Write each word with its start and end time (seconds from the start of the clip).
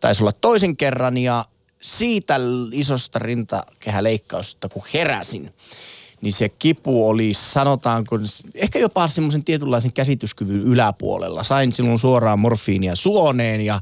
Taisi 0.00 0.22
olla 0.22 0.32
toisen 0.32 0.76
kerran 0.76 1.18
ja 1.18 1.44
siitä 1.80 2.40
isosta 2.72 3.18
rintakehäleikkausta, 3.18 4.68
kun 4.68 4.82
heräsin, 4.94 5.54
niin 6.26 6.32
se 6.32 6.48
kipu 6.48 7.08
oli, 7.08 7.34
sanotaanko, 7.34 8.18
ehkä 8.54 8.78
jopa 8.78 9.08
semmoisen 9.08 9.44
tietynlaisen 9.44 9.92
käsityskyvyn 9.92 10.60
yläpuolella. 10.60 11.44
Sain 11.44 11.72
silloin 11.72 11.98
suoraan 11.98 12.38
morfiinia 12.38 12.96
suoneen 12.96 13.60
ja, 13.60 13.80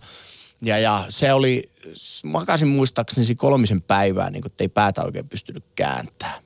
ja, 0.62 0.78
ja 0.78 1.06
se 1.10 1.32
oli, 1.32 1.70
makasin 2.24 2.68
muistaakseni 2.68 3.34
kolmisen 3.34 3.82
päivää, 3.82 4.30
niin 4.30 4.42
kuin, 4.42 4.52
että 4.52 4.64
ei 4.64 4.68
päätä 4.68 5.02
oikein 5.02 5.28
pystynyt 5.28 5.64
kääntämään. 5.74 6.42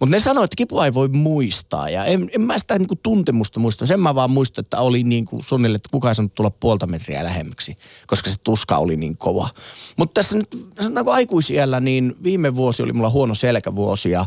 Mutta 0.00 0.16
ne 0.16 0.20
sanoivat, 0.20 0.44
että 0.44 0.56
kipua 0.56 0.84
ei 0.84 0.94
voi 0.94 1.08
muistaa 1.08 1.90
ja 1.90 2.04
en, 2.04 2.30
en 2.34 2.40
mä 2.40 2.58
sitä 2.58 2.78
niinku 2.78 2.96
tuntemusta 3.02 3.60
muista. 3.60 3.86
Sen 3.86 4.00
mä 4.00 4.14
vaan 4.14 4.30
muistan, 4.30 4.64
että 4.64 4.80
oli 4.80 5.02
niinku 5.02 5.42
suunnilleen, 5.42 5.76
että 5.76 5.88
kukaan 5.92 6.10
ei 6.10 6.14
saanut 6.14 6.34
tulla 6.34 6.50
puolta 6.50 6.86
metriä 6.86 7.24
lähemmäksi, 7.24 7.78
koska 8.06 8.30
se 8.30 8.36
tuska 8.44 8.78
oli 8.78 8.96
niin 8.96 9.16
kova. 9.16 9.48
Mutta 9.96 10.20
tässä 10.20 10.36
nyt 10.36 10.68
sanotaanko 10.80 11.12
aikuisiellä, 11.12 11.80
niin 11.80 12.16
viime 12.22 12.54
vuosi 12.54 12.82
oli 12.82 12.92
mulla 12.92 13.10
huono 13.10 13.34
selkävuosi 13.34 14.10
ja 14.10 14.26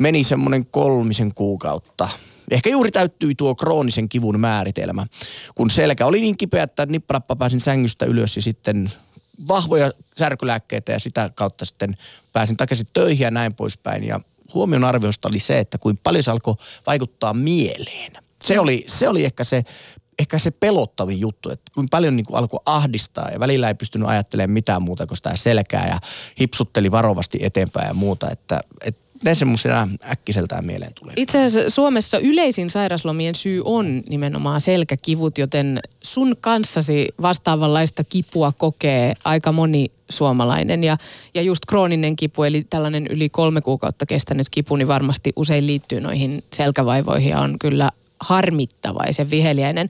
meni 0.00 0.24
semmoinen 0.24 0.66
kolmisen 0.66 1.34
kuukautta 1.34 2.08
Ehkä 2.50 2.70
juuri 2.70 2.90
täyttyi 2.90 3.34
tuo 3.34 3.54
kroonisen 3.54 4.08
kivun 4.08 4.40
määritelmä, 4.40 5.06
kun 5.54 5.70
selkä 5.70 6.06
oli 6.06 6.20
niin 6.20 6.36
kipeä, 6.36 6.62
että 6.62 6.86
nipparappa 6.86 7.36
pääsin 7.36 7.60
sängystä 7.60 8.06
ylös 8.06 8.36
ja 8.36 8.42
sitten 8.42 8.92
vahvoja 9.48 9.92
särkylääkkeitä 10.18 10.92
ja 10.92 10.98
sitä 10.98 11.30
kautta 11.34 11.64
sitten 11.64 11.96
pääsin 12.32 12.56
takaisin 12.56 12.86
töihin 12.92 13.24
ja 13.24 13.30
näin 13.30 13.54
poispäin. 13.54 14.04
Ja 14.04 14.20
huomion 14.54 14.84
arviosta 14.84 15.28
oli 15.28 15.38
se, 15.38 15.58
että 15.58 15.78
kuin 15.78 15.96
paljon 15.96 16.22
se 16.22 16.30
alkoi 16.30 16.54
vaikuttaa 16.86 17.34
mieleen. 17.34 18.12
Se 18.44 18.60
oli, 18.60 18.84
se 18.86 19.08
oli 19.08 19.24
ehkä 19.24 19.44
se 19.44 19.64
ehkä 20.18 20.38
se 20.38 20.50
pelottavin 20.50 21.20
juttu, 21.20 21.50
että 21.50 21.72
kuin 21.74 21.88
paljon 21.90 22.16
niin 22.16 22.26
kuin 22.26 22.36
alkoi 22.36 22.60
ahdistaa 22.66 23.28
ja 23.30 23.40
välillä 23.40 23.68
ei 23.68 23.74
pystynyt 23.74 24.08
ajattelemaan 24.08 24.50
mitään 24.50 24.82
muuta 24.82 25.06
kuin 25.06 25.16
sitä 25.16 25.36
selkää 25.36 25.88
ja 25.88 25.98
hipsutteli 26.40 26.90
varovasti 26.90 27.38
eteenpäin 27.42 27.88
ja 27.88 27.94
muuta, 27.94 28.30
että, 28.30 28.60
että 28.84 29.09
ne 29.24 29.34
semmoisena 29.34 29.88
äkkiseltään 30.10 30.66
mieleen 30.66 30.92
tulee. 30.94 31.14
Itse 31.16 31.44
asiassa 31.44 31.70
Suomessa 31.70 32.18
yleisin 32.18 32.70
sairaslomien 32.70 33.34
syy 33.34 33.62
on 33.64 34.02
nimenomaan 34.08 34.60
selkäkivut, 34.60 35.38
joten 35.38 35.80
sun 36.02 36.36
kanssasi 36.40 37.08
vastaavanlaista 37.22 38.04
kipua 38.04 38.52
kokee 38.58 39.14
aika 39.24 39.52
moni 39.52 39.86
suomalainen. 40.10 40.84
Ja, 40.84 40.96
ja 41.34 41.42
just 41.42 41.66
krooninen 41.66 42.16
kipu, 42.16 42.42
eli 42.42 42.66
tällainen 42.70 43.06
yli 43.06 43.28
kolme 43.28 43.60
kuukautta 43.60 44.06
kestänyt 44.06 44.48
kipu, 44.50 44.76
niin 44.76 44.88
varmasti 44.88 45.32
usein 45.36 45.66
liittyy 45.66 46.00
noihin 46.00 46.44
selkävaivoihin 46.52 47.30
ja 47.30 47.40
on 47.40 47.58
kyllä 47.58 47.90
harmittavaisen 48.20 49.30
viheliäinen. 49.30 49.88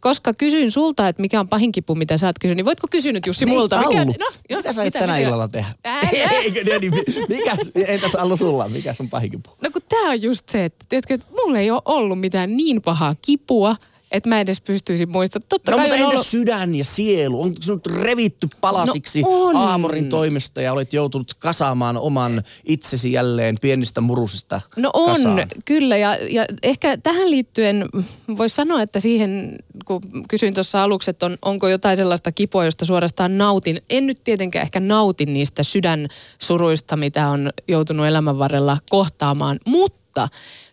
Koska 0.00 0.34
kysyin 0.34 0.72
sulta, 0.72 1.08
että 1.08 1.22
mikä 1.22 1.40
on 1.40 1.48
pahin 1.48 1.72
kipu, 1.72 1.94
mitä 1.94 2.16
sä 2.16 2.26
oot 2.26 2.38
kysynyt, 2.38 2.56
niin 2.56 2.64
voitko 2.64 2.86
kysyä 2.90 3.12
nyt 3.12 3.26
Jussi 3.26 3.44
niin, 3.44 3.58
multa? 3.58 3.88
Mikä, 3.88 4.04
no, 4.04 4.26
jo, 4.50 4.56
mitä 4.56 4.72
sä 4.72 4.84
mitä, 4.84 4.98
tänä 4.98 5.12
mitä? 5.12 5.28
illalla 5.28 5.48
tehdä? 5.48 5.68
Eikö, 6.12 6.78
niin, 6.80 6.92
mikä, 7.28 7.56
entäs 7.86 8.14
Allu 8.14 8.36
sulla, 8.36 8.68
mikä 8.68 8.94
on 9.00 9.08
pahin 9.08 9.30
kipu? 9.30 9.50
No 9.62 9.70
kun 9.70 9.82
tää 9.88 10.00
on 10.00 10.22
just 10.22 10.48
se, 10.48 10.64
että, 10.64 10.84
tiedätkö, 10.88 11.14
että 11.14 11.26
mulla 11.30 11.58
ei 11.58 11.70
ole 11.70 11.82
ollut 11.84 12.20
mitään 12.20 12.56
niin 12.56 12.82
pahaa 12.82 13.14
kipua– 13.22 13.76
että 14.12 14.28
mä 14.28 14.40
edes 14.40 14.60
pystyisin 14.60 15.10
muistamaan. 15.10 15.46
Totta 15.48 15.70
no 15.70 15.76
kai 15.76 15.86
mutta 15.86 15.96
entäs 15.96 16.12
ollut... 16.12 16.26
sydän 16.26 16.74
ja 16.74 16.84
sielu? 16.84 17.42
On 17.42 17.54
sinut 17.60 17.86
revitty 17.86 18.48
palasiksi 18.60 19.22
no 19.22 19.50
Aamorin 19.54 20.08
toimesta 20.08 20.60
ja 20.62 20.72
olet 20.72 20.92
joutunut 20.92 21.34
kasaamaan 21.34 21.96
oman 21.96 22.42
itsesi 22.64 23.12
jälleen 23.12 23.56
pienistä 23.60 24.00
murusista 24.00 24.60
No 24.76 24.90
on, 24.94 25.06
kasaan. 25.06 25.48
kyllä. 25.64 25.96
Ja, 25.96 26.18
ja 26.30 26.44
ehkä 26.62 26.96
tähän 26.96 27.30
liittyen 27.30 27.88
voisi 28.36 28.56
sanoa, 28.56 28.82
että 28.82 29.00
siihen, 29.00 29.58
kun 29.84 30.00
kysyin 30.28 30.54
tuossa 30.54 30.82
aluksi, 30.82 31.10
että 31.10 31.26
on, 31.26 31.38
onko 31.42 31.68
jotain 31.68 31.96
sellaista 31.96 32.32
kipua, 32.32 32.64
josta 32.64 32.84
suorastaan 32.84 33.38
nautin. 33.38 33.82
En 33.90 34.06
nyt 34.06 34.24
tietenkään 34.24 34.62
ehkä 34.62 34.80
nautin 34.80 35.34
niistä 35.34 35.62
sydänsuruista, 35.62 36.96
mitä 36.96 37.28
on 37.28 37.50
joutunut 37.68 38.06
elämän 38.06 38.38
varrella 38.38 38.78
kohtaamaan, 38.90 39.60
mutta 39.66 40.01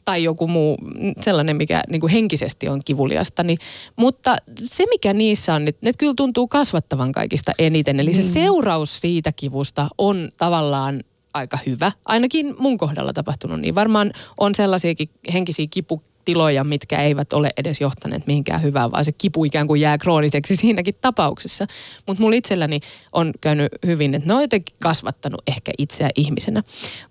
tai 0.06 0.24
joku 0.24 0.48
muu 0.48 0.78
sellainen, 1.22 1.56
mikä 1.56 1.84
niin 1.90 2.02
kuin 2.02 2.12
henkisesti 2.12 2.70
on 2.70 2.82
kivuliasta. 2.86 3.44
Niin, 3.44 3.58
mutta 3.96 4.36
se, 4.56 4.86
mikä 4.90 5.14
niissä 5.14 5.54
on, 5.54 5.68
että 5.68 5.86
ne 5.86 5.92
kyllä 5.98 6.14
tuntuu 6.18 6.48
kasvattavan 6.48 7.12
kaikista 7.12 7.52
eniten. 7.60 8.00
Eli 8.00 8.14
se 8.14 8.22
mm. 8.22 8.28
seuraus 8.28 9.02
siitä 9.02 9.32
kivusta 9.32 9.88
on 9.98 10.30
tavallaan 10.38 11.04
aika 11.34 11.58
hyvä. 11.66 11.92
Ainakin 12.06 12.56
mun 12.60 12.78
kohdalla 12.78 13.14
tapahtunut 13.14 13.60
niin. 13.60 13.76
Varmaan 13.76 14.14
on 14.38 14.56
sellaisiakin 14.56 15.10
henkisiä 15.34 15.68
kipu, 15.70 16.04
tiloja, 16.26 16.64
mitkä 16.64 16.98
eivät 16.98 17.34
ole 17.34 17.50
edes 17.58 17.82
johtaneet 17.82 18.28
mihinkään 18.28 18.62
hyvään, 18.62 18.92
vaan 18.92 19.06
se 19.06 19.12
kipu 19.12 19.46
ikään 19.46 19.68
kuin 19.68 19.82
jää 19.82 19.98
krooniseksi 19.98 20.56
siinäkin 20.56 20.96
tapauksessa. 21.02 21.68
Mutta 22.08 22.24
mulla 22.24 22.36
itselläni 22.36 22.80
on 23.14 23.34
käynyt 23.42 23.68
hyvin, 23.86 24.16
että 24.16 24.28
ne 24.28 24.34
on 24.34 24.42
jotenkin 24.42 24.76
kasvattanut 24.82 25.42
ehkä 25.48 25.72
itseä 25.78 26.10
ihmisenä. 26.16 26.64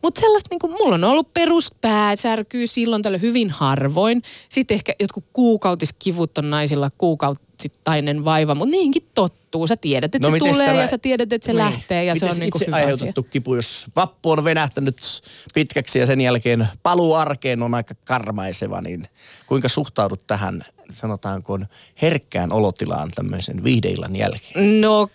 Mutta 0.03 0.21
sellaista, 0.21 0.49
niin 0.51 0.59
kuin 0.59 0.73
mulla 0.73 0.95
on 0.95 1.05
ollut 1.05 1.35
peruspääsärkyä 1.35 2.67
silloin 2.67 3.03
tällä 3.03 3.19
hyvin 3.19 3.51
harvoin. 3.51 4.23
Sitten 4.49 4.75
ehkä 4.75 4.93
jotkut 5.01 5.25
kuukautiskivut 5.33 6.39
on 6.39 6.51
naisilla 6.51 6.91
kuukausittainen 7.59 8.25
vaiva, 8.25 8.55
mutta 8.55 8.71
niinkin 8.71 9.09
tottuu. 9.15 9.67
Sä 9.67 9.77
tiedät, 9.77 10.15
että 10.15 10.29
no, 10.29 10.35
se 10.35 10.39
tulee 10.39 10.67
tämä... 10.67 10.81
ja 10.81 10.87
sä 10.87 10.99
tiedät, 10.99 11.33
että 11.33 11.47
se 11.47 11.53
niin. 11.53 11.59
lähtee 11.59 12.05
ja 12.05 12.15
Mites 12.15 12.29
se 12.29 12.35
on 12.35 12.41
niin 12.41 12.51
kuin 12.51 12.63
hyvä 12.67 12.77
aiheutettu 12.77 13.21
asia. 13.21 13.31
kipu, 13.31 13.55
jos 13.55 13.87
vappu 13.97 14.31
on 14.31 14.45
venähtänyt 14.45 14.97
pitkäksi 15.55 15.99
ja 15.99 16.07
sen 16.07 16.21
jälkeen 16.21 16.69
paluu 16.83 17.15
arkeen 17.15 17.63
on 17.63 17.75
aika 17.75 17.95
karmaiseva, 18.05 18.81
niin 18.81 19.09
kuinka 19.47 19.69
suhtaudut 19.69 20.27
tähän 20.27 20.63
sanotaanko 20.91 21.59
herkkään 22.03 22.53
olotilaan 22.53 23.11
tämmöisen 23.15 23.65
viihdeillan 23.65 24.17
jälkeen? 24.17 24.81
No 24.81 25.09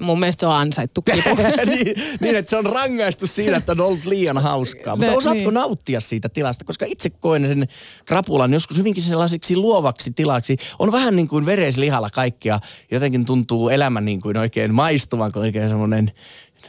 mun 0.00 0.20
mielestä 0.20 0.40
se 0.40 0.46
on 0.46 0.52
ansaittu 0.52 1.02
kipu. 1.02 1.28
niin, 1.66 1.94
niin, 2.20 2.36
että 2.36 2.50
se 2.50 2.56
on 2.56 2.66
rangaistu 2.66 3.26
siinä, 3.26 3.56
että 3.56 3.72
on 3.72 3.80
ollut 3.80 4.04
liian 4.04 4.38
hauskaa. 4.38 4.96
Mutta 4.96 5.12
osaatko 5.12 5.44
niin. 5.44 5.54
nauttia 5.54 6.00
siitä 6.00 6.28
tilasta? 6.28 6.64
Koska 6.64 6.86
itse 6.88 7.10
koen 7.10 7.48
sen 7.48 7.68
krapulan 8.04 8.52
joskus 8.52 8.76
hyvinkin 8.76 9.02
sellaiseksi 9.02 9.56
luovaksi 9.56 10.10
tilaksi. 10.12 10.56
On 10.78 10.92
vähän 10.92 11.16
niin 11.16 11.28
kuin 11.28 11.46
vereslihalla 11.46 12.10
kaikkia. 12.10 12.58
Jotenkin 12.90 13.24
tuntuu 13.24 13.68
elämä 13.68 14.00
niin 14.00 14.20
kuin 14.20 14.36
oikein 14.38 14.74
maistuvan, 14.74 15.32
kun 15.32 15.42
oikein 15.42 15.68
semmoinen 15.68 16.12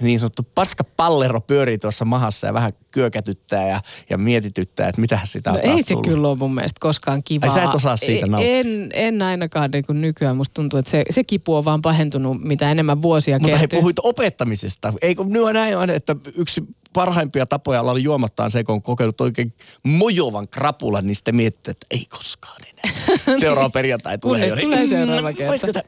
niin 0.01 0.19
sanottu 0.19 0.47
paskapallero 0.55 1.41
pyörii 1.41 1.77
tuossa 1.77 2.05
mahassa 2.05 2.47
ja 2.47 2.53
vähän 2.53 2.73
kyökätyttää 2.91 3.67
ja, 3.67 3.81
ja 4.09 4.17
mietityttää, 4.17 4.89
että 4.89 5.01
mitä 5.01 5.19
sitä 5.23 5.49
on 5.51 5.55
no 5.55 5.61
taas 5.63 5.75
ei 5.77 5.83
se 5.83 5.93
tullut. 5.93 6.07
kyllä 6.07 6.27
ole 6.27 6.37
mun 6.37 6.55
mielestä 6.55 6.79
koskaan 6.79 7.23
kivaa. 7.23 7.49
Ai 7.49 7.59
sä 7.59 7.63
et 7.63 7.75
osaa 7.75 7.97
siitä 7.97 8.25
E- 8.25 8.29
nauttia? 8.29 8.57
En, 8.57 8.89
en 8.93 9.21
ainakaan 9.21 9.71
niin 9.71 9.85
kuin 9.85 10.01
nykyään. 10.01 10.37
Musta 10.37 10.53
tuntuu, 10.53 10.79
että 10.79 10.91
se, 10.91 11.03
se 11.09 11.23
kipu 11.23 11.55
on 11.55 11.65
vaan 11.65 11.81
pahentunut 11.81 12.41
mitä 12.43 12.71
enemmän 12.71 13.01
vuosia 13.01 13.39
Mutta 13.39 13.57
he 13.57 13.61
kertyy. 13.61 13.79
puhuit 13.79 13.99
opettamisesta. 13.99 14.93
Eikö 15.01 15.23
nyt 15.23 15.53
näin, 15.53 15.77
on, 15.77 15.89
että 15.89 16.15
yksi 16.35 16.63
parhaimpia 16.93 17.45
tapoja 17.45 17.81
olla 17.81 17.99
juomattaan 17.99 18.51
se, 18.51 18.63
kun 18.63 18.75
on 18.75 18.81
kokeillut 18.81 19.21
oikein 19.21 19.53
mojovan 19.83 20.47
krapulan, 20.47 21.07
niin 21.07 21.15
sitten 21.15 21.35
miettii, 21.35 21.71
että 21.71 21.87
ei 21.91 22.05
koskaan 22.09 22.57
enää. 22.69 22.97
Seuraava 23.39 23.69
perjantai 23.69 24.17
tulee 24.17 24.39
Kunnes 24.49 24.63
jo. 24.63 24.69
niin, 24.69 24.69
tulee 24.69 24.87
seuraava 24.87 25.31
mm, 25.31 25.37
kerta. 25.37 25.81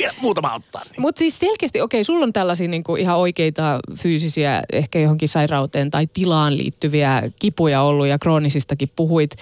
Vielä 0.00 0.14
muutama 0.20 0.54
ottaa? 0.54 0.82
Niin. 0.84 1.00
Mutta 1.00 1.18
siis 1.18 1.38
selkeästi, 1.38 1.80
okei, 1.80 2.04
sulla 2.04 2.24
on 2.24 2.32
tällaisia 2.32 2.68
niinku 2.68 2.96
ihan 2.96 3.16
oikeita 3.16 3.80
fyysisiä, 3.94 4.62
ehkä 4.72 4.98
johonkin 4.98 5.28
sairauteen 5.28 5.90
tai 5.90 6.06
tilaan 6.06 6.58
liittyviä 6.58 7.22
kipuja 7.40 7.82
ollut 7.82 8.06
ja 8.06 8.18
kroonisistakin 8.18 8.88
puhuit. 8.96 9.30
Ö, 9.32 9.40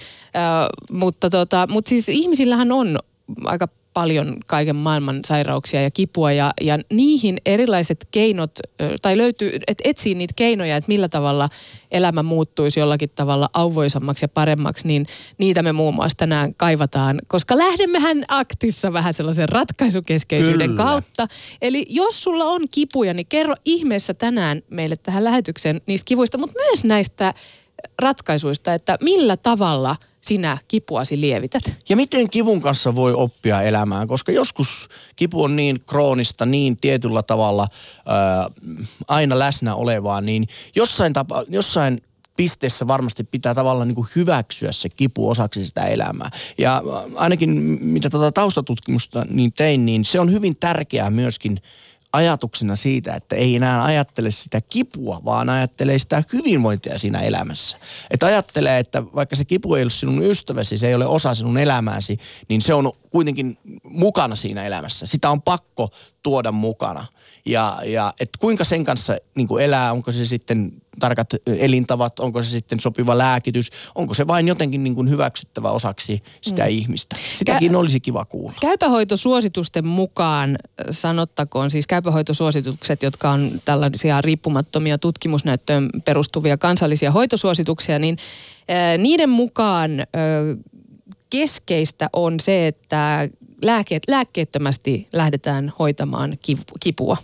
mutta 0.91 1.29
tota, 1.29 1.67
mut 1.69 1.87
siis 1.87 2.09
ihmisillähän 2.09 2.71
on 2.71 2.99
aika 3.45 3.67
paljon 3.99 4.37
kaiken 4.45 4.75
maailman 4.75 5.19
sairauksia 5.25 5.81
ja 5.81 5.91
kipua 5.91 6.31
ja, 6.31 6.51
ja 6.61 6.79
niihin 6.89 7.37
erilaiset 7.45 8.07
keinot, 8.11 8.59
tai 9.01 9.17
löytyy, 9.17 9.51
että 9.67 9.83
etsii 9.89 10.15
niitä 10.15 10.33
keinoja, 10.35 10.75
että 10.75 10.87
millä 10.87 11.09
tavalla 11.09 11.49
elämä 11.91 12.23
muuttuisi 12.23 12.79
jollakin 12.79 13.09
tavalla 13.15 13.49
auvoisammaksi 13.53 14.23
ja 14.23 14.29
paremmaksi, 14.29 14.87
niin 14.87 15.05
niitä 15.37 15.63
me 15.63 15.71
muun 15.71 15.93
muassa 15.93 16.17
tänään 16.17 16.55
kaivataan, 16.55 17.21
koska 17.27 17.57
lähdemmehän 17.57 18.25
aktissa 18.27 18.93
vähän 18.93 19.13
sellaisen 19.13 19.49
ratkaisukeskeisyyden 19.49 20.69
Kyllä. 20.69 20.83
kautta. 20.83 21.27
Eli 21.61 21.85
jos 21.89 22.23
sulla 22.23 22.45
on 22.45 22.61
kipuja, 22.71 23.13
niin 23.13 23.27
kerro 23.29 23.55
ihmeessä 23.65 24.13
tänään 24.13 24.61
meille 24.69 24.95
tähän 24.95 25.23
lähetykseen 25.23 25.81
niistä 25.85 26.05
kivuista, 26.05 26.37
mutta 26.37 26.55
myös 26.67 26.83
näistä 26.83 27.33
ratkaisuista, 28.01 28.73
että 28.73 28.97
millä 29.01 29.37
tavalla 29.37 29.95
sinä 30.21 30.57
kipuasi 30.67 31.21
lievität. 31.21 31.63
Ja 31.89 31.95
miten 31.95 32.29
kivun 32.29 32.61
kanssa 32.61 32.95
voi 32.95 33.13
oppia 33.13 33.61
elämään, 33.61 34.07
koska 34.07 34.31
joskus 34.31 34.87
kipu 35.15 35.43
on 35.43 35.55
niin 35.55 35.79
kroonista, 35.85 36.45
niin 36.45 36.77
tietyllä 36.77 37.23
tavalla 37.23 37.67
ää, 38.05 38.49
aina 39.07 39.39
läsnä 39.39 39.75
olevaa, 39.75 40.21
niin 40.21 40.47
jossain, 40.75 41.13
tapa, 41.13 41.43
jossain 41.49 42.01
pisteessä 42.37 42.87
varmasti 42.87 43.23
pitää 43.23 43.55
tavallaan 43.55 43.87
niin 43.87 43.95
kuin 43.95 44.07
hyväksyä 44.15 44.71
se 44.71 44.89
kipu 44.89 45.29
osaksi 45.29 45.65
sitä 45.65 45.81
elämää. 45.81 46.29
Ja 46.57 46.83
ainakin 47.15 47.49
mitä 47.81 48.09
tuota 48.09 48.31
taustatutkimusta 48.31 49.25
niin 49.29 49.53
tein, 49.53 49.85
niin 49.85 50.05
se 50.05 50.19
on 50.19 50.31
hyvin 50.31 50.55
tärkeää 50.55 51.09
myöskin 51.09 51.61
ajatuksena 52.13 52.75
siitä, 52.75 53.13
että 53.13 53.35
ei 53.35 53.55
enää 53.55 53.83
ajattele 53.83 54.31
sitä 54.31 54.61
kipua, 54.61 55.21
vaan 55.25 55.49
ajattelee 55.49 55.99
sitä 55.99 56.23
hyvinvointia 56.33 56.99
siinä 56.99 57.19
elämässä. 57.19 57.77
Että 58.11 58.25
ajattelee, 58.25 58.79
että 58.79 59.03
vaikka 59.15 59.35
se 59.35 59.45
kipu 59.45 59.75
ei 59.75 59.83
ole 59.83 59.91
sinun 59.91 60.23
ystäväsi, 60.23 60.77
se 60.77 60.87
ei 60.87 60.95
ole 60.95 61.05
osa 61.05 61.33
sinun 61.33 61.57
elämääsi, 61.57 62.19
niin 62.49 62.61
se 62.61 62.73
on 62.73 62.91
kuitenkin 63.09 63.57
mukana 63.83 64.35
siinä 64.35 64.65
elämässä. 64.65 65.05
Sitä 65.05 65.29
on 65.29 65.41
pakko 65.41 65.89
tuoda 66.23 66.51
mukana. 66.51 67.05
Ja, 67.49 67.81
ja 67.85 68.13
että 68.19 68.39
kuinka 68.39 68.63
sen 68.63 68.83
kanssa 68.83 69.17
niin 69.35 69.47
kuin 69.47 69.63
elää, 69.63 69.91
onko 69.91 70.11
se 70.11 70.25
sitten 70.25 70.71
tarkat 70.99 71.29
elintavat, 71.45 72.19
onko 72.19 72.43
se 72.43 72.49
sitten 72.49 72.79
sopiva 72.79 73.17
lääkitys, 73.17 73.69
onko 73.95 74.13
se 74.13 74.27
vain 74.27 74.47
jotenkin 74.47 74.83
niin 74.83 74.95
kuin 74.95 75.09
hyväksyttävä 75.09 75.71
osaksi 75.71 76.23
sitä 76.41 76.63
mm. 76.63 76.69
ihmistä. 76.69 77.15
Sitäkin 77.31 77.75
olisi 77.75 77.99
kiva 77.99 78.25
kuulla. 78.25 78.53
Käypähoitosuositusten 78.61 79.87
mukaan 79.87 80.57
sanottakoon, 80.91 81.71
siis 81.71 81.87
käypähoitosuositukset, 81.87 83.03
jotka 83.03 83.29
on 83.29 83.61
tällaisia 83.65 84.21
riippumattomia 84.21 84.97
tutkimusnäyttöön 84.97 85.89
perustuvia 86.05 86.57
kansallisia 86.57 87.11
hoitosuosituksia, 87.11 87.99
niin 87.99 88.17
äh, 88.71 88.97
niiden 88.97 89.29
mukaan 89.29 89.99
äh, 89.99 90.05
keskeistä 91.29 92.09
on 92.13 92.39
se, 92.39 92.67
että 92.67 93.29
lääkeet, 93.63 94.03
lääkkeettömästi 94.07 95.07
lähdetään 95.13 95.73
hoitamaan 95.79 96.37
kipua. 96.79 97.17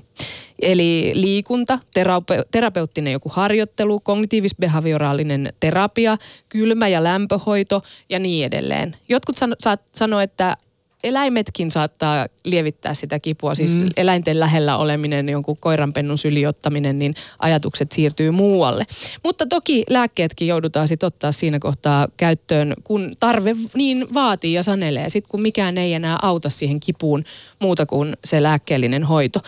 Eli 0.61 1.11
liikunta, 1.13 1.79
terape- 1.99 2.45
terapeuttinen 2.51 3.13
joku 3.13 3.29
harjoittelu, 3.29 3.99
kognitiivis-behavioraalinen 3.99 5.53
terapia, 5.59 6.17
kylmä- 6.49 6.87
ja 6.87 7.03
lämpöhoito 7.03 7.81
ja 8.09 8.19
niin 8.19 8.45
edelleen. 8.45 8.95
Jotkut 9.09 9.37
sano, 9.37 9.55
saat, 9.59 9.81
sanoo, 9.95 10.19
että 10.19 10.57
eläimetkin 11.05 11.71
saattaa 11.71 12.27
lievittää 12.43 12.93
sitä 12.93 13.19
kipua, 13.19 13.55
siis 13.55 13.79
mm. 13.79 13.89
eläinten 13.97 14.39
lähellä 14.39 14.77
oleminen, 14.77 15.29
jonkun 15.29 15.57
koiranpennun 15.57 16.17
syliottaminen, 16.17 16.99
niin 16.99 17.15
ajatukset 17.39 17.91
siirtyy 17.91 18.31
muualle. 18.31 18.83
Mutta 19.23 19.45
toki 19.45 19.83
lääkkeetkin 19.89 20.47
joudutaan 20.47 20.87
sitten 20.87 21.07
ottaa 21.07 21.31
siinä 21.31 21.59
kohtaa 21.59 22.07
käyttöön, 22.17 22.73
kun 22.83 23.15
tarve 23.19 23.55
niin 23.73 24.07
vaatii 24.13 24.53
ja 24.53 24.63
sanelee, 24.63 25.09
sitten 25.09 25.31
kun 25.31 25.41
mikään 25.41 25.77
ei 25.77 25.93
enää 25.93 26.19
auta 26.21 26.49
siihen 26.49 26.79
kipuun 26.79 27.23
muuta 27.59 27.85
kuin 27.85 28.17
se 28.25 28.43
lääkkeellinen 28.43 29.03
hoito. 29.03 29.39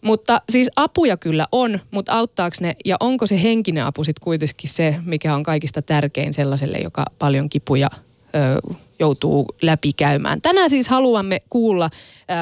Mutta 0.00 0.42
siis 0.50 0.70
apuja 0.76 1.16
kyllä 1.16 1.46
on, 1.52 1.80
mutta 1.90 2.12
auttaako 2.12 2.56
ne 2.60 2.76
ja 2.84 2.96
onko 3.00 3.26
se 3.26 3.42
henkinen 3.42 3.84
apu 3.84 4.04
sitten 4.04 4.24
kuitenkin 4.24 4.70
se, 4.70 4.96
mikä 5.04 5.34
on 5.34 5.42
kaikista 5.42 5.82
tärkein 5.82 6.34
sellaiselle, 6.34 6.78
joka 6.78 7.04
paljon 7.18 7.48
kipuja 7.48 7.88
ö, 8.34 8.74
joutuu 8.98 9.46
läpikäymään. 9.62 10.42
Tänään 10.42 10.70
siis 10.70 10.88
haluamme 10.88 11.42
kuulla, 11.50 11.90
ö, 11.92 12.34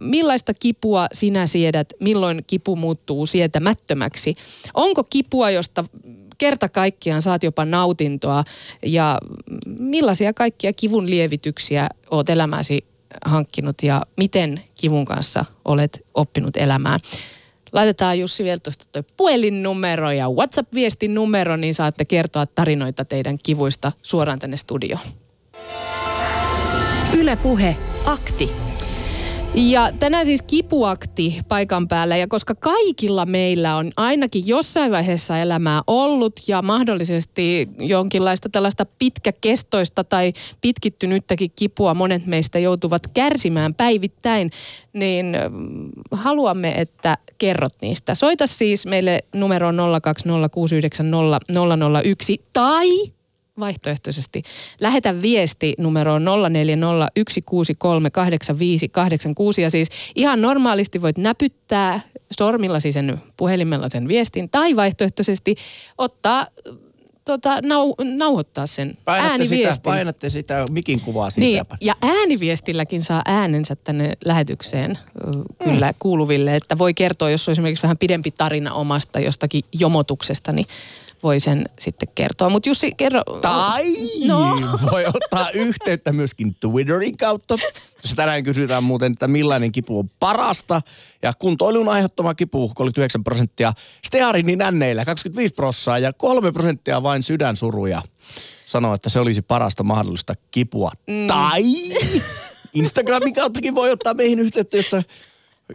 millaista 0.00 0.54
kipua 0.54 1.06
sinä 1.12 1.46
siedät, 1.46 1.92
milloin 2.00 2.44
kipu 2.46 2.76
muuttuu 2.76 3.26
sietämättömäksi. 3.26 4.34
Onko 4.74 5.04
kipua, 5.04 5.50
josta 5.50 5.84
kerta 6.38 6.68
kaikkiaan 6.68 7.22
saat 7.22 7.42
jopa 7.42 7.64
nautintoa 7.64 8.44
ja 8.86 9.18
millaisia 9.78 10.32
kaikkia 10.32 10.72
kivun 10.72 11.10
lievityksiä 11.10 11.88
oot 12.10 12.30
elämäsi 12.30 12.84
hankkinut 13.24 13.76
ja 13.82 14.02
miten 14.16 14.60
kivun 14.80 15.04
kanssa 15.04 15.44
olet 15.64 16.06
oppinut 16.14 16.56
elämään. 16.56 17.00
Laitetaan 17.72 18.18
Jussi 18.18 18.44
vielä 18.44 18.58
tuosta 18.58 18.84
toi 18.92 19.02
puhelinnumero 19.16 20.12
ja 20.12 20.30
WhatsApp-viestin 20.30 21.14
numero, 21.14 21.56
niin 21.56 21.74
saatte 21.74 22.04
kertoa 22.04 22.46
tarinoita 22.46 23.04
teidän 23.04 23.38
kivuista 23.42 23.92
suoraan 24.02 24.38
tänne 24.38 24.56
studioon. 24.56 25.02
Yle 27.16 27.36
Puhe, 27.36 27.76
akti. 28.06 28.50
Ja 29.54 29.92
tänään 29.98 30.26
siis 30.26 30.42
kipuakti 30.42 31.40
paikan 31.48 31.88
päällä 31.88 32.16
ja 32.16 32.26
koska 32.28 32.54
kaikilla 32.54 33.26
meillä 33.26 33.76
on 33.76 33.90
ainakin 33.96 34.42
jossain 34.46 34.92
vaiheessa 34.92 35.38
elämää 35.38 35.82
ollut 35.86 36.40
ja 36.48 36.62
mahdollisesti 36.62 37.68
jonkinlaista 37.78 38.48
tällaista 38.48 38.86
pitkäkestoista 38.98 40.04
tai 40.04 40.32
pitkittynyttäkin 40.60 41.50
kipua 41.56 41.94
monet 41.94 42.26
meistä 42.26 42.58
joutuvat 42.58 43.02
kärsimään 43.14 43.74
päivittäin, 43.74 44.50
niin 44.92 45.36
mm, 45.50 45.90
haluamme, 46.10 46.80
että 46.80 47.18
kerrot 47.38 47.74
niistä. 47.82 48.14
Soita 48.14 48.46
siis 48.46 48.86
meille 48.86 49.18
numeroon 49.34 49.76
020690001 49.76 52.44
tai 52.52 52.88
vaihtoehtoisesti. 53.60 54.42
Lähetä 54.80 55.22
viesti 55.22 55.74
numeroon 55.78 56.24
0401638586 56.24 56.28
ja 59.62 59.70
siis 59.70 59.88
ihan 60.14 60.42
normaalisti 60.42 61.02
voit 61.02 61.18
näpyttää 61.18 62.00
sormillasi 62.38 62.92
sen 62.92 63.20
puhelimella 63.36 63.88
sen 63.88 64.08
viestin 64.08 64.50
tai 64.50 64.76
vaihtoehtoisesti 64.76 65.54
ottaa 65.98 66.46
tota, 67.24 67.58
nau, 67.62 67.94
nauhoittaa 68.16 68.66
sen 68.66 68.98
Painatte 69.04 69.44
sitä, 69.44 69.54
ääniviestin. 69.54 69.82
painatte 69.82 70.30
sitä 70.30 70.64
mikin 70.70 71.00
kuvaa 71.00 71.30
siitä. 71.30 71.40
Niin, 71.46 71.62
ja 71.80 71.94
ääniviestilläkin 72.02 73.02
saa 73.02 73.22
äänensä 73.24 73.76
tänne 73.76 74.12
lähetykseen 74.24 74.98
kyllä 75.64 75.88
Mm. 75.90 75.94
kuuluville, 75.98 76.54
että 76.54 76.78
voi 76.78 76.94
kertoa, 76.94 77.30
jos 77.30 77.48
on 77.48 77.52
esimerkiksi 77.52 77.82
vähän 77.82 77.98
pidempi 77.98 78.30
tarina 78.30 78.74
omasta 78.74 79.20
jostakin 79.20 79.62
jomotuksesta, 79.72 80.52
niin 80.52 80.66
voi 81.22 81.40
sen 81.40 81.64
sitten 81.78 82.08
kertoa. 82.14 82.48
Mutta 82.48 82.68
Jussi, 82.68 82.92
kerro. 82.96 83.22
Tai 83.40 83.84
No. 84.26 84.58
voi 84.90 85.04
ottaa 85.06 85.50
yhteyttä 85.54 86.12
myöskin 86.12 86.54
Twitterin 86.60 87.16
kautta. 87.16 87.56
Tässä 88.02 88.16
tänään 88.16 88.44
kysytään 88.44 88.84
muuten, 88.84 89.12
että 89.12 89.28
millainen 89.28 89.72
kipu 89.72 89.98
on 89.98 90.10
parasta. 90.20 90.80
Ja 91.22 91.32
kuntoilun 91.38 91.88
aiheuttama 91.88 92.34
kipu 92.34 92.68
39 92.74 93.24
prosenttia, 93.24 93.72
stearinin 94.04 94.58
nänneillä 94.58 95.04
25 95.04 95.54
prosenttia 95.54 95.98
ja 95.98 96.12
3 96.12 96.52
prosenttia 96.52 97.02
vain 97.02 97.22
sydänsuruja. 97.22 98.02
Sanoo, 98.66 98.94
että 98.94 99.08
se 99.08 99.20
olisi 99.20 99.42
parasta 99.42 99.82
mahdollista 99.82 100.34
kipua. 100.50 100.90
Mm. 101.06 101.26
Tai 101.26 101.62
Instagramin 102.74 103.34
kauttakin 103.34 103.74
voi 103.74 103.90
ottaa 103.90 104.14
meihin 104.14 104.38
yhteyttä, 104.40 104.76
jossa 104.76 105.02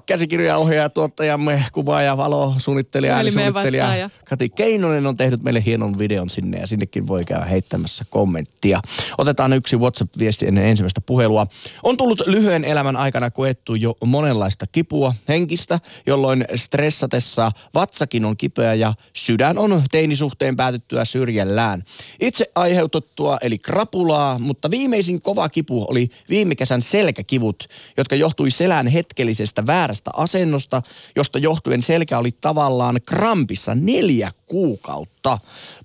käsikirja 0.06 0.58
ohjaaja, 0.58 0.90
tuottajamme, 0.90 1.64
kuvaaja, 1.72 2.18
valo, 2.18 2.54
suunnittelija, 2.58 3.32
suunnittelija 3.32 4.10
Kati 4.26 4.50
Keinonen 4.50 5.08
on 5.08 5.18
tehnyt 5.18 5.44
meille 5.44 5.64
hienon 5.66 6.00
videon 6.00 6.30
sinne 6.30 6.60
ja 6.60 6.68
sinnekin 6.68 7.08
voi 7.08 7.26
käydä 7.26 7.46
heittämässä 7.46 8.06
kommenttia. 8.10 8.80
Otetaan 9.18 9.54
yksi 9.54 9.78
WhatsApp-viesti 9.78 10.48
ennen 10.48 10.64
ensimmäistä 10.64 11.02
puhelua. 11.02 11.48
On 11.84 11.98
tullut 11.98 12.22
lyhyen 12.26 12.66
elämän 12.66 12.96
aikana 12.96 13.32
koettu 13.32 13.76
jo 13.76 13.96
monenlaista 14.06 14.68
kipua 14.68 15.14
henkistä, 15.28 15.80
jolloin 16.08 16.46
stressatessa 16.56 17.52
vatsakin 17.74 18.26
on 18.26 18.38
kipeä 18.38 18.74
ja 18.74 18.94
sydän 19.14 19.58
on 19.58 19.84
teinisuhteen 19.92 20.56
päätyttyä 20.56 21.06
syrjällään. 21.06 21.84
Itse 22.20 22.52
aiheutettua 22.56 23.38
eli 23.42 23.58
krapulaa, 23.58 24.40
mutta 24.40 24.72
viimeisin 24.72 25.22
kova 25.22 25.50
kipu 25.50 25.86
oli 25.90 26.10
viime 26.30 26.56
kesän 26.56 26.82
selkäkivut, 26.82 27.68
jotka 27.98 28.16
johtui 28.16 28.52
selän 28.52 28.88
hetkellisestä 28.88 29.66
väärästä 29.78 30.12
asennosta, 30.14 30.82
josta 31.16 31.40
johtuen 31.40 31.82
selkä 31.82 32.18
oli 32.18 32.32
tavallaan 32.42 33.00
krampissa 33.06 33.76
neljä 33.76 34.32
kuukautta. 34.46 35.38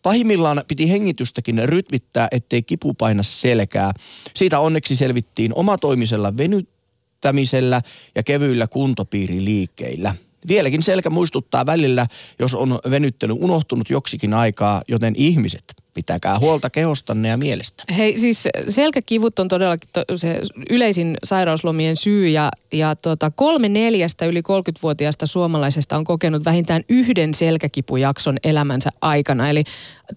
Pahimmillaan 0.03 0.65
piti 0.69 0.91
hengitystäkin 0.91 1.69
rytmittää, 1.69 2.29
ettei 2.31 2.63
kipu 2.63 2.95
paina 2.95 3.23
selkää. 3.23 3.93
Siitä 4.35 4.61
onneksi 4.61 4.97
selvittiin 4.97 5.55
omatoimisella 5.55 6.37
venyttämisellä 6.37 7.83
ja 8.15 8.23
kevyillä 8.23 8.67
kuntopiiriliikkeillä. 8.67 10.15
Vieläkin 10.49 10.83
selkä 10.83 11.11
muistuttaa 11.11 11.67
välillä, 11.67 12.07
jos 12.39 12.55
on 12.55 12.79
venyttely 12.91 13.33
unohtunut 13.33 13.91
joksikin 13.91 14.35
aikaa, 14.35 14.83
joten 14.89 15.15
ihmiset, 15.17 15.65
pitäkää 15.95 16.39
huolta 16.39 16.71
kehostanne 16.71 17.29
ja 17.29 17.37
mielestä. 17.37 17.85
Hei, 17.97 18.19
siis 18.19 18.49
selkäkivut 18.69 19.39
on 19.39 19.49
todellakin 19.49 19.89
to, 19.93 20.05
se 20.17 20.41
yleisin 20.71 21.17
sairauslomien 21.25 21.97
syy 21.97 22.29
ja, 22.29 22.51
ja 22.73 22.97
tota, 22.97 23.31
kolme 23.31 23.69
neljästä 23.69 24.27
yli 24.27 24.41
30-vuotiaasta 24.41 25.27
suomalaisesta 25.27 25.97
on 25.97 26.05
kokenut 26.05 26.45
vähintään 26.45 26.83
yhden 26.89 27.35
selkäkipujakson 27.35 28.37
elämänsä 28.45 28.91
aikana. 29.01 29.49
Eli 29.49 29.65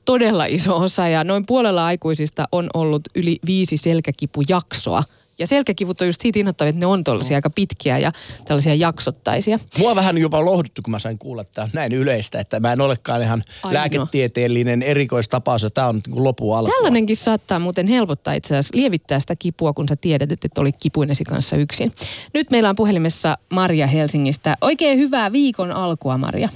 todella 0.05 0.45
iso 0.45 0.77
osa 0.77 1.07
ja 1.07 1.23
noin 1.23 1.45
puolella 1.45 1.85
aikuisista 1.85 2.45
on 2.51 2.69
ollut 2.73 3.01
yli 3.15 3.39
viisi 3.45 3.77
selkäkipujaksoa 3.77 5.03
ja 5.39 5.47
selkäkivut 5.47 6.01
on 6.01 6.07
just 6.07 6.21
siitä 6.21 6.39
innoittavia, 6.39 6.69
että 6.69 6.79
ne 6.79 6.85
on 6.85 7.03
tuollaisia 7.03 7.37
aika 7.37 7.49
pitkiä 7.49 7.97
ja 7.97 8.11
tällaisia 8.45 8.75
jaksottaisia. 8.75 9.59
Mua 9.77 9.95
vähän 9.95 10.17
jopa 10.17 10.45
lohduttu, 10.45 10.81
kun 10.81 10.91
mä 10.91 10.99
sain 10.99 11.17
kuulla, 11.17 11.41
että 11.41 11.53
tämä 11.53 11.65
on 11.65 11.71
näin 11.73 11.93
yleistä, 11.93 12.39
että 12.39 12.59
mä 12.59 12.73
en 12.73 12.81
olekaan 12.81 13.21
ihan 13.21 13.43
Aino. 13.63 13.73
lääketieteellinen 13.73 14.83
erikoistapaus 14.83 15.63
ja 15.63 15.69
tämä 15.69 15.87
on 15.87 16.01
niin 16.07 16.23
lopu 16.23 16.53
alku. 16.53 16.71
Tällainenkin 16.71 17.15
saattaa 17.15 17.59
muuten 17.59 17.87
helpottaa 17.87 18.33
itse 18.33 18.53
asiassa, 18.53 18.77
lievittää 18.77 19.19
sitä 19.19 19.35
kipua, 19.39 19.73
kun 19.73 19.87
sä 19.89 19.95
tiedät, 19.95 20.31
että 20.31 20.45
et 20.45 20.57
olit 20.57 20.75
kipuinesi 20.81 21.23
kanssa 21.23 21.55
yksin. 21.55 21.91
Nyt 22.33 22.51
meillä 22.51 22.69
on 22.69 22.75
puhelimessa 22.75 23.37
Maria 23.49 23.87
Helsingistä. 23.87 24.57
Oikein 24.61 24.97
hyvää 24.97 25.31
viikon 25.31 25.71
alkua, 25.71 26.17
Maria. 26.17 26.49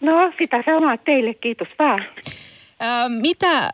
No, 0.00 0.32
sitä 0.38 0.62
samaa 0.66 0.96
teille, 0.96 1.34
kiitos 1.34 1.68
vaan. 1.78 2.04
Ää, 2.80 3.08
mitä 3.08 3.70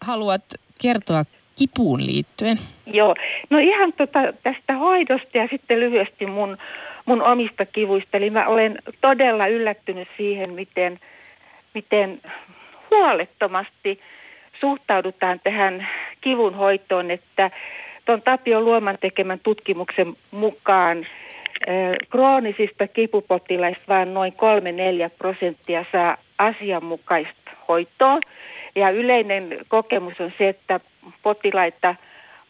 haluat 0.00 0.42
kertoa 0.78 1.24
kipuun 1.60 2.06
liittyen? 2.06 2.58
Joo, 2.86 3.14
no 3.50 3.58
ihan 3.58 3.92
tota, 3.92 4.20
tästä 4.42 4.74
hoidosta 4.74 5.38
ja 5.38 5.48
sitten 5.50 5.80
lyhyesti 5.80 6.26
mun, 6.26 6.58
mun 7.04 7.22
omista 7.22 7.66
kivuista. 7.66 8.16
Eli 8.16 8.30
mä 8.30 8.46
olen 8.46 8.78
todella 9.00 9.46
yllättynyt 9.46 10.08
siihen, 10.16 10.52
miten, 10.52 11.00
miten 11.74 12.20
huolettomasti 12.90 14.00
suhtaudutaan 14.60 15.40
tähän 15.44 15.88
kivun 16.20 16.54
hoitoon, 16.54 17.10
että 17.10 17.50
tuon 18.04 18.22
Tapio 18.22 18.60
Luoman 18.60 18.98
tekemän 19.00 19.40
tutkimuksen 19.42 20.14
mukaan 20.30 21.06
kroonisista 22.10 22.88
kipupotilaista 22.88 23.84
vain 23.88 24.14
noin 24.14 24.32
3-4 24.32 25.10
prosenttia 25.18 25.84
saa 25.92 26.16
asianmukaista 26.38 27.50
hoitoa. 27.68 28.18
Ja 28.80 28.90
yleinen 28.90 29.58
kokemus 29.68 30.20
on 30.20 30.32
se, 30.38 30.48
että 30.48 30.80
potilaita 31.22 31.94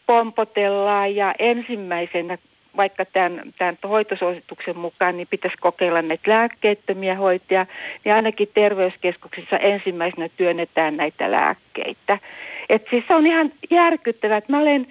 pompotellaan 0.05 1.15
ja 1.15 1.35
ensimmäisenä 1.39 2.37
vaikka 2.77 3.05
tämän, 3.05 3.53
tämän 3.57 3.77
hoitosuosituksen 3.89 4.77
mukaan, 4.77 5.17
niin 5.17 5.27
pitäisi 5.27 5.57
kokeilla 5.57 6.01
näitä 6.01 6.31
lääkkeettömiä 6.31 7.15
hoitoja, 7.15 7.65
niin 8.05 8.15
ainakin 8.15 8.49
terveyskeskuksissa 8.53 9.57
ensimmäisenä 9.57 10.29
työnnetään 10.29 10.97
näitä 10.97 11.31
lääkkeitä. 11.31 12.19
Et 12.69 12.85
siis 12.89 13.03
se 13.07 13.15
on 13.15 13.27
ihan 13.27 13.51
järkyttävää, 13.69 14.41
mä 14.47 14.59
olen, 14.59 14.87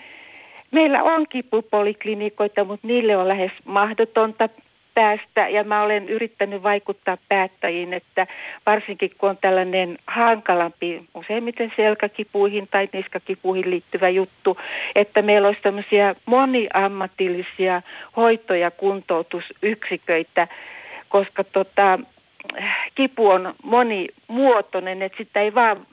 meillä 0.70 1.02
on 1.02 1.26
kipupoliklinikoita, 1.28 2.64
mutta 2.64 2.86
niille 2.86 3.16
on 3.16 3.28
lähes 3.28 3.52
mahdotonta 3.64 4.48
päästä. 4.94 5.48
Ja 5.48 5.64
mä 5.64 5.82
olen 5.82 6.08
yrittänyt 6.08 6.62
vaikuttaa 6.62 7.18
päättäjiin, 7.28 7.92
että 7.92 8.26
varsinkin 8.66 9.10
kun 9.18 9.30
on 9.30 9.36
tällainen 9.40 9.98
hankalampi, 10.06 11.02
useimmiten 11.14 11.72
selkäkipuihin 11.76 12.68
tai 12.70 12.88
niskakipuihin 12.92 13.70
liittyvä 13.70 14.08
juttu, 14.08 14.58
että 14.94 15.22
meillä 15.22 15.48
olisi 15.48 15.62
tämmöisiä 15.62 16.14
moniammatillisia 16.26 17.82
hoito- 18.16 18.54
ja 18.54 18.70
kuntoutusyksiköitä, 18.70 20.48
koska 21.08 21.44
tota, 21.44 21.98
kipu 22.94 23.28
on 23.28 23.54
monimuotoinen, 23.62 25.02
että 25.02 25.18
sitä 25.18 25.40
ei 25.40 25.54
vaan 25.54 25.86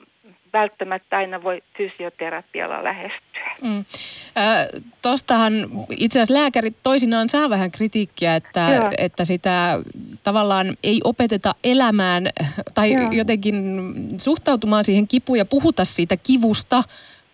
välttämättä 0.52 1.16
aina 1.16 1.42
voi 1.42 1.62
fysioterapialla 1.76 2.84
lähestyä. 2.84 3.50
Mm. 3.62 3.78
Äh, 3.78 4.66
tostahan 5.02 5.52
itse 5.90 6.18
asiassa 6.18 6.34
lääkärit 6.34 6.76
toisinaan 6.82 7.28
saa 7.28 7.50
vähän 7.50 7.70
kritiikkiä, 7.70 8.36
että, 8.36 8.90
että 8.98 9.24
sitä 9.24 9.78
tavallaan 10.22 10.76
ei 10.82 11.00
opeteta 11.04 11.54
elämään 11.64 12.28
tai 12.74 12.92
Joo. 12.92 13.12
jotenkin 13.12 13.94
suhtautumaan 14.18 14.84
siihen 14.84 15.08
kipuun 15.08 15.38
ja 15.38 15.44
puhuta 15.44 15.84
siitä 15.84 16.16
kivusta, 16.16 16.82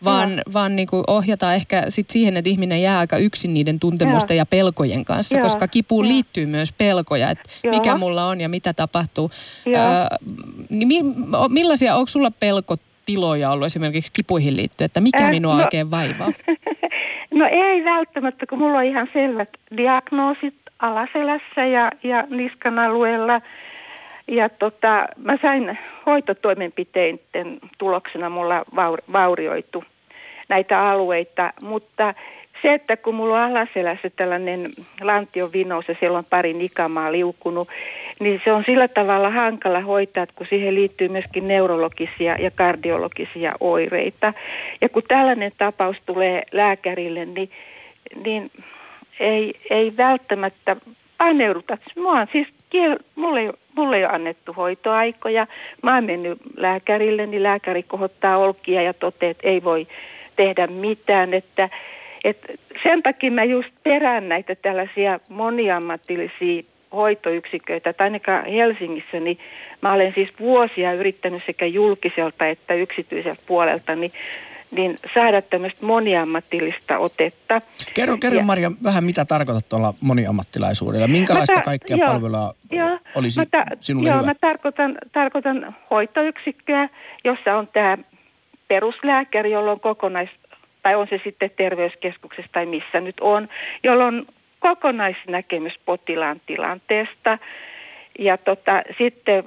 vaan, 0.05 0.43
vaan 0.53 0.77
niin 0.77 0.89
kuin 0.89 1.05
ohjata 1.07 1.55
ehkä 1.55 1.85
sit 1.89 2.11
siihen, 2.11 2.37
että 2.37 2.51
ihminen 2.51 2.83
jää 2.83 2.99
aika 2.99 3.17
yksin 3.17 3.55
niiden 3.55 3.81
tuntemusten 3.81 4.37
ja, 4.37 4.41
ja 4.41 4.47
pelkojen 4.47 5.05
kanssa, 5.05 5.37
Joo. 5.37 5.43
koska 5.43 5.69
kipuun 5.69 6.05
Joo. 6.05 6.13
liittyy 6.13 6.47
myös 6.47 6.73
pelkoja, 6.73 7.31
että 7.31 7.51
Joo. 7.63 7.75
mikä 7.75 7.97
mulla 7.97 8.27
on 8.27 8.41
ja 8.41 8.49
mitä 8.49 8.73
tapahtuu. 8.73 9.31
Joo. 9.67 9.77
Äh, 9.77 10.09
niin 10.71 10.89
mi, 10.89 11.01
millaisia, 11.49 11.97
onko 11.97 12.09
sulla 12.09 12.31
pelkot 12.31 12.81
tiloja 13.05 13.51
ollut 13.51 13.67
esimerkiksi 13.67 14.13
kipuihin 14.13 14.57
liittyen, 14.57 14.87
että 14.87 15.01
mikä 15.01 15.25
äh, 15.25 15.31
minua 15.31 15.55
no, 15.55 15.63
oikein 15.63 15.91
vaivaa? 15.91 16.33
No 17.35 17.49
ei 17.51 17.85
välttämättä, 17.85 18.47
kun 18.47 18.59
mulla 18.59 18.79
on 18.79 18.85
ihan 18.85 19.09
selvät 19.13 19.49
diagnoosit 19.77 20.55
alaselässä 20.79 21.65
ja, 21.67 21.91
ja 22.03 22.27
niskan 22.31 22.79
alueella. 22.79 23.41
Ja 24.29 24.49
tota, 24.49 25.07
mä 25.19 25.39
sain 25.43 25.79
hoitotoimenpiteiden 26.07 27.59
tuloksena 27.79 28.31
mulla 28.31 28.65
vaur, 28.77 29.03
vaurioitu 29.13 29.85
näitä 30.49 30.91
alueita, 30.91 31.53
mutta 31.61 32.15
se, 32.65 32.75
että 32.75 32.97
kun 32.97 33.15
mulla 33.15 33.45
on 33.45 33.51
alaselässä 33.51 34.11
tällainen 34.11 34.71
lantiovinous 35.01 35.89
ja 35.89 35.97
siellä 36.01 36.19
on 36.19 36.25
pari 36.25 36.53
nikamaa 36.53 37.13
liukunut, 37.13 37.69
niin 38.21 38.41
se 38.45 38.53
on 38.53 38.63
sillä 38.67 38.89
tavalla 38.89 39.31
hankala 39.31 39.81
hoitaa, 39.81 40.27
kun 40.35 40.47
siihen 40.51 40.75
liittyy 40.75 41.09
myöskin 41.09 41.49
neurologisia 41.49 42.37
ja 42.37 42.51
kardiologisia 42.51 43.55
oireita. 43.61 44.33
Ja 44.81 44.89
kun 44.89 45.03
tällainen 45.09 45.53
tapaus 45.59 45.97
tulee 46.07 46.43
lääkärille, 46.53 47.25
niin, 47.25 47.51
niin 48.25 48.51
ei, 49.21 49.55
ei 49.71 49.93
välttämättä 49.97 50.77
paneuduta. 51.19 51.79
Mua 51.97 52.13
on 52.13 52.27
siis 52.33 52.49
mulle, 53.15 53.41
ei, 53.41 53.51
mulle 53.75 53.97
ei 53.97 54.05
ole 54.05 54.13
annettu 54.13 54.53
hoitoaikoja. 54.53 55.47
Mä 55.83 55.95
oon 55.95 56.05
mennyt 56.05 56.39
lääkärille, 56.57 57.27
niin 57.27 57.43
lääkäri 57.43 57.83
kohottaa 57.83 58.37
olkia 58.37 58.83
ja 58.83 58.95
toteaa, 58.95 59.31
että 59.31 59.49
ei 59.49 59.65
voi 59.65 59.87
tehdä 60.37 60.67
mitään. 60.67 61.35
Että 61.35 61.69
et 62.25 62.61
sen 62.83 63.03
takia 63.03 63.31
mä 63.31 63.45
just 63.45 63.69
perään 63.83 64.29
näitä 64.29 64.55
tällaisia 64.55 65.21
moniammatillisia 65.29 66.63
hoitoyksiköitä, 66.93 67.93
tai 67.93 68.07
ainakaan 68.07 68.47
Helsingissä, 68.47 69.21
niin 69.21 69.39
mä 69.81 69.93
olen 69.93 70.13
siis 70.15 70.29
vuosia 70.41 70.93
yrittänyt 70.93 71.43
sekä 71.47 71.67
julkiselta 71.67 72.47
että 72.47 72.75
yksityiseltä 72.75 73.43
puolelta, 73.47 73.97
niin 73.97 74.13
niin 74.71 74.97
saada 75.15 75.43
tämmöistä 75.43 75.87
moniammatillista 75.87 76.99
otetta. 76.99 77.61
Kerro, 77.95 78.17
kerro 78.21 78.39
ja, 78.39 78.45
Maria 78.45 78.71
vähän, 78.85 79.05
mitä 79.05 79.25
tarkoitat 79.25 79.69
tuolla 79.69 79.95
moniammattilaisuudella? 80.01 81.09
Minkälaista 81.09 81.55
ta- 81.55 81.61
kaikkia 81.61 81.97
joo, 81.97 82.07
palvelua 82.13 82.55
joo, 82.71 82.99
olisi 83.15 83.41
mä 83.41 83.47
ta- 83.51 83.65
sinulle 83.81 84.09
Joo, 84.09 84.19
hyvä? 84.19 84.27
mä 84.27 84.35
tarkoitan, 84.41 84.99
tarkoitan 85.13 85.77
hoitoyksikköä, 85.91 86.89
jossa 87.25 87.55
on 87.57 87.69
tämä 87.73 87.99
peruslääkäri, 88.69 89.51
jolla 89.51 89.73
on 89.73 89.81
kokonais 89.81 90.31
tai 90.85 90.95
on 90.95 91.07
se 91.11 91.21
sitten 91.25 91.51
terveyskeskuksessa 91.57 92.53
tai 92.53 92.67
missä 92.67 93.01
nyt 93.01 93.21
on, 93.21 93.49
jolloin 93.83 94.15
on 94.15 94.27
kokonaisnäkemys 94.61 95.75
potilaan 95.85 96.41
tilanteesta. 96.47 97.39
Ja 98.19 98.37
tota, 98.37 98.83
sitten 98.99 99.45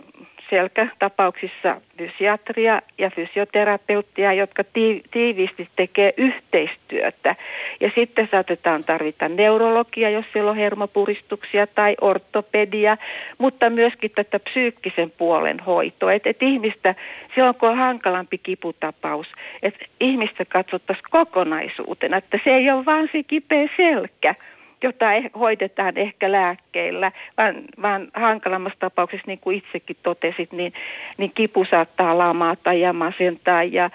selkätapauksissa 0.50 1.82
fysiatria 1.98 2.82
ja 2.98 3.10
fysioterapeuttia, 3.10 4.34
jotka 4.34 4.64
tiiviisti 5.12 5.70
tekee 5.76 6.14
yhteistyötä. 6.18 7.36
Ja 7.80 7.92
sitten 7.96 8.28
saatetaan 8.32 8.84
tarvita 8.84 9.30
neurologia, 9.30 10.10
jos 10.10 10.26
siellä 10.34 10.52
on 10.52 10.58
hermopuristuksia 10.58 11.68
tai 11.68 11.96
ortopedia, 12.02 12.98
mutta 13.38 13.70
myöskin 13.70 14.12
tätä 14.16 14.40
psyykkisen 14.40 15.12
puolen 15.12 15.60
hoitoa. 15.60 16.14
Että 16.14 16.30
et 16.30 16.44
ihmistä, 16.44 16.96
silloin 17.36 17.56
kun 17.56 17.70
on 17.70 17.78
hankalampi 17.78 18.38
kiputapaus, 18.38 19.28
että 19.64 19.86
ihmistä 20.00 20.46
katsottaisiin 20.46 21.06
kokonaisuutena, 21.10 22.18
että 22.18 22.40
se 22.44 22.50
ei 22.50 22.72
ole 22.72 22.86
vaan 22.86 23.10
se 23.12 23.24
kipeä 23.24 23.70
selkä, 23.78 24.36
jota 24.84 25.14
eh, 25.14 25.30
hoidetaan 25.40 25.98
ehkä 25.98 26.32
lääkkeillä, 26.32 27.12
vaan, 27.38 27.56
vaan 27.82 28.08
hankalammassa 28.14 28.80
tapauksessa, 28.80 29.28
niin 29.28 29.40
kuin 29.40 29.58
itsekin 29.58 29.98
totesit, 30.04 30.52
niin, 30.52 30.74
niin 31.18 31.32
kipu 31.36 31.66
saattaa 31.66 32.18
lamata 32.18 32.74
ja 32.74 32.94
masentaa 32.94 33.64
ja, 33.64 33.90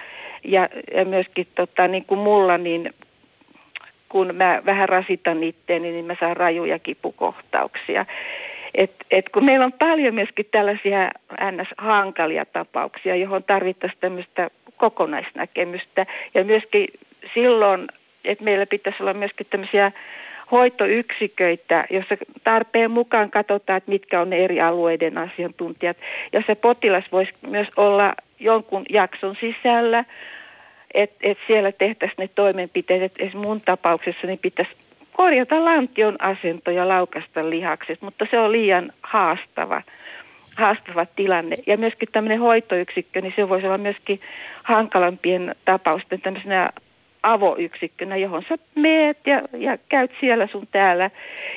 ja, 0.45 0.69
ja 0.95 1.05
myöskin 1.05 1.47
tota, 1.55 1.89
niin 1.89 2.05
kuin 2.05 2.21
mulla, 2.21 2.59
niin 2.59 2.95
kun 4.09 4.35
mä 4.35 4.63
vähän 4.67 4.89
rasitan 4.89 5.43
itteeni, 5.43 5.93
niin 5.93 6.05
mä 6.05 6.17
saan 6.21 6.37
rajuja 6.37 6.79
kipukohtauksia. 6.79 8.07
Et, 8.75 8.93
et 9.11 9.29
kun 9.29 9.45
meillä 9.45 9.65
on 9.65 9.73
paljon 9.73 10.15
myöskin 10.15 10.47
tällaisia 10.51 11.11
ns-hankalia 11.51 12.45
tapauksia, 12.45 13.17
johon 13.17 13.45
tarvittaisiin 13.45 14.01
tämmöistä 14.01 14.51
kokonaisnäkemystä 14.77 16.07
ja 16.35 16.45
myöskin 16.45 16.89
silloin, 17.35 17.89
että 18.25 18.45
meillä 18.45 18.67
pitäisi 18.67 19.03
olla 19.03 19.15
myöskin 19.15 19.47
tämmöisiä 19.51 19.93
hoitoyksiköitä, 20.53 21.85
jossa 21.91 22.17
tarpeen 22.45 22.91
mukaan 22.91 23.31
katsotaan, 23.31 23.77
että 23.77 23.91
mitkä 23.91 24.21
on 24.21 24.31
ne 24.31 24.45
eri 24.45 24.61
alueiden 24.61 25.19
asiantuntijat. 25.19 25.97
Ja 26.33 26.43
se 26.47 26.55
potilas 26.55 27.05
voisi 27.13 27.33
myös 27.47 27.69
olla 27.77 28.15
jonkun 28.41 28.85
jakson 28.91 29.37
sisällä, 29.41 30.05
että 30.95 31.17
et 31.23 31.39
siellä 31.47 31.73
tehtäisiin 31.73 32.17
ne 32.19 32.29
toimenpiteet. 32.35 33.03
Että 33.03 33.23
esimerkiksi 33.23 33.49
mun 33.49 33.61
tapauksessa 33.61 34.27
niin 34.27 34.39
pitäisi 34.39 34.71
korjata 35.13 35.65
lantion 35.65 36.17
asento 36.19 36.71
ja 36.71 36.89
laukasta 36.89 37.51
lihakset, 37.51 38.03
mutta 38.03 38.27
se 38.31 38.39
on 38.39 38.53
liian 38.53 38.93
haastava 39.03 39.83
haastava 40.57 41.07
tilanne. 41.07 41.57
Ja 41.67 41.77
myöskin 41.77 42.09
tämmöinen 42.13 42.41
hoitoyksikkö, 42.41 43.21
niin 43.21 43.33
se 43.37 43.49
voisi 43.49 43.67
olla 43.67 43.79
myöskin 43.79 44.21
hankalampien 44.63 45.55
tapausten 45.65 46.21
tämmöisenä 46.21 46.71
avoyksikkönä, 47.23 48.17
johon 48.17 48.43
sä 48.49 48.59
meet 48.75 49.19
ja, 49.27 49.43
ja 49.59 49.79
käyt 49.89 50.11
siellä 50.21 50.47
sun 50.47 50.69
täällä. 50.71 51.11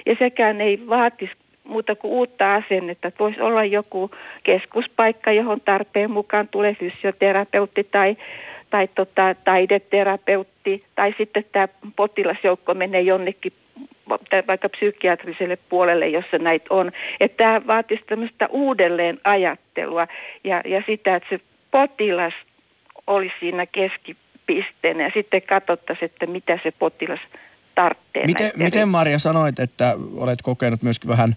Ja 0.06 0.16
sekään 0.20 0.62
ei 0.62 0.80
vaatisi 0.90 1.34
muuta 1.64 1.96
kuin 1.96 2.12
uutta 2.12 2.56
asennetta. 2.56 3.08
Että 3.08 3.24
voisi 3.24 3.42
olla 3.42 3.64
joku 3.64 4.12
keskuspaikka, 4.44 5.32
johon 5.32 5.62
tarpeen 5.62 6.12
mukaan 6.12 6.48
tulee 6.48 6.76
fysioterapeutti 6.76 7.84
tai, 7.84 8.18
tai 8.70 8.88
tota, 8.96 9.36
taideterapeutti. 9.44 10.84
Tai 10.96 11.16
sitten 11.18 11.46
tämä 11.52 11.68
potilasjoukko 11.96 12.74
menee 12.74 13.02
jonnekin 13.02 13.54
vaikka 14.48 14.70
psykiatriselle 14.70 15.58
puolelle, 15.70 16.08
jossa 16.08 16.38
näitä 16.38 16.66
on. 16.70 16.92
Että 17.20 17.38
tämä 17.38 17.62
vaatisi 17.68 18.04
tämmöistä 18.08 18.48
uudelleen 18.52 19.20
ajattelua 19.24 20.08
ja, 20.44 20.62
ja 20.66 20.84
sitä, 20.86 21.16
että 21.16 21.30
se 21.30 21.40
potilas 21.72 22.34
olisi 23.08 23.36
siinä 23.40 23.66
keski, 23.66 24.16
pisteen 24.46 25.00
ja 25.00 25.12
sitten 25.14 25.42
katsottaisiin, 25.42 26.06
että 26.06 26.26
mitä 26.26 26.60
se 26.64 26.72
potilas 26.72 27.20
tarvitsee. 27.76 28.26
Miten, 28.26 28.52
miten 28.56 28.88
Maria 28.90 29.20
sanoit, 29.20 29.60
että 29.60 29.96
olet 30.16 30.42
kokenut 30.42 30.82
myöskin 30.82 31.10
vähän 31.10 31.36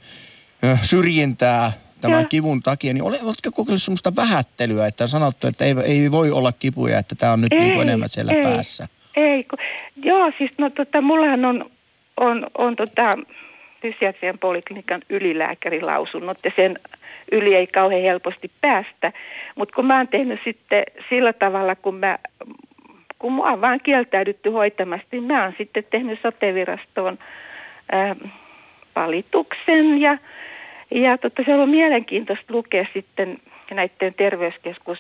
syrjintää 0.83 1.73
tämän 2.01 2.21
ja. 2.21 2.29
kivun 2.29 2.63
takia, 2.63 2.93
niin 2.95 3.03
oletko 3.03 3.51
kokeillut 3.55 3.83
sellaista 3.83 4.17
vähättelyä, 4.17 4.87
että 4.87 5.05
on 5.05 5.09
sanottu, 5.09 5.47
että 5.47 5.65
ei, 5.65 5.75
ei 5.85 6.11
voi 6.11 6.31
olla 6.31 6.53
kipuja, 6.53 6.99
että 6.99 7.15
tämä 7.15 7.33
on 7.33 7.41
nyt 7.41 7.53
ei, 7.53 7.61
niin 7.61 7.75
kuin 7.75 7.89
enemmän 7.89 8.09
siellä 8.09 8.33
ei, 8.33 8.43
päässä? 8.43 8.89
Ei, 9.17 9.45
kun, 9.45 9.59
joo, 10.03 10.33
siis 10.39 10.51
no 10.59 10.71
tota, 10.71 11.01
mullahan 11.01 11.45
on, 11.45 11.71
on, 12.17 12.47
on 12.59 12.77
tota, 12.77 13.19
fysiatrian 13.83 14.39
poliklinikan 14.39 15.03
ylilääkärin 15.09 15.87
lausunnot 15.87 16.39
ja 16.45 16.51
sen 16.57 16.79
yli 17.33 17.55
ei 17.55 17.67
kauhean 17.67 18.03
helposti 18.03 18.51
päästä. 18.61 19.13
Mutta 19.57 19.75
kun 19.75 19.87
mä 19.87 19.97
oon 19.97 20.09
tehnyt 20.09 20.41
sitten 20.45 20.85
sillä 21.11 21.33
tavalla, 21.33 21.77
kun 21.77 21.95
mä 21.95 22.19
kun 23.19 23.33
mua 23.33 23.47
on 23.47 23.61
vaan 23.61 23.81
kieltäydytty 23.83 24.51
hoitamasta, 24.51 25.07
niin 25.13 25.25
mä 25.25 25.43
oon 25.43 25.55
sitten 25.59 25.85
tehnyt 25.91 26.21
sotevirastoon 26.23 27.19
ää, 27.93 28.17
valituksen 28.97 30.01
ja, 30.01 30.19
ja 30.91 31.19
totta, 31.19 31.43
se 31.47 31.55
on 31.55 31.69
mielenkiintoista 31.69 32.55
lukea 32.55 32.87
sitten 32.95 33.39
näiden 33.71 34.15
terveyskeskus 34.15 34.99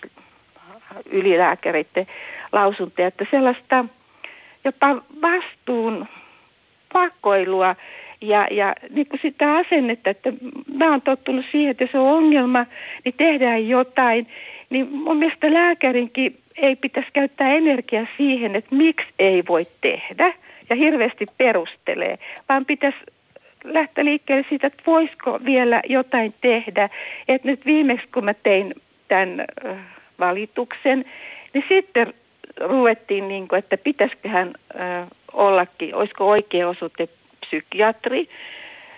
ylilääkäreiden 1.10 2.06
lausuntoja, 2.52 3.08
että 3.08 3.26
sellaista 3.30 3.84
jopa 4.64 5.02
vastuun 5.22 6.06
pakoilua 6.92 7.76
ja, 8.20 8.46
ja 8.50 8.74
niin 8.90 9.06
kuin 9.06 9.20
sitä 9.22 9.56
asennetta, 9.56 10.10
että 10.10 10.32
mä 10.74 10.90
oon 10.90 11.02
tottunut 11.02 11.44
siihen, 11.52 11.70
että 11.70 11.84
jos 11.84 11.94
on 11.94 12.16
ongelma, 12.16 12.66
niin 13.04 13.14
tehdään 13.16 13.68
jotain. 13.68 14.26
Niin 14.70 14.92
mun 14.92 15.16
mielestä 15.16 15.52
lääkärinkin 15.52 16.38
ei 16.58 16.76
pitäisi 16.76 17.08
käyttää 17.12 17.54
energiaa 17.54 18.06
siihen, 18.16 18.56
että 18.56 18.74
miksi 18.74 19.08
ei 19.18 19.42
voi 19.48 19.62
tehdä 19.80 20.34
ja 20.70 20.76
hirveästi 20.76 21.26
perustelee, 21.38 22.18
vaan 22.48 22.66
pitäisi 22.66 22.98
lähteä 23.64 24.04
liikkeelle 24.04 24.46
siitä, 24.48 24.66
että 24.66 24.82
voisiko 24.86 25.40
vielä 25.44 25.82
jotain 25.88 26.34
tehdä. 26.40 26.88
Että 27.28 27.48
nyt 27.48 27.66
viimeksi 27.66 28.08
kun 28.14 28.24
mä 28.24 28.34
tein 28.34 28.74
tämän 29.08 29.44
valituksen, 30.18 31.04
niin 31.54 31.64
sitten 31.68 32.14
ruvettiin, 32.60 33.28
niin 33.28 33.48
kuin, 33.48 33.58
että 33.58 33.76
pitäisiköhän 33.76 34.54
ollakin, 35.32 35.94
olisiko 35.94 36.28
oikea 36.28 36.68
osoite 36.68 37.08
psykiatri. 37.40 38.28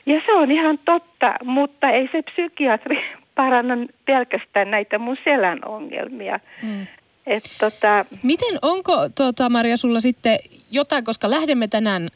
Ja 0.07 0.21
se 0.27 0.33
on 0.33 0.51
ihan 0.51 0.79
totta, 0.85 1.35
mutta 1.45 1.91
ei 1.91 2.09
se 2.13 2.23
psykiatri 2.23 3.05
paranna 3.35 3.75
pelkästään 4.05 4.71
näitä 4.71 4.99
mun 4.99 5.17
selän 5.25 5.59
ongelmia. 5.65 6.41
Mm. 6.63 6.87
Et 7.27 7.45
tota... 7.61 8.05
Miten, 8.23 8.59
onko 8.63 9.09
tota, 9.15 9.51
Maria 9.51 9.77
sulla 9.77 10.01
sitten 10.01 10.39
jotain, 10.71 11.05
koska 11.05 11.31
lähdemme 11.31 11.69
tänään, 11.69 12.09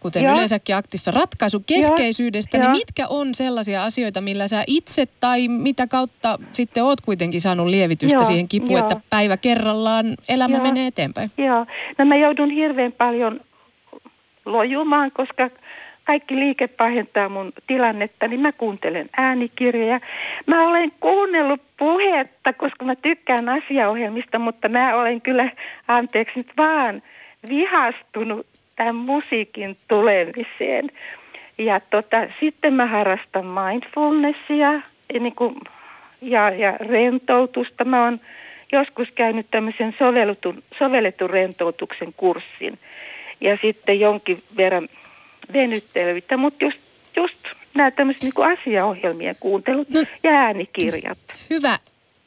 kuten 0.00 0.24
Joo. 0.24 0.32
yleensäkin 0.32 0.76
aktissa, 0.76 1.10
ratkaisukeskeisyydestä, 1.10 2.56
Joo. 2.56 2.62
niin 2.62 2.70
mitkä 2.70 3.06
on 3.08 3.34
sellaisia 3.34 3.84
asioita, 3.84 4.20
millä 4.20 4.48
sä 4.48 4.64
itse 4.66 5.06
tai 5.20 5.48
mitä 5.48 5.86
kautta 5.86 6.38
sitten 6.52 6.84
oot 6.84 7.00
kuitenkin 7.00 7.40
saanut 7.40 7.66
lievitystä 7.66 8.16
Joo. 8.16 8.24
siihen 8.24 8.48
kipuun, 8.48 8.78
että 8.78 9.00
päivä 9.10 9.36
kerrallaan 9.36 10.06
elämä 10.28 10.56
Joo. 10.56 10.64
menee 10.64 10.86
eteenpäin? 10.86 11.30
Joo, 11.38 11.66
no 11.98 12.04
mä 12.04 12.16
joudun 12.16 12.50
hirveän 12.50 12.92
paljon 12.92 13.40
lojumaan, 14.44 15.10
koska 15.10 15.50
kaikki 16.04 16.36
liike 16.36 16.66
pahentaa 16.66 17.28
mun 17.28 17.52
tilannetta, 17.66 18.28
niin 18.28 18.40
mä 18.40 18.52
kuuntelen 18.52 19.08
äänikirjoja. 19.16 20.00
Mä 20.46 20.68
olen 20.68 20.92
kuunnellut 21.00 21.60
puhetta, 21.76 22.52
koska 22.52 22.84
mä 22.84 22.96
tykkään 22.96 23.48
asiaohjelmista, 23.48 24.38
mutta 24.38 24.68
mä 24.68 24.96
olen 24.96 25.20
kyllä, 25.20 25.50
anteeksi 25.88 26.38
nyt 26.38 26.52
vaan, 26.56 27.02
vihastunut 27.48 28.46
tämän 28.76 28.94
musiikin 28.94 29.76
tulemiseen. 29.88 30.90
Ja 31.58 31.80
tota, 31.80 32.16
sitten 32.40 32.74
mä 32.74 32.86
harrastan 32.86 33.46
mindfulnessia 33.46 34.80
niin 35.20 35.34
kuin, 35.34 35.54
ja, 36.20 36.50
ja 36.50 36.72
rentoutusta. 36.72 37.84
Mä 37.84 38.04
oon 38.04 38.20
joskus 38.72 39.08
käynyt 39.14 39.46
tämmöisen 39.50 39.94
sovelletun, 39.98 40.62
sovelletun 40.78 41.30
rentoutuksen 41.30 42.12
kurssin 42.16 42.78
ja 43.40 43.58
sitten 43.62 44.00
jonkin 44.00 44.38
verran 44.56 44.88
venyttelyitä, 45.52 46.36
mutta 46.36 46.64
just, 46.64 46.78
just 47.16 47.38
nämä 47.74 47.90
tämmöiset 47.90 48.22
niin 48.22 48.58
asiaohjelmien 48.58 49.36
kuuntelut 49.40 49.90
no, 49.90 50.04
ja 50.22 50.30
äänikirjat. 50.30 51.18
Hyvä. 51.50 51.78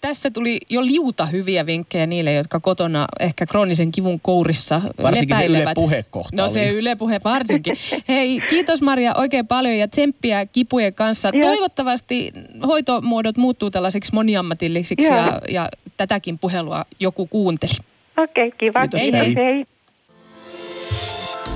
Tässä 0.02 0.32
tuli 0.32 0.60
jo 0.70 0.86
liuta 0.86 1.26
hyviä 1.26 1.66
vinkkejä 1.66 2.06
niille, 2.06 2.34
jotka 2.34 2.60
kotona 2.60 3.06
ehkä 3.20 3.46
kroonisen 3.46 3.92
kivun 3.92 4.20
kourissa 4.20 4.82
Varsinkin 5.04 5.36
lepäilevät. 5.36 5.64
se 5.64 5.72
Yle 5.72 5.74
Puhe 5.76 6.06
kohta 6.10 6.42
No 6.42 6.50
se 6.50 6.70
Yle 6.70 6.96
Puhe 6.96 7.22
varsinkin. 7.24 7.76
Hei, 8.08 8.42
kiitos 8.50 8.82
Maria 8.82 9.14
oikein 9.18 9.48
paljon 9.48 9.78
ja 9.78 9.88
tsemppiä 9.88 10.46
kipujen 10.46 10.94
kanssa. 10.94 11.32
Ja. 11.34 11.42
Toivottavasti 11.42 12.34
hoitomuodot 12.68 13.38
muuttuu 13.38 13.72
tällaisiksi 13.72 14.14
moniammatillisiksi 14.14 15.12
ja, 15.12 15.18
ja, 15.18 15.42
ja 15.50 15.70
tätäkin 15.98 16.40
puhelua 16.40 16.86
joku 17.00 17.28
kuunteli. 17.28 17.74
Okei, 18.18 18.48
okay, 18.48 18.58
kiva. 18.58 18.80
Kiitos, 18.80 19.02
hei. 19.02 19.12
hei. 19.12 19.36
hei. 19.36 19.66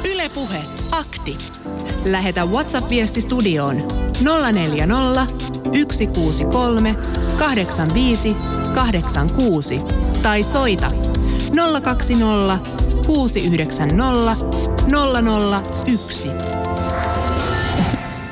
Ylepuhe 0.04 0.62
akti. 0.92 1.38
Lähetä 2.06 2.46
WhatsApp-viesti 2.46 3.22
studioon 3.22 3.78
040 4.54 5.26
163 5.90 6.96
85 7.40 8.36
86 8.76 9.78
tai 10.24 10.44
soita 10.44 10.88
020 11.84 12.60
690 13.08 14.36
001. 15.96 16.28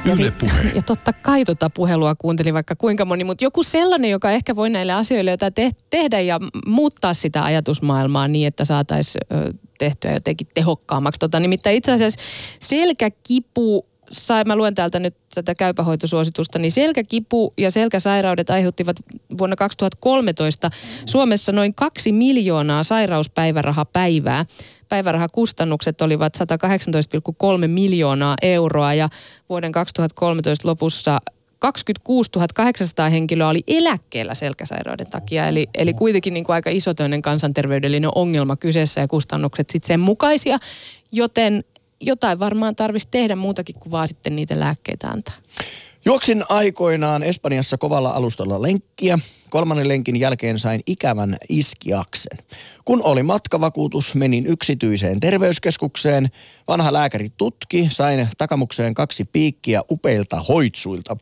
Ja, 0.05 0.13
Yle 0.13 0.23
sit, 0.25 0.37
Puhe. 0.37 0.71
ja 0.75 0.81
totta 0.81 1.13
kai 1.13 1.45
tota 1.45 1.69
puhelua 1.69 2.15
kuunteli 2.15 2.53
vaikka 2.53 2.75
kuinka 2.75 3.05
moni, 3.05 3.23
mutta 3.23 3.43
joku 3.43 3.63
sellainen, 3.63 4.11
joka 4.11 4.31
ehkä 4.31 4.55
voi 4.55 4.69
näille 4.69 4.93
asioille 4.93 5.31
jotain 5.31 5.53
te- 5.53 5.71
tehdä 5.89 6.19
ja 6.19 6.39
muuttaa 6.67 7.13
sitä 7.13 7.43
ajatusmaailmaa 7.43 8.27
niin, 8.27 8.47
että 8.47 8.65
saataisiin 8.65 9.21
tehtyä 9.77 10.13
jotenkin 10.13 10.47
tehokkaammaksi. 10.53 11.19
Tota, 11.19 11.39
nimittäin 11.39 11.77
itse 11.77 11.91
asiassa 11.91 12.19
selkäkipu 12.59 13.85
sai, 14.11 14.43
mä 14.43 14.55
luen 14.55 14.75
täältä 14.75 14.99
nyt 14.99 15.15
tätä 15.33 15.55
käypähoitosuositusta, 15.55 16.59
niin 16.59 16.71
selkäkipu 16.71 17.53
ja 17.57 17.71
selkäsairaudet 17.71 18.49
aiheuttivat 18.49 18.95
vuonna 19.37 19.55
2013 19.55 20.69
Suomessa 21.05 21.51
noin 21.51 21.73
kaksi 21.73 22.11
miljoonaa 22.11 22.83
sairauspäivärahapäivää. 22.83 24.45
Päivärahakustannukset 24.89 26.01
olivat 26.01 26.37
118,3 27.61 27.67
miljoonaa 27.67 28.35
euroa 28.41 28.93
ja 28.93 29.09
vuoden 29.49 29.71
2013 29.71 30.67
lopussa 30.67 31.17
26 31.59 32.29
800 32.53 33.09
henkilöä 33.09 33.47
oli 33.47 33.63
eläkkeellä 33.67 34.35
selkäsairauden 34.35 35.07
takia, 35.07 35.47
eli, 35.47 35.67
eli 35.73 35.93
kuitenkin 35.93 36.33
niin 36.33 36.43
kuin 36.43 36.53
aika 36.53 36.69
iso 36.69 36.91
kansanterveydellinen 37.23 38.09
ongelma 38.15 38.55
kyseessä 38.55 39.01
ja 39.01 39.07
kustannukset 39.07 39.69
sitten 39.69 39.87
sen 39.87 39.99
mukaisia, 39.99 40.57
joten 41.11 41.63
jotain 42.01 42.39
varmaan 42.39 42.75
tarvitsisi 42.75 43.11
tehdä 43.11 43.35
muutakin 43.35 43.75
kuin 43.79 43.91
vaan 43.91 44.07
sitten 44.07 44.35
niitä 44.35 44.59
lääkkeitä 44.59 45.07
antaa. 45.07 45.35
Juoksin 46.05 46.43
aikoinaan 46.49 47.23
Espanjassa 47.23 47.77
kovalla 47.77 48.09
alustalla 48.09 48.61
lenkkiä. 48.61 49.19
Kolmannen 49.49 49.87
lenkin 49.87 50.15
jälkeen 50.15 50.59
sain 50.59 50.81
ikävän 50.85 51.37
iskiaksen. 51.49 52.37
Kun 52.85 53.03
oli 53.03 53.23
matkavakuutus, 53.23 54.15
menin 54.15 54.45
yksityiseen 54.45 55.19
terveyskeskukseen. 55.19 56.27
Vanha 56.67 56.93
lääkäri 56.93 57.29
tutki, 57.37 57.87
sain 57.91 58.27
takamukseen 58.37 58.93
kaksi 58.93 59.25
piikkiä 59.25 59.81
upeilta 59.91 60.41
hoitsuilta. 60.41 61.17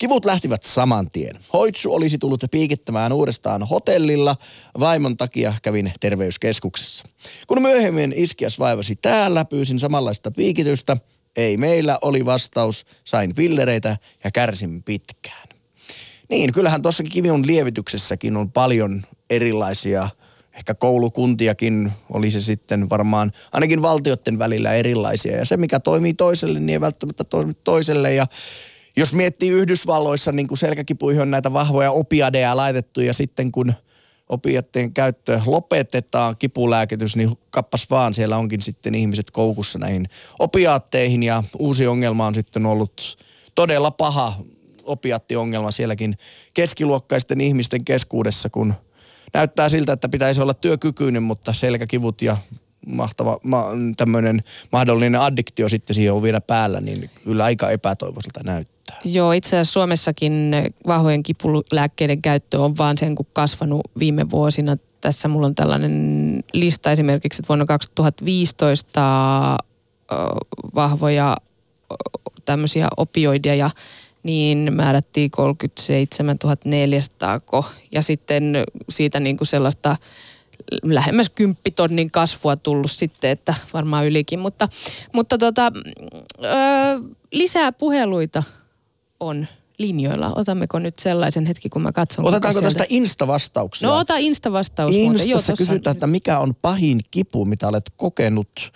Kivut 0.00 0.24
lähtivät 0.24 0.62
saman 0.62 1.10
tien. 1.10 1.38
Hoitsu 1.52 1.94
olisi 1.94 2.18
tullut 2.18 2.44
piikittämään 2.50 3.12
uudestaan 3.12 3.62
hotellilla. 3.62 4.36
Vaimon 4.80 5.16
takia 5.16 5.54
kävin 5.62 5.92
terveyskeskuksessa. 6.00 7.04
Kun 7.46 7.62
myöhemmin 7.62 8.14
iskias 8.16 8.58
vaivasi 8.58 8.96
täällä, 8.96 9.44
pyysin 9.44 9.80
samanlaista 9.80 10.30
piikitystä. 10.30 10.96
Ei 11.36 11.56
meillä 11.56 11.98
oli 12.02 12.24
vastaus, 12.24 12.86
sain 13.04 13.34
pillereitä 13.34 13.96
ja 14.24 14.30
kärsin 14.30 14.82
pitkään. 14.82 15.48
Niin, 16.30 16.52
kyllähän 16.52 16.82
tuossa 16.82 17.02
kivun 17.02 17.46
lievityksessäkin 17.46 18.36
on 18.36 18.52
paljon 18.52 19.02
erilaisia 19.30 20.08
ehkä 20.54 20.74
koulukuntiakin 20.74 21.92
oli 22.12 22.30
se 22.30 22.40
sitten 22.40 22.90
varmaan 22.90 23.30
ainakin 23.52 23.82
valtioiden 23.82 24.38
välillä 24.38 24.72
erilaisia. 24.72 25.36
Ja 25.36 25.44
se, 25.44 25.56
mikä 25.56 25.80
toimii 25.80 26.14
toiselle, 26.14 26.60
niin 26.60 26.70
ei 26.70 26.80
välttämättä 26.80 27.24
toimi 27.24 27.54
toiselle. 27.54 28.14
Ja 28.14 28.26
jos 29.00 29.12
miettii 29.12 29.50
Yhdysvalloissa, 29.50 30.32
niin 30.32 30.48
kuin 30.48 30.58
selkäkipuihin 30.58 31.22
on 31.22 31.30
näitä 31.30 31.52
vahvoja 31.52 31.90
opiadeja 31.90 32.56
laitettu 32.56 33.00
ja 33.00 33.14
sitten 33.14 33.52
kun 33.52 33.72
opiattien 34.28 34.92
käyttö 34.92 35.40
lopetetaan, 35.46 36.36
kipulääkitys, 36.36 37.16
niin 37.16 37.38
kappas 37.50 37.90
vaan, 37.90 38.14
siellä 38.14 38.36
onkin 38.36 38.62
sitten 38.62 38.94
ihmiset 38.94 39.30
koukussa 39.30 39.78
näihin 39.78 40.08
opiaatteihin 40.38 41.22
ja 41.22 41.42
uusi 41.58 41.86
ongelma 41.86 42.26
on 42.26 42.34
sitten 42.34 42.66
ollut 42.66 43.18
todella 43.54 43.90
paha 43.90 44.34
opiattiongelma 44.84 45.70
sielläkin 45.70 46.18
keskiluokkaisten 46.54 47.40
ihmisten 47.40 47.84
keskuudessa, 47.84 48.50
kun 48.50 48.74
näyttää 49.34 49.68
siltä, 49.68 49.92
että 49.92 50.08
pitäisi 50.08 50.40
olla 50.40 50.54
työkykyinen, 50.54 51.22
mutta 51.22 51.52
selkäkivut 51.52 52.22
ja 52.22 52.36
mahtava 52.86 53.38
ma, 53.42 53.66
tämmöinen 53.96 54.42
mahdollinen 54.72 55.20
addiktio 55.20 55.68
sitten 55.68 55.94
siihen 55.94 56.12
on 56.12 56.22
vielä 56.22 56.40
päällä, 56.40 56.80
niin 56.80 57.10
kyllä 57.24 57.44
aika 57.44 57.70
epätoivoiselta 57.70 58.40
näyttää. 58.44 59.00
Joo, 59.04 59.32
itse 59.32 59.48
asiassa 59.48 59.72
Suomessakin 59.72 60.52
vahvojen 60.86 61.22
kipulääkkeiden 61.22 62.22
käyttö 62.22 62.60
on 62.60 62.76
vaan 62.76 62.98
sen 62.98 63.14
kuin 63.14 63.28
kasvanut 63.32 63.80
viime 63.98 64.30
vuosina. 64.30 64.76
Tässä 65.00 65.28
mulla 65.28 65.46
on 65.46 65.54
tällainen 65.54 66.44
lista 66.52 66.92
esimerkiksi, 66.92 67.40
että 67.40 67.48
vuonna 67.48 67.66
2015 67.66 69.56
vahvoja 70.74 71.36
tämmöisiä 72.44 72.88
opioideja 72.96 73.70
niin 74.22 74.72
määrättiin 74.72 75.30
37 75.30 76.36
400 76.64 77.40
ja 77.92 78.02
sitten 78.02 78.64
siitä 78.88 79.20
niin 79.20 79.36
kuin 79.36 79.48
sellaista 79.48 79.96
lähemmäs 80.82 81.30
kymppitonnin 81.30 82.10
kasvua 82.10 82.56
tullut 82.56 82.90
sitten, 82.90 83.30
että 83.30 83.54
varmaan 83.72 84.06
ylikin. 84.06 84.38
Mutta, 84.38 84.68
mutta 85.12 85.38
tota, 85.38 85.72
ö, 86.44 86.48
lisää 87.32 87.72
puheluita 87.72 88.42
on 89.20 89.46
linjoilla. 89.78 90.32
Otammeko 90.36 90.78
nyt 90.78 90.98
sellaisen 90.98 91.46
hetki, 91.46 91.68
kun 91.68 91.82
mä 91.82 91.92
katson. 91.92 92.26
Otetaanko 92.26 92.60
tästä 92.60 92.84
Insta-vastauksia? 92.88 93.88
No 93.88 93.96
ota 93.96 94.16
Insta-vastaus. 94.16 94.92
Instassa 94.94 95.52
kysytään, 95.58 95.96
että 95.96 96.06
mikä 96.06 96.38
on 96.38 96.54
pahin 96.54 97.00
kipu, 97.10 97.44
mitä 97.44 97.68
olet 97.68 97.92
kokenut. 97.96 98.72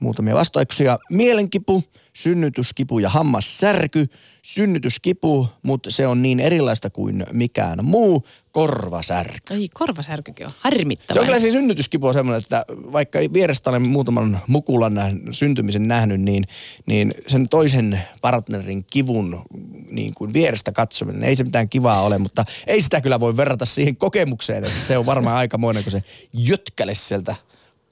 Muutamia 0.00 0.34
vastauksia. 0.34 0.98
Mielenkipu, 1.10 1.84
synnytyskipu 2.12 2.98
ja 2.98 3.10
hammassärky. 3.10 4.06
Synnytyskipu, 4.42 5.48
mutta 5.62 5.90
se 5.90 6.06
on 6.06 6.22
niin 6.22 6.40
erilaista 6.40 6.90
kuin 6.90 7.26
mikään 7.32 7.84
muu. 7.84 8.26
Korvasärky. 8.52 9.54
Ei, 9.54 9.68
korvasärkykin 9.74 10.46
on 10.46 10.52
harmittava. 10.60 11.14
Se 11.14 11.20
on 11.20 11.26
kyllä 11.26 11.40
se 11.40 11.50
synnytyskipu 11.50 12.06
on 12.06 12.14
semmoinen, 12.14 12.42
että 12.42 12.64
vaikka 12.92 13.18
vierestä 13.32 13.70
olen 13.70 13.88
muutaman 13.88 14.40
mukulan 14.46 14.94
nähnyt, 14.94 15.22
syntymisen 15.36 15.88
nähnyt, 15.88 16.20
niin, 16.20 16.44
niin 16.86 17.14
sen 17.26 17.48
toisen 17.48 18.00
partnerin 18.22 18.84
kivun 18.92 19.42
niin 19.90 20.14
kuin 20.14 20.32
vierestä 20.32 20.72
katsominen, 20.72 21.24
ei 21.24 21.36
se 21.36 21.44
mitään 21.44 21.68
kivaa 21.68 22.02
ole, 22.02 22.18
mutta 22.18 22.44
ei 22.66 22.82
sitä 22.82 23.00
kyllä 23.00 23.20
voi 23.20 23.36
verrata 23.36 23.64
siihen 23.64 23.96
kokemukseen, 23.96 24.64
että 24.64 24.86
se 24.88 24.98
on 24.98 25.06
varmaan 25.06 25.36
aikamoinen, 25.36 25.82
kun 25.82 25.92
se 25.92 26.02
jötkäle 26.32 26.94
sieltä 26.94 27.34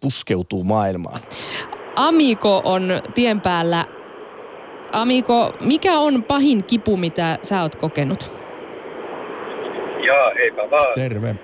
puskeutuu 0.00 0.64
maailmaan. 0.64 1.20
Amiko 1.96 2.62
on 2.64 2.82
tien 3.14 3.40
päällä 3.40 3.84
Amiko, 4.94 5.52
mikä 5.60 5.92
on 5.98 6.22
pahin 6.22 6.64
kipu, 6.64 6.96
mitä 6.96 7.38
sä 7.42 7.62
oot 7.62 7.76
kokenut? 7.76 8.32
Jaa, 10.06 10.32
eipä 10.32 10.70
vaan. 10.70 10.94
Terve. 10.94 11.34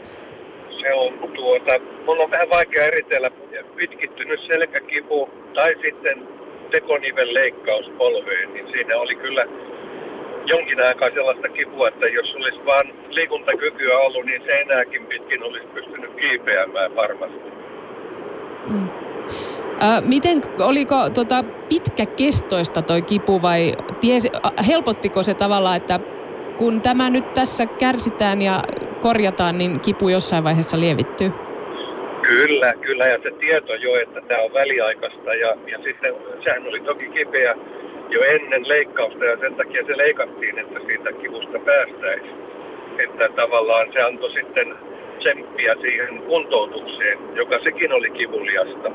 Se 0.81 0.95
on 0.95 1.31
tuota, 1.35 1.73
mun 2.07 2.21
on 2.21 2.31
vähän 2.31 2.51
vaikea 2.51 2.85
eritellä 2.87 3.31
pitkittynyt 3.77 4.41
selkäkipu 4.47 5.31
tai 5.55 5.75
sitten 5.83 6.29
tekoniven 6.71 7.35
leikkaus 7.35 7.87
polveen, 7.99 8.55
niin 8.55 8.67
siinä 8.73 8.97
oli 8.97 9.15
kyllä 9.15 9.47
jonkin 10.47 10.87
aikaa 10.87 11.11
sellaista 11.15 11.49
kipua, 11.49 11.89
että 11.89 12.07
jos 12.07 12.35
olisi 12.35 12.65
vain 12.67 12.95
liikuntakykyä 13.09 13.99
ollut, 13.99 14.27
niin 14.27 14.43
seinääkin 14.47 15.07
pitkin 15.07 15.43
olisi 15.43 15.67
pystynyt 15.67 16.11
kiipeämään 16.21 16.97
varmasti. 16.97 17.51
Mm. 18.67 19.10
Miten, 20.05 20.41
oliko 20.61 21.11
tota, 21.15 21.45
pitkäkestoista 21.69 22.83
toi 22.83 23.03
kipu 23.03 23.43
vai 23.43 23.73
tiesi, 24.01 24.29
helpottiko 24.69 25.23
se 25.23 25.35
tavallaan, 25.35 25.77
että 25.77 26.01
kun 26.59 26.81
tämä 26.81 27.11
nyt 27.11 27.35
tässä 27.35 27.67
kärsitään 27.67 28.43
ja 28.43 28.63
korjataan, 29.01 29.59
niin 29.59 29.81
kipu 29.81 30.09
jossain 30.09 30.45
vaiheessa 30.45 30.81
lievittyy? 30.81 31.31
Kyllä, 32.23 32.73
kyllä 32.81 33.05
ja 33.05 33.19
se 33.23 33.31
tieto 33.31 33.75
jo, 33.75 33.95
että 33.95 34.21
tämä 34.29 34.43
on 34.43 34.53
väliaikaista 34.53 35.35
ja, 35.35 35.57
ja 35.67 35.79
sitten 35.85 36.15
sehän 36.45 36.67
oli 36.69 36.81
toki 36.81 37.09
kipeä 37.09 37.55
jo 38.09 38.23
ennen 38.23 38.69
leikkausta 38.69 39.25
ja 39.25 39.37
sen 39.41 39.55
takia 39.55 39.87
se 39.87 39.97
leikattiin, 39.97 40.59
että 40.59 40.81
siitä 40.87 41.13
kivusta 41.13 41.59
päästäisiin. 41.59 42.35
Että 42.99 43.29
tavallaan 43.37 43.93
se 43.93 44.03
antoi 44.03 44.33
sitten 44.33 44.75
tsemppiä 45.21 45.75
siihen 45.81 46.23
kuntoutukseen, 46.23 47.19
joka 47.35 47.59
sekin 47.65 47.93
oli 47.93 48.11
kivuliasta. 48.11 48.91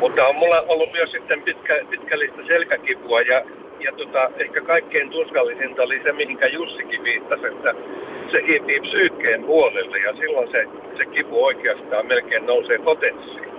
Mutta 0.00 0.26
on 0.26 0.36
mulla 0.36 0.64
ollut 0.68 0.92
myös 0.92 1.10
sitten 1.10 1.42
pitkä, 1.42 1.74
pitkällistä 1.90 2.42
selkäkipua 2.46 3.20
ja, 3.20 3.42
ja 3.80 3.92
tota, 3.92 4.30
ehkä 4.38 4.60
kaikkein 4.60 5.10
tuskallisinta 5.10 5.82
oli 5.82 6.00
se, 6.02 6.12
mihinkä 6.12 6.46
Jussikin 6.46 7.04
viittasi, 7.04 7.46
että 7.46 7.74
se 8.32 8.46
hiipii 8.46 8.80
psyykkeen 8.80 9.44
puolelle 9.44 9.98
ja 9.98 10.12
silloin 10.12 10.50
se, 10.50 10.64
se 10.98 11.04
kipu 11.04 11.44
oikeastaan 11.44 12.06
melkein 12.06 12.46
nousee 12.46 12.78
potenssiin. 12.78 13.50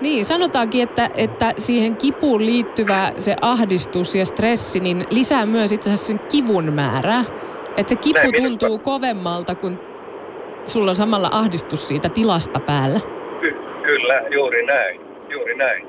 Niin, 0.00 0.24
sanotaankin, 0.24 0.82
että, 0.82 1.08
että 1.14 1.52
siihen 1.58 1.96
kipuun 1.96 2.46
liittyvä 2.46 3.12
se 3.18 3.36
ahdistus 3.42 4.14
ja 4.14 4.26
stressi 4.26 4.80
niin 4.80 5.04
lisää 5.10 5.46
myös 5.46 5.72
itse 5.72 5.90
asiassa 5.90 6.06
sen 6.06 6.18
kivun 6.18 6.72
määrää. 6.72 7.24
Että 7.76 7.88
se 7.88 7.96
kipu 7.96 8.18
Näin 8.18 8.32
tuntuu 8.34 8.68
minusta. 8.68 8.84
kovemmalta, 8.84 9.54
kun 9.54 9.78
sulla 10.66 10.90
on 10.90 10.96
samalla 10.96 11.28
ahdistus 11.32 11.88
siitä 11.88 12.08
tilasta 12.08 12.60
päällä. 12.60 13.00
Ky- 13.40 13.56
kyllä, 13.82 14.22
juuri 14.30 14.66
näin. 14.66 15.00
Juuri 15.28 15.54
näin. 15.56 15.86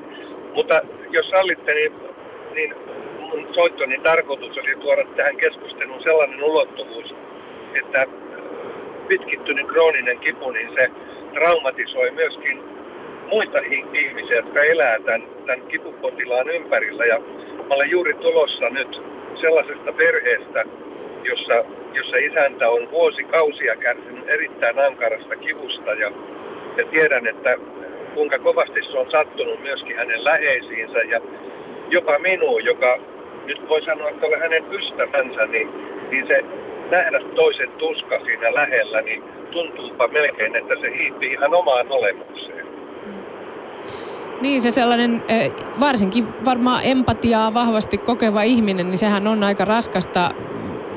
Mutta 0.54 0.80
jos 1.10 1.30
sallitte, 1.30 1.74
niin, 1.74 1.92
niin 2.54 2.74
mun 3.18 3.48
soittoni 3.54 3.98
tarkoitus 4.02 4.58
oli 4.58 4.76
tuoda 4.80 5.04
tähän 5.16 5.36
keskusteluun 5.36 6.02
sellainen 6.02 6.44
ulottuvuus, 6.44 7.14
että 7.74 8.06
pitkittynyt 9.08 9.66
krooninen 9.66 10.18
kipu, 10.18 10.50
niin 10.50 10.70
se 10.74 10.90
traumatisoi 11.34 12.10
myöskin 12.10 12.62
muita 13.30 13.58
ihmisiä, 13.92 14.36
jotka 14.36 14.62
elää 14.62 14.98
tämän, 15.04 15.22
tämän 15.46 15.66
kipupotilaan 15.68 16.48
ympärillä. 16.50 17.04
Ja 17.04 17.18
mä 17.68 17.74
olen 17.74 17.90
juuri 17.90 18.14
tulossa 18.14 18.68
nyt 18.70 19.02
sellaisesta 19.40 19.92
perheestä, 19.92 20.64
jossa, 21.24 21.64
jossa 21.98 22.16
isäntä 22.16 22.68
on 22.68 22.90
vuosikausia 22.90 23.76
kärsinyt 23.76 24.28
erittäin 24.28 24.78
ankarasta 24.78 25.36
kivusta 25.36 25.90
ja, 25.92 26.10
ja 26.76 26.84
tiedän, 26.90 27.26
että 27.26 27.56
kuinka 28.14 28.38
kovasti 28.38 28.80
se 28.82 28.98
on 28.98 29.10
sattunut 29.10 29.62
myöskin 29.62 29.96
hänen 29.96 30.24
läheisiinsä 30.24 30.98
ja 30.98 31.20
jopa 31.90 32.18
minuun, 32.18 32.64
joka 32.64 32.98
nyt 33.46 33.68
voi 33.68 33.82
sanoa, 33.84 34.08
että 34.10 34.26
olen 34.26 34.40
hänen 34.40 34.64
ystävänsä, 34.72 35.46
niin, 35.46 35.68
niin 36.10 36.26
se 36.26 36.44
nähdä 36.90 37.20
toisen 37.34 37.70
tuska 37.70 38.20
siinä 38.24 38.54
lähellä, 38.54 39.00
niin 39.00 39.22
tuntuupa 39.50 40.08
melkein, 40.08 40.56
että 40.56 40.74
se 40.80 40.98
hiipii 40.98 41.32
ihan 41.32 41.54
omaan 41.54 41.86
olemukseen. 41.90 42.66
Niin 44.40 44.62
se 44.62 44.70
sellainen, 44.70 45.22
varsinkin 45.80 46.44
varmaan 46.44 46.80
empatiaa 46.84 47.54
vahvasti 47.54 47.98
kokeva 47.98 48.42
ihminen, 48.42 48.86
niin 48.86 48.98
sehän 48.98 49.26
on 49.26 49.44
aika 49.44 49.64
raskasta 49.64 50.30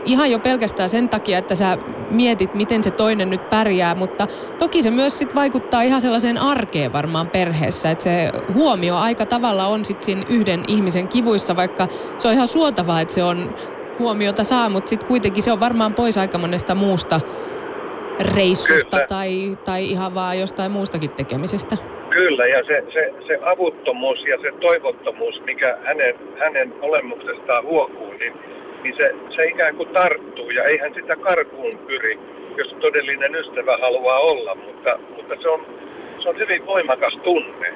ihan 0.05 0.31
jo 0.31 0.39
pelkästään 0.39 0.89
sen 0.89 1.09
takia, 1.09 1.37
että 1.37 1.55
sä 1.55 1.77
mietit, 2.09 2.53
miten 2.53 2.83
se 2.83 2.91
toinen 2.91 3.29
nyt 3.29 3.49
pärjää, 3.49 3.95
mutta 3.95 4.27
toki 4.59 4.81
se 4.81 4.91
myös 4.91 5.19
sit 5.19 5.35
vaikuttaa 5.35 5.81
ihan 5.81 6.01
sellaiseen 6.01 6.37
arkeen 6.37 6.93
varmaan 6.93 7.27
perheessä, 7.27 7.91
että 7.91 8.03
se 8.03 8.29
huomio 8.53 8.95
aika 8.95 9.25
tavalla 9.25 9.67
on 9.67 9.85
sitten 9.85 10.05
siinä 10.05 10.23
yhden 10.29 10.63
ihmisen 10.67 11.07
kivuissa, 11.07 11.55
vaikka 11.55 11.87
se 12.17 12.27
on 12.27 12.33
ihan 12.33 12.47
suotavaa, 12.47 13.01
että 13.01 13.13
se 13.13 13.23
on 13.23 13.55
huomiota 13.99 14.43
saa, 14.43 14.69
mutta 14.69 14.89
sitten 14.89 15.07
kuitenkin 15.07 15.43
se 15.43 15.51
on 15.51 15.59
varmaan 15.59 15.93
pois 15.93 16.17
aika 16.17 16.37
monesta 16.37 16.75
muusta 16.75 17.19
reissusta 18.35 18.97
tai, 19.07 19.57
tai 19.65 19.85
ihan 19.85 20.15
vaan 20.15 20.39
jostain 20.39 20.71
muustakin 20.71 21.09
tekemisestä. 21.09 21.77
Kyllä, 22.09 22.45
ja 22.45 22.63
se, 22.63 22.83
se, 22.93 23.13
se 23.27 23.39
avuttomuus 23.45 24.19
ja 24.25 24.37
se 24.41 24.51
toivottomuus, 24.59 25.41
mikä 25.45 25.77
hänen, 25.83 26.15
hänen 26.39 26.73
olemuksestaan 26.81 27.63
huokuu, 27.63 28.11
niin, 28.11 28.33
niin 28.83 28.95
se, 28.97 29.15
se 29.35 29.45
ikään 29.45 29.75
kuin 29.75 29.89
tarttuu, 29.89 30.49
ja 30.49 30.63
eihän 30.63 30.93
sitä 30.93 31.15
karkuun 31.15 31.77
pyri, 31.77 32.19
jos 32.57 32.75
todellinen 32.81 33.35
ystävä 33.35 33.77
haluaa 33.81 34.19
olla, 34.19 34.55
mutta, 34.55 34.99
mutta 35.15 35.35
se, 35.41 35.49
on, 35.49 35.65
se 36.23 36.29
on 36.29 36.37
hyvin 36.37 36.65
voimakas 36.65 37.13
tunne. 37.23 37.73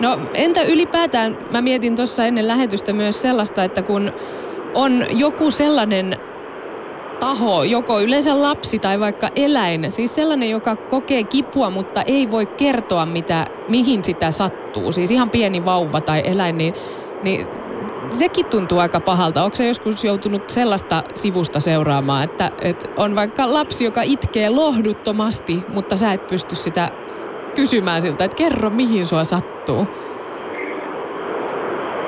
No 0.00 0.18
entä 0.34 0.62
ylipäätään, 0.62 1.38
mä 1.52 1.62
mietin 1.62 1.96
tuossa 1.96 2.24
ennen 2.24 2.48
lähetystä 2.48 2.92
myös 2.92 3.22
sellaista, 3.22 3.64
että 3.64 3.82
kun 3.82 4.12
on 4.74 5.06
joku 5.10 5.50
sellainen 5.50 6.16
taho, 7.20 7.62
joko 7.62 8.00
yleensä 8.00 8.42
lapsi 8.42 8.78
tai 8.78 9.00
vaikka 9.00 9.28
eläin, 9.36 9.92
siis 9.92 10.14
sellainen, 10.14 10.50
joka 10.50 10.76
kokee 10.76 11.24
kipua, 11.24 11.70
mutta 11.70 12.02
ei 12.06 12.30
voi 12.30 12.46
kertoa, 12.46 13.06
mitä, 13.06 13.46
mihin 13.68 14.04
sitä 14.04 14.30
sattuu, 14.30 14.92
siis 14.92 15.10
ihan 15.10 15.30
pieni 15.30 15.64
vauva 15.64 16.00
tai 16.00 16.22
eläin, 16.24 16.58
niin, 16.58 16.74
niin 17.22 17.46
sekin 18.10 18.46
tuntuu 18.46 18.78
aika 18.78 19.00
pahalta. 19.00 19.44
Onko 19.44 19.56
se 19.56 19.68
joskus 19.68 20.04
joutunut 20.04 20.50
sellaista 20.50 21.02
sivusta 21.14 21.60
seuraamaan, 21.60 22.24
että, 22.24 22.50
että 22.62 22.88
on 22.96 23.14
vaikka 23.16 23.52
lapsi, 23.52 23.84
joka 23.84 24.00
itkee 24.04 24.50
lohduttomasti, 24.50 25.58
mutta 25.68 25.96
sä 25.96 26.12
et 26.12 26.26
pysty 26.26 26.54
sitä 26.54 26.88
kysymään 27.54 28.02
siltä, 28.02 28.24
että 28.24 28.36
kerro 28.36 28.70
mihin 28.70 29.06
sua 29.06 29.24
sattuu? 29.24 29.86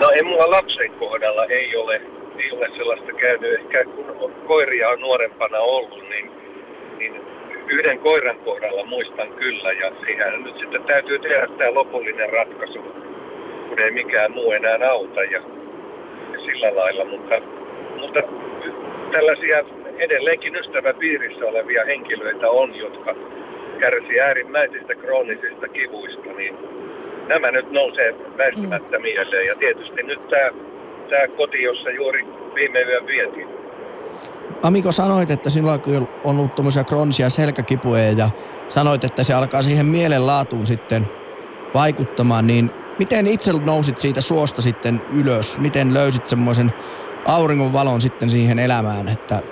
No 0.00 0.10
ei 0.10 0.22
mulla 0.22 0.50
lapsen 0.50 0.90
kohdalla 0.90 1.44
ei 1.44 1.76
ole, 1.76 2.02
ei 2.38 2.52
ole 2.52 2.68
sellaista 2.76 3.12
käynyt. 3.12 3.54
Ehkä 3.54 3.84
kun 3.84 4.32
koiria 4.46 4.88
on 4.88 5.00
nuorempana 5.00 5.58
ollut, 5.58 6.08
niin, 6.08 6.30
niin 6.98 7.20
yhden 7.68 7.98
koiran 7.98 8.38
kohdalla 8.38 8.84
muistan 8.84 9.28
kyllä. 9.28 9.72
Ja 9.72 9.92
siihen 10.06 10.44
nyt 10.44 10.58
sitten 10.58 10.82
täytyy 10.82 11.18
tehdä 11.18 11.48
tämä 11.58 11.74
lopullinen 11.74 12.32
ratkaisu, 12.32 12.82
kun 13.68 13.78
ei 13.78 13.90
mikään 13.90 14.32
muu 14.32 14.52
enää 14.52 14.90
auta 14.90 15.22
ja, 15.22 15.30
ja 15.30 15.55
sillä 16.46 16.76
lailla. 16.76 17.04
Mutta, 17.04 17.34
mutta 18.00 18.20
tällaisia 19.12 19.58
edelleenkin 19.98 20.56
ystäväpiirissä 20.56 21.46
olevia 21.46 21.84
henkilöitä 21.84 22.50
on, 22.50 22.76
jotka 22.76 23.14
kärsii 23.78 24.20
äärimmäisistä 24.20 24.94
kroonisista 24.94 25.68
kivuista, 25.68 26.32
niin 26.36 26.54
nämä 27.28 27.50
nyt 27.50 27.70
nousee 27.70 28.14
väistämättä 28.38 28.98
mm. 28.98 29.02
mieleen. 29.02 29.46
Ja 29.46 29.54
tietysti 29.56 30.02
nyt 30.02 30.28
tämä, 30.28 30.50
tämä 31.10 31.28
koti, 31.36 31.62
jossa 31.62 31.90
juuri 31.90 32.26
viime 32.54 32.80
yön 32.82 33.06
vietiin. 33.06 33.48
Amiko 34.62 34.92
sanoit, 34.92 35.30
että 35.30 35.50
sinulla 35.50 35.78
on 36.24 36.38
ollut 36.38 36.54
tuommoisia 36.54 36.84
kroonisia 36.84 37.30
selkäkipuja 37.30 38.12
ja 38.12 38.30
sanoit, 38.68 39.04
että 39.04 39.24
se 39.24 39.34
alkaa 39.34 39.62
siihen 39.62 39.86
mielenlaatuun 39.86 40.66
sitten 40.66 41.06
vaikuttamaan, 41.74 42.46
niin 42.46 42.70
miten 42.98 43.26
itse 43.26 43.52
nousit 43.66 43.98
siitä 43.98 44.20
suosta 44.20 44.62
sitten 44.62 45.02
ylös? 45.20 45.58
Miten 45.58 45.94
löysit 45.94 46.28
semmoisen 46.28 46.72
auringon 47.26 47.72
valon 47.72 48.00
sitten 48.00 48.30
siihen 48.30 48.58
elämään, 48.58 49.08
että 49.08 49.42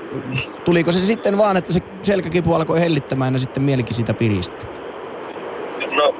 tuliko 0.65 0.93
se 0.93 0.99
sitten 0.99 1.39
vaan, 1.39 1.57
että 1.57 1.73
se 1.73 1.81
selkäkipu 2.03 2.55
alkoi 2.55 2.81
hellittämään 2.81 3.33
ja 3.33 3.39
sitten 3.39 3.63
mielikin 3.63 3.95
siitä 3.95 4.15
piristyi? 4.15 4.69
No, 5.97 6.15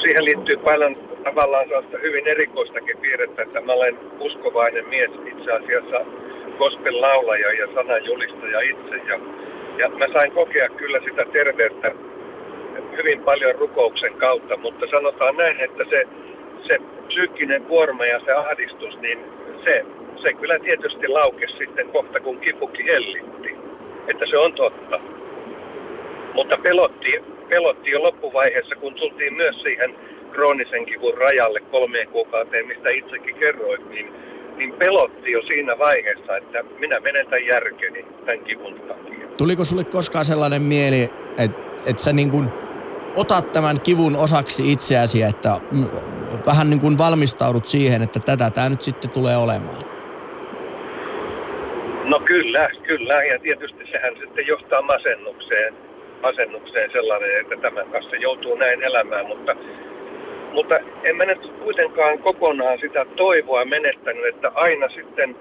siihen 0.00 0.24
liittyy 0.24 0.56
paljon 0.56 0.96
tavallaan 1.24 1.68
sellaista 1.68 1.98
hyvin 2.02 2.28
erikoistakin 2.28 2.98
piirrettä, 2.98 3.42
että 3.42 3.60
mä 3.60 3.72
olen 3.72 3.98
uskovainen 4.20 4.88
mies 4.88 5.10
itse 5.26 5.52
asiassa 5.52 5.98
gospel 6.58 7.00
laulaja 7.00 7.52
ja 7.52 7.66
sananjulistaja 7.74 8.60
itse 8.60 8.96
ja, 8.96 9.18
ja 9.78 9.88
mä 9.88 10.06
sain 10.12 10.32
kokea 10.32 10.68
kyllä 10.68 11.00
sitä 11.04 11.24
terveyttä 11.32 11.92
hyvin 12.96 13.20
paljon 13.20 13.54
rukouksen 13.54 14.14
kautta, 14.14 14.56
mutta 14.56 14.86
sanotaan 14.90 15.36
näin, 15.36 15.60
että 15.60 15.84
se, 15.90 16.02
se 16.66 16.78
psyykkinen 17.06 17.62
kuorma 17.62 18.06
ja 18.06 18.20
se 18.24 18.32
ahdistus, 18.32 18.98
niin 19.00 19.18
se 19.64 19.84
se 20.22 20.32
kyllä 20.32 20.58
tietysti 20.58 21.08
laukesi 21.08 21.56
sitten 21.58 21.88
kohta, 21.88 22.20
kun 22.20 22.40
kipuki 22.40 22.84
hellitti. 22.86 23.56
Että 24.08 24.26
se 24.30 24.38
on 24.38 24.52
totta. 24.52 25.00
Mutta 26.34 26.56
pelotti, 26.62 27.12
pelotti 27.48 27.90
jo 27.90 28.02
loppuvaiheessa, 28.02 28.74
kun 28.76 28.94
tultiin 28.94 29.34
myös 29.34 29.62
siihen 29.62 29.94
kroonisen 30.32 30.86
kivun 30.86 31.18
rajalle 31.18 31.60
kolmeen 31.60 32.08
kuukauteen, 32.08 32.66
mistä 32.66 32.90
itsekin 32.90 33.34
kerroit, 33.34 33.88
niin, 33.90 34.12
niin 34.56 34.72
pelotti 34.72 35.32
jo 35.32 35.42
siinä 35.42 35.78
vaiheessa, 35.78 36.36
että 36.36 36.64
minä 36.78 37.00
menetän 37.00 37.46
järkeni 37.46 38.06
tämän 38.26 38.44
kivun 38.44 38.80
takia. 38.80 39.28
Tuliko 39.38 39.64
sulle 39.64 39.84
koskaan 39.84 40.24
sellainen 40.24 40.62
mieli, 40.62 41.02
että, 41.38 41.62
että 41.86 42.02
sä 42.02 42.12
niin 42.12 42.30
kuin 42.30 42.48
otat 43.16 43.52
tämän 43.52 43.80
kivun 43.80 44.16
osaksi 44.16 44.72
itseäsi, 44.72 45.22
että 45.22 45.60
vähän 46.46 46.70
niin 46.70 46.80
kuin 46.80 46.98
valmistaudut 46.98 47.66
siihen, 47.66 48.02
että 48.02 48.20
tätä 48.20 48.50
tämä 48.50 48.68
nyt 48.68 48.82
sitten 48.82 49.10
tulee 49.10 49.36
olemaan? 49.36 49.76
No 52.04 52.20
kyllä, 52.20 52.70
kyllä. 52.82 53.14
Ja 53.14 53.38
tietysti 53.38 53.86
sehän 53.92 54.14
sitten 54.20 54.46
johtaa 54.46 54.82
masennukseen, 54.82 55.74
masennukseen 56.22 56.90
sellainen, 56.92 57.40
että 57.40 57.56
tämän 57.56 57.86
kanssa 57.92 58.16
joutuu 58.16 58.54
näin 58.54 58.82
elämään. 58.82 59.26
Mutta, 59.26 59.56
mutta 60.52 60.74
en 61.04 61.16
mä 61.16 61.24
nyt 61.24 61.52
kuitenkaan 61.64 62.18
kokonaan 62.18 62.78
sitä 62.80 63.06
toivoa 63.16 63.64
menettänyt, 63.64 64.26
että 64.26 64.50
aina 64.54 64.88
sitten 64.88 65.36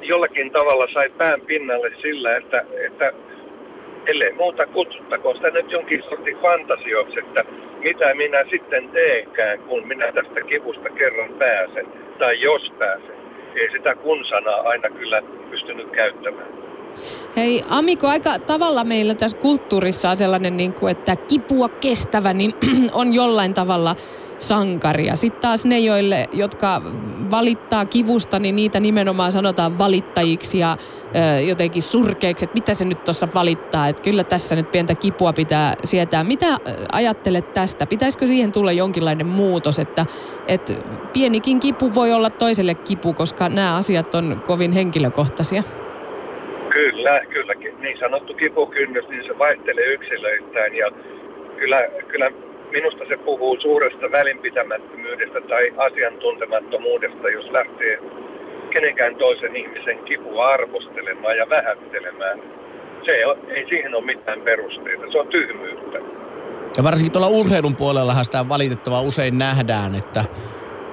jollakin 0.00 0.50
tavalla 0.50 0.86
sai 0.92 1.10
pään 1.10 1.40
pinnalle 1.40 1.90
sillä, 2.02 2.36
että, 2.36 2.64
että 2.86 3.12
ellei 4.06 4.32
muuta 4.32 4.66
kutsuttakoon 4.66 5.36
sitä 5.36 5.50
nyt 5.50 5.70
jonkin 5.70 6.02
sortin 6.08 6.38
fantasioksi, 6.42 7.18
että 7.18 7.44
mitä 7.78 8.14
minä 8.14 8.44
sitten 8.50 8.88
teekään, 8.88 9.58
kun 9.58 9.88
minä 9.88 10.12
tästä 10.12 10.40
kivusta 10.40 10.90
kerran 10.90 11.32
pääsen, 11.38 11.86
tai 12.18 12.40
jos 12.40 12.72
pääsen 12.78 13.14
ei 13.54 13.70
sitä 13.70 13.94
kun-sanaa 13.94 14.60
aina 14.60 14.90
kyllä 14.90 15.22
pystynyt 15.50 15.90
käyttämään. 15.90 16.48
Hei 17.36 17.62
Amiko, 17.68 18.06
aika 18.06 18.38
tavalla 18.38 18.84
meillä 18.84 19.14
tässä 19.14 19.36
kulttuurissa 19.36 20.10
on 20.10 20.16
sellainen, 20.16 20.56
niin 20.56 20.72
kuin, 20.72 20.90
että 20.90 21.16
kipua 21.16 21.68
kestävä 21.68 22.32
niin 22.32 22.54
on 22.92 23.14
jollain 23.14 23.54
tavalla 23.54 23.96
sankaria. 24.38 25.16
Sitten 25.16 25.40
taas 25.40 25.66
ne, 25.66 25.78
joille, 25.78 26.26
jotka 26.32 26.82
valittaa 27.30 27.84
kivusta, 27.84 28.38
niin 28.38 28.56
niitä 28.56 28.80
nimenomaan 28.80 29.32
sanotaan 29.32 29.78
valittajiksi 29.78 30.58
ja 30.58 30.76
ö, 31.36 31.40
jotenkin 31.40 31.82
surkeiksi, 31.82 32.44
että 32.44 32.54
mitä 32.54 32.74
se 32.74 32.84
nyt 32.84 33.04
tuossa 33.04 33.28
valittaa, 33.34 33.88
että 33.88 34.02
kyllä 34.02 34.24
tässä 34.24 34.56
nyt 34.56 34.70
pientä 34.70 34.94
kipua 34.94 35.32
pitää 35.32 35.74
sietää. 35.84 36.24
Mitä 36.24 36.46
ajattelet 36.92 37.52
tästä? 37.52 37.86
Pitäisikö 37.86 38.26
siihen 38.26 38.52
tulla 38.52 38.72
jonkinlainen 38.72 39.26
muutos, 39.26 39.78
että, 39.78 40.06
että 40.48 40.72
pienikin 41.12 41.60
kipu 41.60 41.90
voi 41.94 42.12
olla 42.12 42.30
toiselle 42.30 42.74
kipu, 42.74 43.12
koska 43.12 43.48
nämä 43.48 43.76
asiat 43.76 44.14
on 44.14 44.42
kovin 44.46 44.72
henkilökohtaisia? 44.72 45.62
Kyllä, 46.70 47.20
kylläkin. 47.30 47.80
Niin 47.80 47.98
sanottu 47.98 48.34
kipukynnys, 48.34 49.08
niin 49.08 49.24
se 49.26 49.38
vaihtelee 49.38 49.84
yksilöittäin 49.84 50.74
ja 50.74 50.90
kyllä, 51.56 51.78
kyllä 52.08 52.30
minusta 52.78 53.04
se 53.08 53.16
puhuu 53.16 53.54
suuresta 53.60 54.06
välinpitämättömyydestä 54.18 55.40
tai 55.52 55.64
asiantuntemattomuudesta, 55.88 57.26
jos 57.36 57.48
lähtee 57.58 57.94
kenenkään 58.74 59.16
toisen 59.16 59.56
ihmisen 59.56 59.98
kipua 60.08 60.48
arvostelemaan 60.48 61.36
ja 61.36 61.46
vähättelemään. 61.56 62.38
Se 63.06 63.26
on, 63.26 63.36
ei 63.56 63.64
siihen 63.68 63.94
ole 63.94 64.04
mitään 64.04 64.40
perusteita, 64.40 65.12
se 65.12 65.18
on 65.18 65.28
tyhmyyttä. 65.28 65.98
Ja 66.76 66.84
varsinkin 66.84 67.12
tuolla 67.12 67.28
urheilun 67.28 67.76
puolellahan 67.76 68.24
sitä 68.24 68.48
valitettavaa 68.48 69.00
usein 69.00 69.38
nähdään, 69.38 69.94
että 69.94 70.24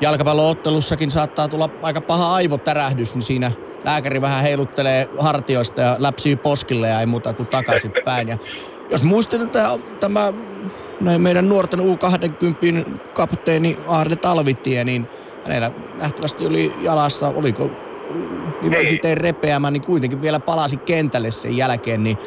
jalkapalloottelussakin 0.01 1.11
saattaa 1.11 1.47
tulla 1.47 1.69
aika 1.81 2.01
paha 2.01 2.35
aivotärähdys, 2.35 3.15
niin 3.15 3.21
siinä 3.21 3.51
lääkäri 3.85 4.21
vähän 4.21 4.43
heiluttelee 4.43 5.07
hartioista 5.19 5.81
ja 5.81 5.95
läpsyy 5.99 6.35
poskille 6.35 6.87
ja 6.87 6.99
ei 6.99 7.05
muuta 7.05 7.33
kuin 7.33 7.47
takaisinpäin. 7.47 8.27
Ja 8.27 8.37
jos 8.91 9.03
muistan, 9.03 9.41
että 9.41 9.63
tämä 9.99 10.33
näin 11.01 11.21
meidän 11.21 11.49
nuorten 11.49 11.79
U20 11.79 12.97
kapteeni 13.13 13.79
Arne 13.87 14.15
Talvitie, 14.15 14.83
niin 14.83 15.07
hänellä 15.43 15.71
nähtävästi 16.01 16.47
oli 16.47 16.73
jalassa, 16.81 17.27
oliko 17.27 17.69
niin 18.61 19.17
repeämä, 19.17 19.71
niin 19.71 19.85
kuitenkin 19.85 20.21
vielä 20.21 20.39
palasi 20.39 20.77
kentälle 20.77 21.31
sen 21.31 21.57
jälkeen, 21.57 22.03
niin 22.03 22.17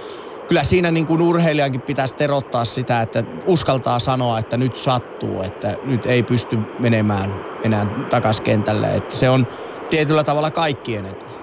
kyllä 0.48 0.64
siinä 0.64 0.90
niin 0.90 1.06
kuin 1.06 1.20
urheilijankin 1.20 1.80
pitäisi 1.80 2.14
terottaa 2.14 2.64
sitä, 2.64 3.02
että 3.02 3.24
uskaltaa 3.46 3.98
sanoa, 3.98 4.38
että 4.38 4.56
nyt 4.56 4.76
sattuu, 4.76 5.42
että 5.42 5.76
nyt 5.84 6.06
ei 6.06 6.22
pysty 6.22 6.58
menemään 6.78 7.34
enää 7.64 7.86
takaisin 8.10 8.44
kentälle. 8.44 8.94
Että 8.94 9.16
se 9.16 9.30
on 9.30 9.46
tietyllä 9.90 10.24
tavalla 10.24 10.50
kaikkien 10.50 11.06
etu. 11.06 11.33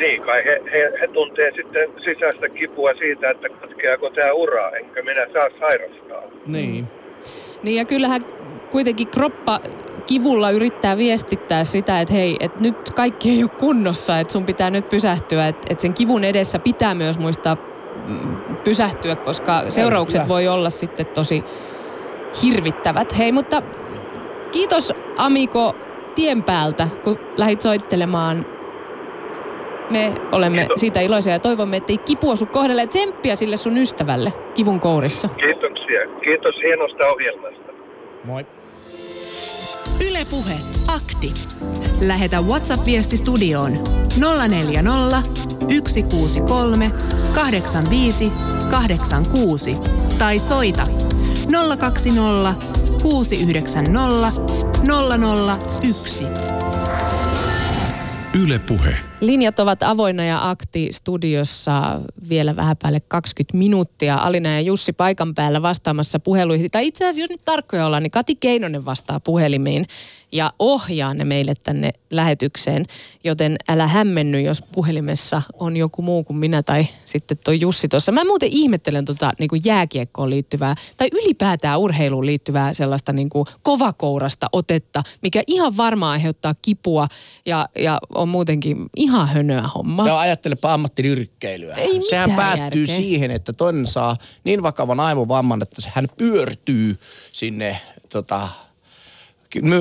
Niin 0.00 0.22
kai 0.22 0.44
he, 0.44 0.62
he, 0.72 0.92
he 1.00 1.08
tuntee 1.08 1.52
sitten 1.56 1.88
sisäistä 2.04 2.48
kipua 2.48 2.94
siitä, 2.94 3.30
että 3.30 3.48
katkeako 3.48 4.10
tämä 4.10 4.32
ura, 4.32 4.70
enkä 4.70 5.02
minä 5.02 5.26
saa 5.32 5.48
sairastaa. 5.60 6.22
Niin. 6.46 6.86
Niin 7.62 7.76
ja 7.76 7.84
kyllähän 7.84 8.24
kuitenkin 8.70 9.08
kroppa 9.08 9.60
kivulla 10.06 10.50
yrittää 10.50 10.96
viestittää 10.96 11.64
sitä, 11.64 12.00
että 12.00 12.14
hei, 12.14 12.36
että 12.40 12.60
nyt 12.60 12.90
kaikki 12.90 13.30
ei 13.30 13.42
ole 13.42 13.50
kunnossa, 13.50 14.18
että 14.18 14.32
sun 14.32 14.44
pitää 14.44 14.70
nyt 14.70 14.88
pysähtyä, 14.88 15.48
että, 15.48 15.66
että 15.70 15.82
sen 15.82 15.94
kivun 15.94 16.24
edessä 16.24 16.58
pitää 16.58 16.94
myös 16.94 17.18
muistaa 17.18 17.56
mm, 18.06 18.36
pysähtyä, 18.64 19.16
koska 19.16 19.62
seuraukset 19.68 20.28
voi 20.28 20.48
olla 20.48 20.70
sitten 20.70 21.06
tosi 21.06 21.44
hirvittävät. 22.42 23.18
Hei, 23.18 23.32
mutta 23.32 23.62
kiitos 24.52 24.92
Amiko 25.16 25.74
tien 26.14 26.42
päältä, 26.42 26.88
kun 27.04 27.18
lähit 27.36 27.60
soittelemaan. 27.60 28.59
Me 29.90 30.12
olemme 30.32 30.58
Kiitos. 30.60 30.80
siitä 30.80 31.00
iloisia 31.00 31.32
ja 31.32 31.38
toivomme, 31.38 31.76
että 31.76 31.92
ei 31.92 31.98
kipua 31.98 32.36
sun 32.36 32.48
kohdalle. 32.48 32.86
Tsemppiä 32.86 33.36
sille 33.36 33.56
sun 33.56 33.78
ystävälle 33.78 34.32
kivun 34.54 34.80
kourissa. 34.80 35.28
Kiitoksia. 35.28 36.00
Kiitos 36.24 36.54
hienosta 36.62 37.06
ohjelmasta. 37.06 37.72
Moi. 38.24 38.46
Ylepuhe 40.10 40.54
akti. 40.88 41.34
Lähetä 42.00 42.40
WhatsApp-viesti 42.40 43.16
studioon 43.16 43.72
040 44.48 45.22
163 45.88 46.86
85 47.34 48.32
86 48.70 49.74
tai 50.18 50.38
soita 50.38 50.84
020 51.78 52.54
690 53.02 54.30
001. 55.82 56.49
Yle 58.34 58.58
Puhe. 58.58 58.96
Linjat 59.20 59.58
ovat 59.60 59.82
avoinna 59.82 60.24
ja 60.24 60.50
akti 60.50 60.88
studiossa 60.90 62.00
vielä 62.28 62.56
vähän 62.56 62.76
päälle 62.76 63.00
20 63.00 63.58
minuuttia. 63.58 64.16
Alina 64.16 64.48
ja 64.48 64.60
Jussi 64.60 64.92
paikan 64.92 65.34
päällä 65.34 65.62
vastaamassa 65.62 66.20
puheluihin. 66.20 66.70
Tai 66.70 66.86
itse 66.86 67.04
asiassa, 67.04 67.20
jos 67.20 67.30
nyt 67.30 67.44
tarkkoja 67.44 67.86
ollaan, 67.86 68.02
niin 68.02 68.10
Kati 68.10 68.36
Keinonen 68.36 68.84
vastaa 68.84 69.20
puhelimiin 69.20 69.86
ja 70.32 70.52
ohjaa 70.58 71.14
ne 71.14 71.24
meille 71.24 71.54
tänne 71.62 71.90
lähetykseen. 72.10 72.86
Joten 73.24 73.56
älä 73.68 73.86
hämmenny, 73.86 74.40
jos 74.40 74.62
puhelimessa 74.72 75.42
on 75.54 75.76
joku 75.76 76.02
muu 76.02 76.24
kuin 76.24 76.36
minä 76.36 76.62
tai 76.62 76.86
sitten 77.04 77.38
tuo 77.44 77.54
Jussi 77.54 77.88
tuossa. 77.88 78.12
Mä 78.12 78.24
muuten 78.24 78.48
ihmettelen 78.52 79.04
tota 79.04 79.32
niin 79.38 79.48
kuin 79.48 79.62
jääkiekkoon 79.64 80.30
liittyvää 80.30 80.74
tai 80.96 81.08
ylipäätään 81.12 81.78
urheiluun 81.78 82.26
liittyvää 82.26 82.74
sellaista 82.74 83.12
niin 83.12 83.28
kuin 83.28 83.46
kovakourasta 83.62 84.46
otetta, 84.52 85.02
mikä 85.22 85.42
ihan 85.46 85.76
varmaan 85.76 86.12
aiheuttaa 86.12 86.54
kipua 86.62 87.06
ja, 87.46 87.68
ja 87.78 87.98
on 88.14 88.28
muutenkin 88.28 88.76
ihan 88.96 89.28
hönöä 89.28 89.68
homma. 89.74 90.06
Ja 90.06 90.18
ajattelepa 90.18 90.72
ammattinyrkkeilyä. 90.72 91.74
Ei 91.74 92.00
Sehän 92.10 92.30
päättyy 92.30 92.80
järkeä. 92.80 92.96
siihen, 92.96 93.30
että 93.30 93.52
toinen 93.52 93.86
saa 93.86 94.16
niin 94.44 94.62
vakavan 94.62 95.00
aivovamman, 95.00 95.62
että 95.62 95.82
hän 95.94 96.08
pyörtyy 96.16 96.98
sinne 97.32 97.80
tota, 98.12 98.48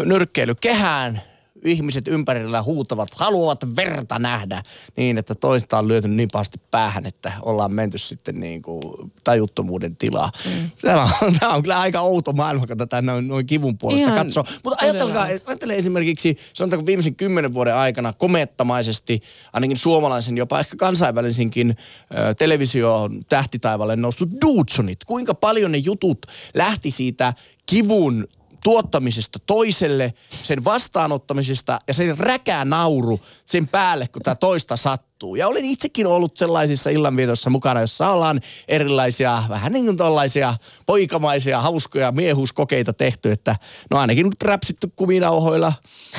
nyrkkeilykehään 0.06 1.22
ihmiset 1.64 2.08
ympärillä 2.08 2.64
huutavat, 2.64 3.10
haluavat 3.16 3.76
verta 3.76 4.20
nähdä 4.20 4.64
niin, 4.98 5.18
että 5.18 5.36
toista 5.36 5.78
on 5.80 5.88
lyöty 5.88 6.08
niin 6.08 6.30
pahasti 6.32 6.62
päähän, 6.72 7.06
että 7.06 7.32
ollaan 7.42 7.72
menty 7.72 7.98
sitten 7.98 8.40
niin 8.40 8.62
kuin 8.62 8.82
tajuttomuuden 9.24 9.96
tilaa. 9.96 10.32
Mm. 10.46 10.70
Tämä, 10.82 11.04
on, 11.22 11.34
tämä 11.40 11.54
on 11.54 11.62
kyllä 11.64 11.80
aika 11.80 12.02
outo 12.02 12.34
maailma, 12.34 12.68
kun 12.68 12.78
tätä 12.78 13.02
noin, 13.02 13.28
noin 13.28 13.46
kivun 13.46 13.78
puolesta 13.78 14.08
Ihan 14.08 14.26
katsoo. 14.26 14.44
Mutta 14.64 14.86
ajatelkaa, 14.86 15.24
ajattele 15.24 15.76
esimerkiksi, 15.76 16.38
sanotaanko 16.54 16.86
viimeisen 16.86 17.16
kymmenen 17.16 17.54
vuoden 17.54 17.76
aikana 17.76 18.14
komettamaisesti, 18.14 19.22
ainakin 19.54 19.78
suomalaisen, 19.78 20.38
jopa 20.38 20.60
ehkä 20.60 20.78
kansainvälisinkin 20.78 21.70
ö, 21.70 22.34
television 22.34 23.20
tähtitaivalle 23.30 23.96
noustu 23.96 24.26
Dudsonit. 24.42 25.04
Kuinka 25.04 25.34
paljon 25.34 25.72
ne 25.72 25.78
jutut 25.78 26.26
lähti 26.54 26.92
siitä 26.92 27.34
kivun 27.66 28.28
tuottamisesta 28.64 29.40
toiselle, 29.46 30.14
sen 30.30 30.64
vastaanottamisesta 30.64 31.80
ja 31.88 31.94
sen 31.94 32.18
räkää 32.18 32.66
nauru 32.66 33.20
sen 33.46 33.68
päälle, 33.68 34.08
kun 34.08 34.22
tämä 34.22 34.36
toista 34.36 34.78
sattuu. 34.78 35.09
Ja 35.38 35.48
olen 35.48 35.66
itsekin 35.66 36.08
ollut 36.08 36.38
sellaisissa 36.38 36.90
illanvietoissa 36.90 37.50
mukana, 37.50 37.82
jossa 37.82 38.10
ollaan 38.10 38.42
erilaisia, 38.68 39.44
vähän 39.50 39.72
niin 39.72 39.86
kuin 39.86 39.98
tällaisia 39.98 40.56
poikamaisia, 40.86 41.62
hauskoja 41.62 42.12
miehuuskokeita 42.12 42.94
tehty, 42.94 43.32
että 43.32 43.56
no 43.92 43.98
ainakin 43.98 44.26
nyt 44.26 44.44
räpsitty 44.44 44.88
kuminauhoilla 44.96 45.74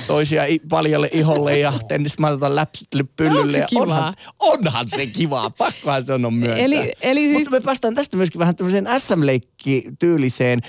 toisia 0.06 0.42
paljalle 0.68 1.08
iholle 1.12 1.58
ja 1.58 1.72
tennismaitalta 1.88 2.54
läpsitty 2.56 3.04
pyllylle. 3.16 3.56
onko 3.58 3.68
kivaa? 3.68 3.82
onhan, 3.82 4.14
onhan 4.40 4.88
se 4.88 5.06
kivaa, 5.06 5.50
pakkohan 5.50 6.04
se 6.04 6.12
on, 6.12 6.34
myöntää. 6.34 6.56
Eli- 6.64 6.92
eli 7.02 7.20
siis- 7.20 7.32
Mutta 7.32 7.50
me 7.50 7.60
päästään 7.60 7.94
tästä 7.94 8.16
myöskin 8.16 8.38
vähän 8.38 8.56
tämmöiseen 8.56 8.88
SM-leikki-tyyliseen 8.98 10.60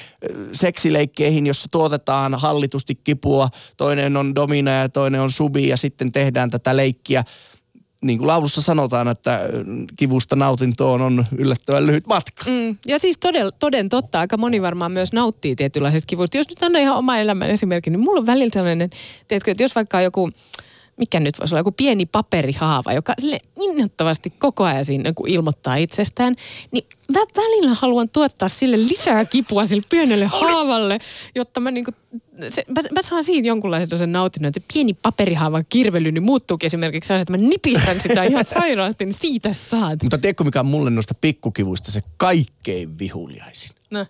seksileikkeihin, 0.53 1.47
jossa 1.47 1.67
tuotetaan 1.71 2.35
hallitusti 2.35 2.95
kipua. 2.95 3.49
Toinen 3.77 4.17
on 4.17 4.35
domina 4.35 4.71
ja 4.71 4.89
toinen 4.89 5.21
on 5.21 5.31
subi 5.31 5.67
ja 5.67 5.77
sitten 5.77 6.11
tehdään 6.11 6.49
tätä 6.49 6.77
leikkiä. 6.77 7.23
Niin 8.01 8.17
kuin 8.17 8.27
laulussa 8.27 8.61
sanotaan, 8.61 9.07
että 9.07 9.39
kivusta 9.95 10.35
nautintoon 10.35 11.01
on 11.01 11.25
yllättävän 11.37 11.87
lyhyt 11.87 12.07
matka. 12.07 12.43
Mm, 12.47 12.77
ja 12.85 12.99
siis 12.99 13.17
toden, 13.17 13.51
toden 13.59 13.89
totta, 13.89 14.19
aika 14.19 14.37
moni 14.37 14.61
varmaan 14.61 14.93
myös 14.93 15.13
nauttii 15.13 15.55
tietynlaisesta 15.55 16.07
kivusta. 16.07 16.37
Jos 16.37 16.49
nyt 16.49 16.63
annan 16.63 16.81
ihan 16.81 16.97
oma 16.97 17.17
elämän 17.17 17.49
esimerkki, 17.49 17.89
niin 17.89 17.99
mulla 17.99 18.19
on 18.19 18.25
välillä 18.25 18.49
sellainen, 18.53 18.89
tiedätkö, 19.27 19.51
että 19.51 19.63
jos 19.63 19.75
vaikka 19.75 20.01
joku, 20.01 20.31
mikä 21.01 21.19
nyt 21.19 21.39
voisi 21.39 21.53
olla, 21.53 21.59
joku 21.59 21.71
pieni 21.71 22.05
paperihaava, 22.05 22.93
joka 22.93 23.13
sille 23.19 23.39
innoittavasti 23.61 24.29
koko 24.29 24.63
ajan 24.63 24.85
siinä 24.85 25.03
niin 25.03 25.33
ilmoittaa 25.33 25.75
itsestään, 25.75 26.35
niin 26.71 26.85
mä 27.11 27.19
välillä 27.35 27.75
haluan 27.75 28.09
tuottaa 28.09 28.47
sille 28.47 28.77
lisää 28.77 29.25
kipua 29.25 29.65
sille 29.65 29.83
pienelle 29.89 30.25
haavalle, 30.25 30.99
jotta 31.35 31.59
mä, 31.59 31.71
niin 31.71 31.85
kuin, 31.85 31.95
se, 32.49 32.65
mä, 32.67 32.81
mä 32.91 33.01
saan 33.01 33.23
siitä 33.23 33.47
jonkunlaisen 33.47 33.89
tosen 33.89 34.11
nautinnon, 34.11 34.47
että 34.47 34.59
se 34.59 34.65
pieni 34.73 34.93
paperihaavan 34.93 35.65
kirvely 35.69 36.11
niin 36.11 36.23
muuttuukin 36.23 36.65
esimerkiksi 36.65 37.07
sellaiset, 37.07 37.29
että 37.29 37.43
mä 37.43 37.49
nipistän 37.49 38.01
sitä 38.01 38.23
ihan 38.23 38.45
sairaasti, 38.59 39.05
niin 39.05 39.13
siitä 39.13 39.53
saat. 39.53 40.03
Mutta 40.03 40.17
tiedätkö 40.17 40.43
mikä 40.43 40.59
on 40.59 40.65
mulle 40.65 40.89
noista 40.89 41.13
pikkukivuista 41.21 41.91
se 41.91 42.01
kaikkein 42.17 42.99
vihuliaisin? 42.99 43.80
No. 43.91 44.05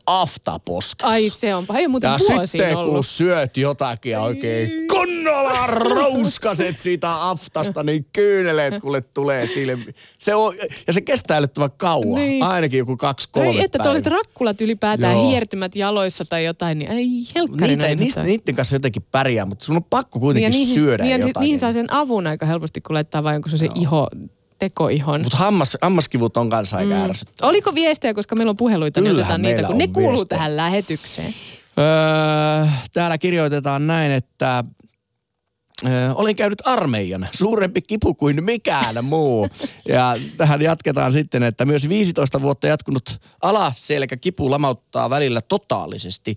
Ai 1.03 1.29
se 1.29 1.55
onpa, 1.55 1.77
ei 1.77 1.87
muuten 1.87 2.09
Ja 2.11 2.45
sitten 2.45 2.77
ollut. 2.77 2.93
kun 2.93 3.03
syöt 3.03 3.57
jotakin 3.57 4.11
ja 4.11 4.21
oikein 4.21 4.87
kunnolla 4.87 5.67
rouskaset 5.67 6.79
siitä 6.79 7.29
aftasta, 7.29 7.83
niin 7.83 8.05
kyyneleet 8.13 8.79
kuule 8.79 9.01
tulee 9.01 9.47
silmi. 9.47 9.85
Se 10.17 10.35
on, 10.35 10.53
ja 10.87 10.93
se 10.93 11.01
kestää 11.01 11.37
älyttömän 11.37 11.71
kauan. 11.77 12.21
Niin. 12.21 12.43
Ainakin 12.43 12.77
joku 12.77 12.97
kaksi, 12.97 13.29
kolme 13.31 13.49
Ei, 13.49 13.63
että 13.63 13.79
tuollaiset 13.79 14.07
rakkulat 14.07 14.61
ylipäätään, 14.61 15.13
Joo. 15.13 15.29
hiertymät 15.29 15.75
jaloissa 15.75 16.25
tai 16.25 16.45
jotain, 16.45 16.79
niin 16.79 16.91
ei 16.91 17.09
helkkari 17.35 17.75
Niitä, 17.75 17.95
niistä, 17.95 18.23
niiden 18.23 18.55
kanssa 18.55 18.75
jotenkin 18.75 19.05
pärjää, 19.11 19.45
mutta 19.45 19.65
sun 19.65 19.75
on 19.75 19.83
pakko 19.83 20.19
kuitenkin 20.19 20.51
niihin, 20.51 20.73
syödä 20.73 21.03
niin, 21.03 21.21
jotakin. 21.21 21.41
Niihin 21.41 21.59
saa 21.59 21.71
sen 21.71 21.93
avun 21.93 22.27
aika 22.27 22.45
helposti, 22.45 22.81
kun 22.81 22.93
laittaa 22.93 23.23
vain 23.23 23.35
jonkun 23.35 23.57
se 23.57 23.69
iho, 23.75 24.07
tekoihon. 24.61 25.21
Mutta 25.21 25.37
hammas, 25.37 25.77
hammaskivut 25.81 26.37
on 26.37 26.49
kanssa 26.49 26.77
aika 26.77 26.95
mm. 26.95 27.03
ärsyttävää. 27.03 27.49
Oliko 27.49 27.75
viestejä, 27.75 28.13
koska 28.13 28.35
meillä 28.35 28.49
on 28.49 28.57
puheluita, 28.57 29.01
niin 29.01 29.11
Kyllähän 29.11 29.41
otetaan 29.41 29.55
niitä, 29.55 29.67
kun 29.67 29.77
ne 29.77 29.87
kuuluu 29.87 30.11
viestejä. 30.11 30.37
tähän 30.37 30.57
lähetykseen. 30.57 31.33
Öö, 31.79 32.67
täällä 32.93 33.17
kirjoitetaan 33.17 33.87
näin, 33.87 34.11
että 34.11 34.63
olen 36.15 36.35
käynyt 36.35 36.61
armeijan, 36.65 37.27
suurempi 37.33 37.81
kipu 37.81 38.13
kuin 38.13 38.43
mikään 38.43 39.05
muu. 39.05 39.47
Ja 39.87 40.17
tähän 40.37 40.61
jatketaan 40.61 41.13
sitten, 41.13 41.43
että 41.43 41.65
myös 41.65 41.89
15 41.89 42.41
vuotta 42.41 42.67
jatkunut 42.67 43.21
alaselkä 43.41 44.17
kipu 44.17 44.51
lamauttaa 44.51 45.09
välillä 45.09 45.41
totaalisesti. 45.41 46.35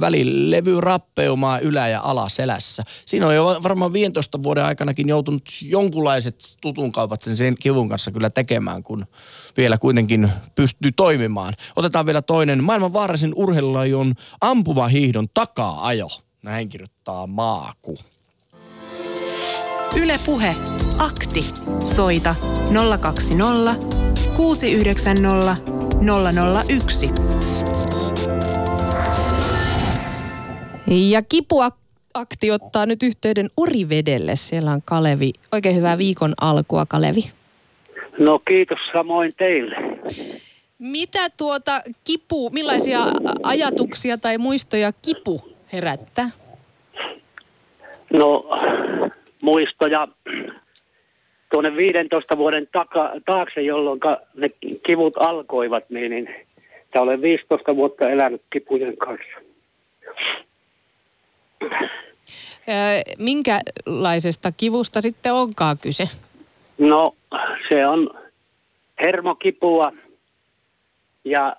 Välilevy 0.00 0.80
rappeumaa 0.80 1.58
ylä- 1.58 1.88
ja 1.88 2.00
alaselässä. 2.04 2.82
Siinä 3.06 3.26
on 3.26 3.34
jo 3.34 3.60
varmaan 3.62 3.92
15 3.92 4.42
vuoden 4.42 4.64
aikanakin 4.64 5.08
joutunut 5.08 5.48
jonkunlaiset 5.62 6.56
tutunkaupat 6.60 7.22
sen, 7.22 7.36
sen 7.36 7.54
kivun 7.60 7.88
kanssa 7.88 8.10
kyllä 8.10 8.30
tekemään, 8.30 8.82
kun 8.82 9.06
vielä 9.56 9.78
kuitenkin 9.78 10.32
pystyy 10.54 10.92
toimimaan. 10.92 11.54
Otetaan 11.76 12.06
vielä 12.06 12.22
toinen. 12.22 12.64
Maailman 12.64 12.92
vaarallisin 12.92 13.32
urheilulaji 13.36 13.94
on 13.94 14.14
ampumahiihdon 14.40 15.28
takaa-ajo. 15.34 16.08
Näin 16.42 16.68
kirjoittaa 16.68 17.26
Maaku. 17.26 17.98
Yle 19.96 20.14
Puhe. 20.26 20.56
Akti. 20.98 21.42
Soita 21.94 22.34
020 23.00 23.74
690 24.36 25.56
001. 26.68 27.10
Ja 30.86 31.22
kipuakti 31.22 32.50
ottaa 32.52 32.86
nyt 32.86 33.02
yhteyden 33.02 33.50
Orivedelle. 33.56 34.36
Siellä 34.36 34.70
on 34.70 34.82
Kalevi. 34.84 35.32
Oikein 35.52 35.76
hyvää 35.76 35.98
viikon 35.98 36.34
alkua, 36.40 36.86
Kalevi. 36.86 37.30
No 38.18 38.38
kiitos 38.38 38.78
samoin 38.92 39.32
teille. 39.36 39.76
Mitä 40.78 41.30
tuota 41.30 41.82
kipu, 42.04 42.50
millaisia 42.50 43.00
ajatuksia 43.42 44.18
tai 44.18 44.38
muistoja 44.38 44.92
kipu 45.02 45.40
herättää? 45.72 46.30
No 48.12 48.44
muistoja 49.44 50.08
tuonne 51.52 51.76
15 51.76 52.38
vuoden 52.38 52.68
taka, 52.72 53.12
taakse, 53.26 53.62
jolloin 53.62 54.00
ne 54.34 54.50
kivut 54.86 55.14
alkoivat, 55.16 55.90
niin, 55.90 56.10
niin 56.10 56.28
olen 56.94 57.22
15 57.22 57.76
vuotta 57.76 58.10
elänyt 58.10 58.42
kipujen 58.50 58.96
kanssa. 58.96 59.44
Minkälaisesta 63.18 64.52
kivusta 64.56 65.00
sitten 65.00 65.32
onkaan 65.32 65.78
kyse? 65.78 66.08
No 66.78 67.14
se 67.68 67.86
on 67.86 68.10
hermokipua 69.04 69.92
ja 71.24 71.56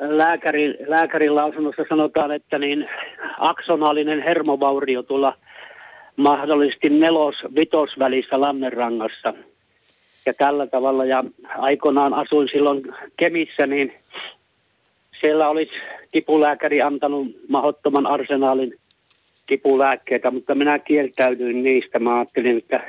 lääkärin, 0.00 0.74
lääkärin 0.86 1.34
lausunnossa 1.34 1.84
sanotaan, 1.88 2.32
että 2.32 2.58
niin 2.58 2.88
aksonaalinen 3.38 4.22
hermovaurio 4.22 5.02
tuolla 5.02 5.34
mahdollisesti 6.18 6.88
nelos-vitos 6.88 7.90
välissä 7.98 8.40
Lammenrangassa. 8.40 9.34
Ja 10.26 10.34
tällä 10.34 10.66
tavalla, 10.66 11.04
ja 11.04 11.24
aikoinaan 11.58 12.14
asuin 12.14 12.48
silloin 12.52 12.82
Kemissä, 13.16 13.66
niin 13.66 13.92
siellä 15.20 15.48
olisi 15.48 15.72
kipulääkäri 16.12 16.82
antanut 16.82 17.26
mahdottoman 17.48 18.06
arsenaalin 18.06 18.74
kipulääkkeitä, 19.46 20.30
mutta 20.30 20.54
minä 20.54 20.78
kieltäydyin 20.78 21.62
niistä. 21.62 21.98
Mä 21.98 22.16
ajattelin, 22.16 22.58
että 22.58 22.80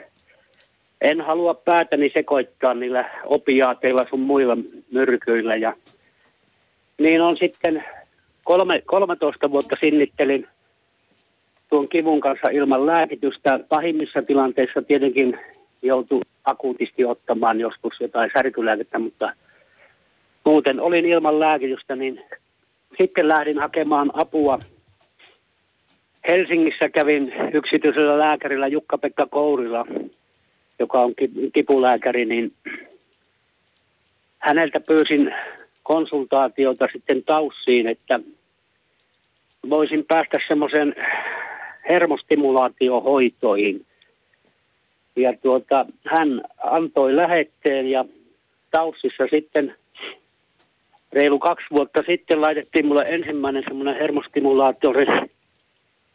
en 1.02 1.22
halua 1.22 1.54
päätäni 1.54 2.12
sekoittaa 2.14 2.74
niillä 2.74 3.10
opiaateilla 3.26 4.06
sun 4.10 4.20
muilla 4.20 4.58
myrkyillä. 4.92 5.56
Ja 5.56 5.74
niin 7.00 7.22
on 7.22 7.38
sitten 7.38 7.84
kolme, 8.44 8.82
13 8.86 9.52
vuotta 9.52 9.76
sinnittelin 9.80 10.48
tuon 11.70 11.90
kivun 11.90 12.22
kanssa 12.22 12.50
ilman 12.50 12.86
lääkitystä. 12.86 13.60
Pahimmissa 13.70 14.22
tilanteissa 14.22 14.82
tietenkin 14.82 15.40
joutui 15.82 16.22
akuutisti 16.46 17.06
ottamaan 17.06 17.60
joskus 17.60 17.94
jotain 18.00 18.32
särkylääkettä, 18.34 19.00
mutta 19.00 19.34
muuten 20.46 20.80
olin 20.80 21.06
ilman 21.06 21.40
lääkitystä, 21.40 21.96
niin 21.96 22.22
sitten 23.02 23.28
lähdin 23.28 23.60
hakemaan 23.60 24.12
apua. 24.14 24.60
Helsingissä 26.28 26.90
kävin 26.90 27.34
yksityisellä 27.54 28.20
lääkärillä 28.20 28.68
Jukka-Pekka 28.68 29.26
Kourilla, 29.26 29.86
joka 30.80 31.02
on 31.02 31.14
kipulääkäri, 31.54 32.26
niin 32.26 32.54
häneltä 34.40 34.80
pyysin 34.80 35.36
konsultaatiota 35.84 36.88
sitten 36.94 37.24
taussiin, 37.24 37.88
että 37.88 38.20
voisin 39.70 40.06
päästä 40.08 40.38
semmoisen 40.48 40.96
hermostimulaatiohoitoihin. 41.90 43.86
Ja 45.16 45.34
tuota, 45.42 45.86
hän 46.06 46.42
antoi 46.64 47.16
lähetteen 47.16 47.92
ja 47.92 48.06
taussissa 48.72 49.24
sitten 49.34 49.76
reilu 51.14 51.40
kaksi 51.40 51.66
vuotta 51.72 52.04
sitten 52.08 52.42
laitettiin 52.42 52.86
mulle 52.86 53.06
ensimmäinen 53.08 53.64
semmoinen 53.68 53.96
hermostimulaatio. 53.96 54.94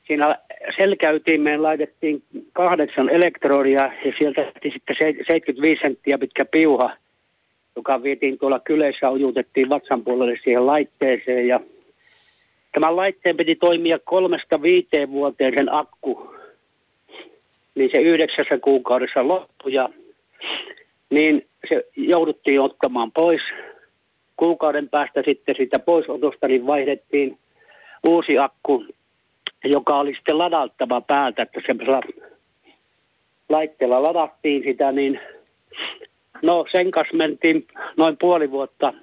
Siinä 0.07 0.39
selkäytimeen 0.77 1.62
laitettiin 1.62 2.22
kahdeksan 2.53 3.09
elektrodia 3.09 3.91
ja 4.05 4.12
sieltä 4.18 4.53
sitten 4.72 4.97
75 4.99 5.81
senttiä 5.83 6.18
pitkä 6.18 6.45
piuha, 6.45 6.91
joka 7.77 8.03
vietiin 8.03 8.39
tuolla 8.39 8.61
kyleissä, 8.61 9.11
ujutettiin 9.11 9.68
vatsan 9.68 10.05
puolelle 10.05 10.39
siihen 10.45 10.66
laitteeseen 10.66 11.49
ja 11.49 11.61
Tämän 12.75 12.97
laitteen 12.97 13.37
piti 13.37 13.57
toimia 13.57 13.99
kolmesta 14.05 14.62
viiteen 14.62 15.11
vuoteen 15.11 15.55
sen 15.59 15.72
akku, 15.72 16.35
niin 17.75 17.91
se 17.95 18.01
yhdeksässä 18.03 18.59
kuukaudessa 18.59 19.29
loppui 19.29 19.72
ja 19.72 19.89
niin 21.11 21.47
se 21.68 21.85
jouduttiin 21.97 22.61
ottamaan 22.61 23.12
pois. 23.12 23.43
Kuukauden 24.37 24.89
päästä 24.89 25.22
sitten 25.25 25.55
sitä 25.59 25.79
poisotosta 25.79 26.49
niin 26.49 26.66
vaihdettiin 26.66 27.39
uusi 28.09 28.39
akku, 28.39 28.85
joka 29.64 29.99
oli 29.99 30.14
sitten 30.14 30.39
ladattava 30.39 31.01
päältä, 31.01 31.43
että 31.43 31.61
se 31.66 31.75
laitteella 33.49 34.03
ladattiin 34.03 34.62
sitä, 34.62 34.93
niin 34.93 35.20
no 36.43 36.64
sen 36.72 36.91
kanssa 36.91 37.16
mentiin 37.16 37.66
noin 37.97 38.16
puoli 38.20 38.51
vuotta. 38.51 38.95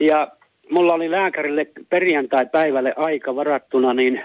Ja 0.00 0.28
mulla 0.70 0.94
oli 0.94 1.10
lääkärille 1.10 1.66
perjantai-päivälle 1.88 2.94
aika 2.96 3.36
varattuna, 3.36 3.94
niin 3.94 4.22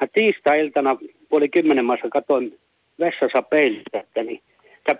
mä 0.00 0.06
tiistai-iltana 0.12 0.96
puoli 1.28 1.48
kymmenen 1.48 1.84
maassa 1.84 2.08
katoin 2.08 2.58
vessassa 3.00 3.42
peilistä, 3.42 4.00
että 4.00 4.22
niin, 4.22 4.42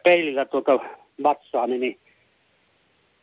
peilillä 0.04 0.44
tuota 0.44 0.78
vatsaani, 1.22 1.78
niin 1.78 1.98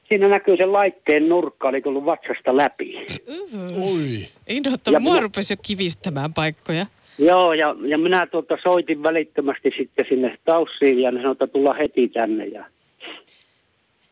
siinä 0.09 0.27
näkyy 0.27 0.57
se 0.57 0.65
laitteen 0.65 1.29
nurkka, 1.29 1.67
oli 1.67 1.81
tullut 1.81 2.05
vatsasta 2.05 2.57
läpi. 2.57 3.05
Ui. 3.77 4.27
Mua 4.89 4.99
minä... 4.99 5.19
rupesi 5.19 5.53
jo 5.53 5.57
kivistämään 5.61 6.33
paikkoja. 6.33 6.85
Joo, 7.19 7.53
ja, 7.53 7.75
ja 7.85 7.97
minä 7.97 8.27
tuota 8.27 8.57
soitin 8.63 9.03
välittömästi 9.03 9.71
sitten 9.77 10.05
sinne 10.09 10.37
taussiin 10.45 10.99
ja 10.99 11.11
ne 11.11 11.19
sanoi, 11.19 11.31
että 11.31 11.47
tulla 11.47 11.73
heti 11.73 12.07
tänne. 12.07 12.45
Ja, 12.45 12.65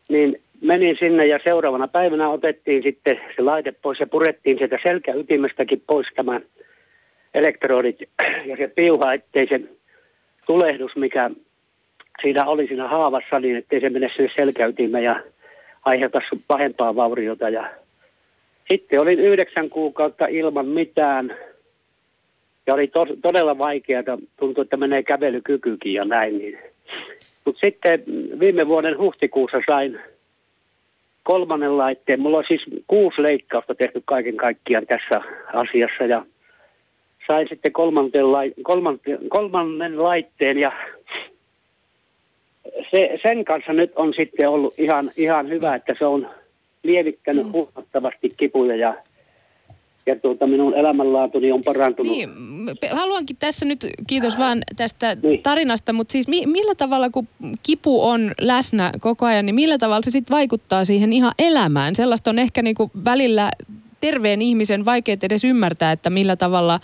niin 0.08 0.40
menin 0.60 0.96
sinne 0.98 1.26
ja 1.26 1.38
seuraavana 1.44 1.88
päivänä 1.88 2.28
otettiin 2.28 2.82
sitten 2.82 3.20
se 3.36 3.42
laite 3.42 3.72
pois 3.72 4.00
ja 4.00 4.06
purettiin 4.06 4.58
sieltä 4.58 4.78
selkäytimestäkin 4.86 5.82
pois 5.86 6.06
tämän 6.16 6.42
elektrodit 7.34 7.98
ja 8.44 8.56
se 8.56 8.68
piuha, 8.68 9.12
ettei 9.12 9.46
se 9.48 9.60
tulehdus, 10.46 10.96
mikä 10.96 11.30
siinä 12.22 12.44
oli 12.44 12.66
siinä 12.66 12.88
haavassa, 12.88 13.40
niin 13.40 13.56
ettei 13.56 13.80
se 13.80 13.90
mene 13.90 14.10
sinne 14.16 14.30
selkäytimeen 14.36 15.04
ja 15.04 15.22
aiheuta 15.84 16.20
pahempaa 16.48 16.96
vauriota. 16.96 17.48
Ja 17.48 17.70
sitten 18.70 19.00
olin 19.00 19.20
yhdeksän 19.20 19.70
kuukautta 19.70 20.26
ilman 20.26 20.66
mitään 20.66 21.36
ja 22.66 22.74
oli 22.74 22.86
to- 22.86 23.16
todella 23.22 23.58
vaikeaa, 23.58 24.02
tuntui, 24.36 24.62
että 24.62 24.76
menee 24.76 25.02
kävelykykykin 25.02 25.92
ja 25.92 26.04
näin. 26.04 26.38
Niin. 26.38 26.58
Mutta 27.44 27.60
sitten 27.60 28.02
viime 28.40 28.66
vuoden 28.66 28.98
huhtikuussa 28.98 29.58
sain 29.66 30.00
kolmannen 31.26 31.78
laitteen. 31.78 32.20
Mulla 32.20 32.38
on 32.38 32.44
siis 32.48 32.62
kuusi 32.86 33.22
leikkausta 33.22 33.74
tehty 33.74 34.02
kaiken 34.04 34.36
kaikkiaan 34.36 34.86
tässä 34.86 35.20
asiassa 35.52 36.04
ja 36.04 36.26
sain 37.26 37.48
sitten 37.48 37.72
kolmanten, 37.72 38.32
lai, 38.32 38.52
kolmanten, 38.62 39.18
kolmannen 39.28 40.02
laitteen 40.02 40.58
ja 40.58 40.72
se, 42.90 43.18
sen 43.22 43.44
kanssa 43.44 43.72
nyt 43.72 43.92
on 43.96 44.14
sitten 44.14 44.48
ollut 44.48 44.74
ihan, 44.78 45.10
ihan 45.16 45.48
hyvä, 45.48 45.74
että 45.74 45.94
se 45.98 46.04
on 46.04 46.30
lievittänyt 46.82 47.46
mm. 47.46 47.52
huomattavasti 47.52 48.28
kipuja 48.36 48.76
ja 48.76 48.94
ja 50.06 50.16
tuota, 50.16 50.46
minun 50.46 50.74
elämänlaatuni 50.74 51.52
on 51.52 51.62
parantunut. 51.64 52.12
Niin, 52.12 52.30
haluankin 52.92 53.36
tässä 53.36 53.66
nyt, 53.66 53.86
kiitos 54.06 54.38
vaan 54.38 54.62
tästä 54.76 55.16
niin. 55.22 55.42
tarinasta, 55.42 55.92
mutta 55.92 56.12
siis 56.12 56.28
mi- 56.28 56.46
millä 56.46 56.74
tavalla, 56.74 57.10
kun 57.10 57.28
kipu 57.62 58.04
on 58.04 58.32
läsnä 58.40 58.90
koko 59.00 59.26
ajan, 59.26 59.46
niin 59.46 59.54
millä 59.54 59.78
tavalla 59.78 60.02
se 60.02 60.10
sitten 60.10 60.36
vaikuttaa 60.36 60.84
siihen 60.84 61.12
ihan 61.12 61.32
elämään? 61.38 61.94
Sellaista 61.94 62.30
on 62.30 62.38
ehkä 62.38 62.62
niinku 62.62 62.90
välillä 63.04 63.50
terveen 64.00 64.42
ihmisen 64.42 64.84
vaikea 64.84 65.16
edes 65.22 65.44
ymmärtää, 65.44 65.92
että 65.92 66.10
millä 66.10 66.36
tavalla 66.36 66.80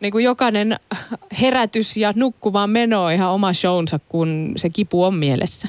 niin 0.00 0.12
kuin 0.12 0.24
jokainen 0.24 0.76
herätys 1.42 1.96
ja 1.96 2.12
nukkumaan 2.16 2.70
meno 2.70 3.04
on 3.04 3.12
ihan 3.12 3.32
oma 3.32 3.52
shownsa, 3.52 4.00
kun 4.08 4.52
se 4.56 4.68
kipu 4.70 5.04
on 5.04 5.14
mielessä. 5.14 5.68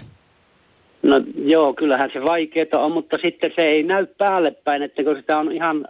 No 1.04 1.22
joo, 1.36 1.74
kyllähän 1.74 2.10
se 2.14 2.22
vaikeaa 2.22 2.86
on, 2.86 2.92
mutta 2.92 3.18
sitten 3.22 3.52
se 3.56 3.62
ei 3.62 3.84
näy 3.84 4.06
päälle 4.18 4.52
päin, 4.52 4.82
että 4.82 5.04
kun 5.04 5.16
sitä 5.16 5.38
on 5.38 5.52
ihan 5.52 5.88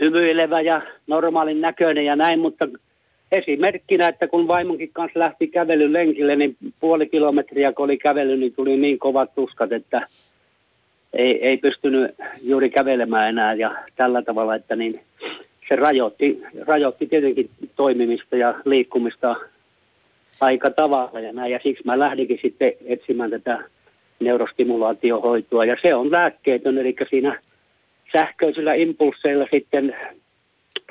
hymyilevä 0.00 0.60
ja 0.60 0.82
normaalin 1.06 1.60
näköinen 1.60 2.04
ja 2.04 2.16
näin, 2.16 2.40
mutta 2.40 2.68
esimerkkinä, 3.32 4.08
että 4.08 4.28
kun 4.28 4.48
vaimonkin 4.48 4.90
kanssa 4.92 5.18
lähti 5.18 5.46
kävelylenkille, 5.46 6.36
niin 6.36 6.56
puoli 6.80 7.08
kilometriä 7.08 7.72
kun 7.72 7.84
oli 7.84 7.98
kävely, 7.98 8.36
niin 8.36 8.54
tuli 8.54 8.76
niin 8.76 8.98
kovat 8.98 9.34
tuskat, 9.34 9.72
että 9.72 10.06
ei, 11.12 11.46
ei 11.46 11.56
pystynyt 11.56 12.14
juuri 12.42 12.70
kävelemään 12.70 13.28
enää 13.28 13.54
ja 13.54 13.74
tällä 13.96 14.22
tavalla, 14.22 14.54
että 14.54 14.76
niin 14.76 15.00
se 15.68 15.76
rajoitti, 15.76 16.42
rajoitti 16.66 17.06
tietenkin 17.06 17.50
toimimista 17.76 18.36
ja 18.36 18.54
liikkumista 18.64 19.36
aika 20.40 20.70
tavalla 20.70 21.20
ja 21.20 21.32
näin. 21.32 21.52
Ja 21.52 21.60
siksi 21.62 21.82
mä 21.84 21.98
lähdinkin 21.98 22.38
sitten 22.42 22.72
etsimään 22.86 23.30
tätä 23.30 23.64
neurostimulaatiohoitoa. 24.20 25.64
Ja 25.64 25.76
se 25.82 25.94
on 25.94 26.12
lääkkeetön, 26.12 26.78
eli 26.78 26.94
siinä 27.10 27.40
sähköisillä 28.12 28.74
impulseilla 28.74 29.46
sitten 29.54 29.96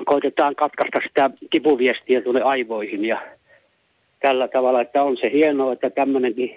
koitetaan 0.06 0.56
katkaista 0.56 1.00
sitä 1.08 1.30
kipuviestiä 1.50 2.22
tuonne 2.22 2.42
aivoihin 2.42 3.06
ja 3.06 3.22
tällä 4.20 4.48
tavalla, 4.48 4.82
että 4.82 5.04
on 5.04 5.18
se 5.18 5.32
hienoa, 5.32 5.74
että 5.74 5.90
tämmöinenkin, 5.90 6.56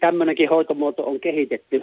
tämmöinenkin 0.00 0.48
hoitomuoto 0.48 1.02
on 1.04 1.20
kehitetty. 1.20 1.82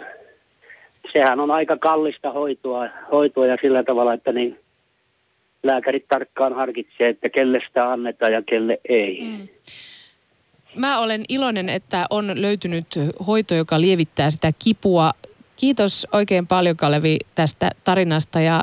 Sehän 1.12 1.40
on 1.40 1.50
aika 1.50 1.76
kallista 1.76 2.30
hoitoa, 2.30 2.88
hoitoa 3.12 3.46
ja 3.46 3.56
sillä 3.62 3.82
tavalla, 3.82 4.12
että 4.12 4.32
niin 4.32 4.58
lääkärit 5.62 6.04
tarkkaan 6.08 6.52
harkitsee, 6.52 7.08
että 7.08 7.28
kelle 7.28 7.60
sitä 7.68 7.92
annetaan 7.92 8.32
ja 8.32 8.42
kelle 8.42 8.80
ei. 8.88 9.20
Mm. 9.22 9.48
Mä 10.76 10.98
olen 10.98 11.24
iloinen, 11.28 11.68
että 11.68 12.06
on 12.10 12.42
löytynyt 12.42 12.86
hoito, 13.26 13.54
joka 13.54 13.80
lievittää 13.80 14.30
sitä 14.30 14.52
kipua. 14.64 15.12
Kiitos 15.56 16.06
oikein 16.12 16.46
paljon 16.46 16.76
Kalevi 16.76 17.18
tästä 17.34 17.70
tarinasta 17.84 18.40
ja 18.40 18.62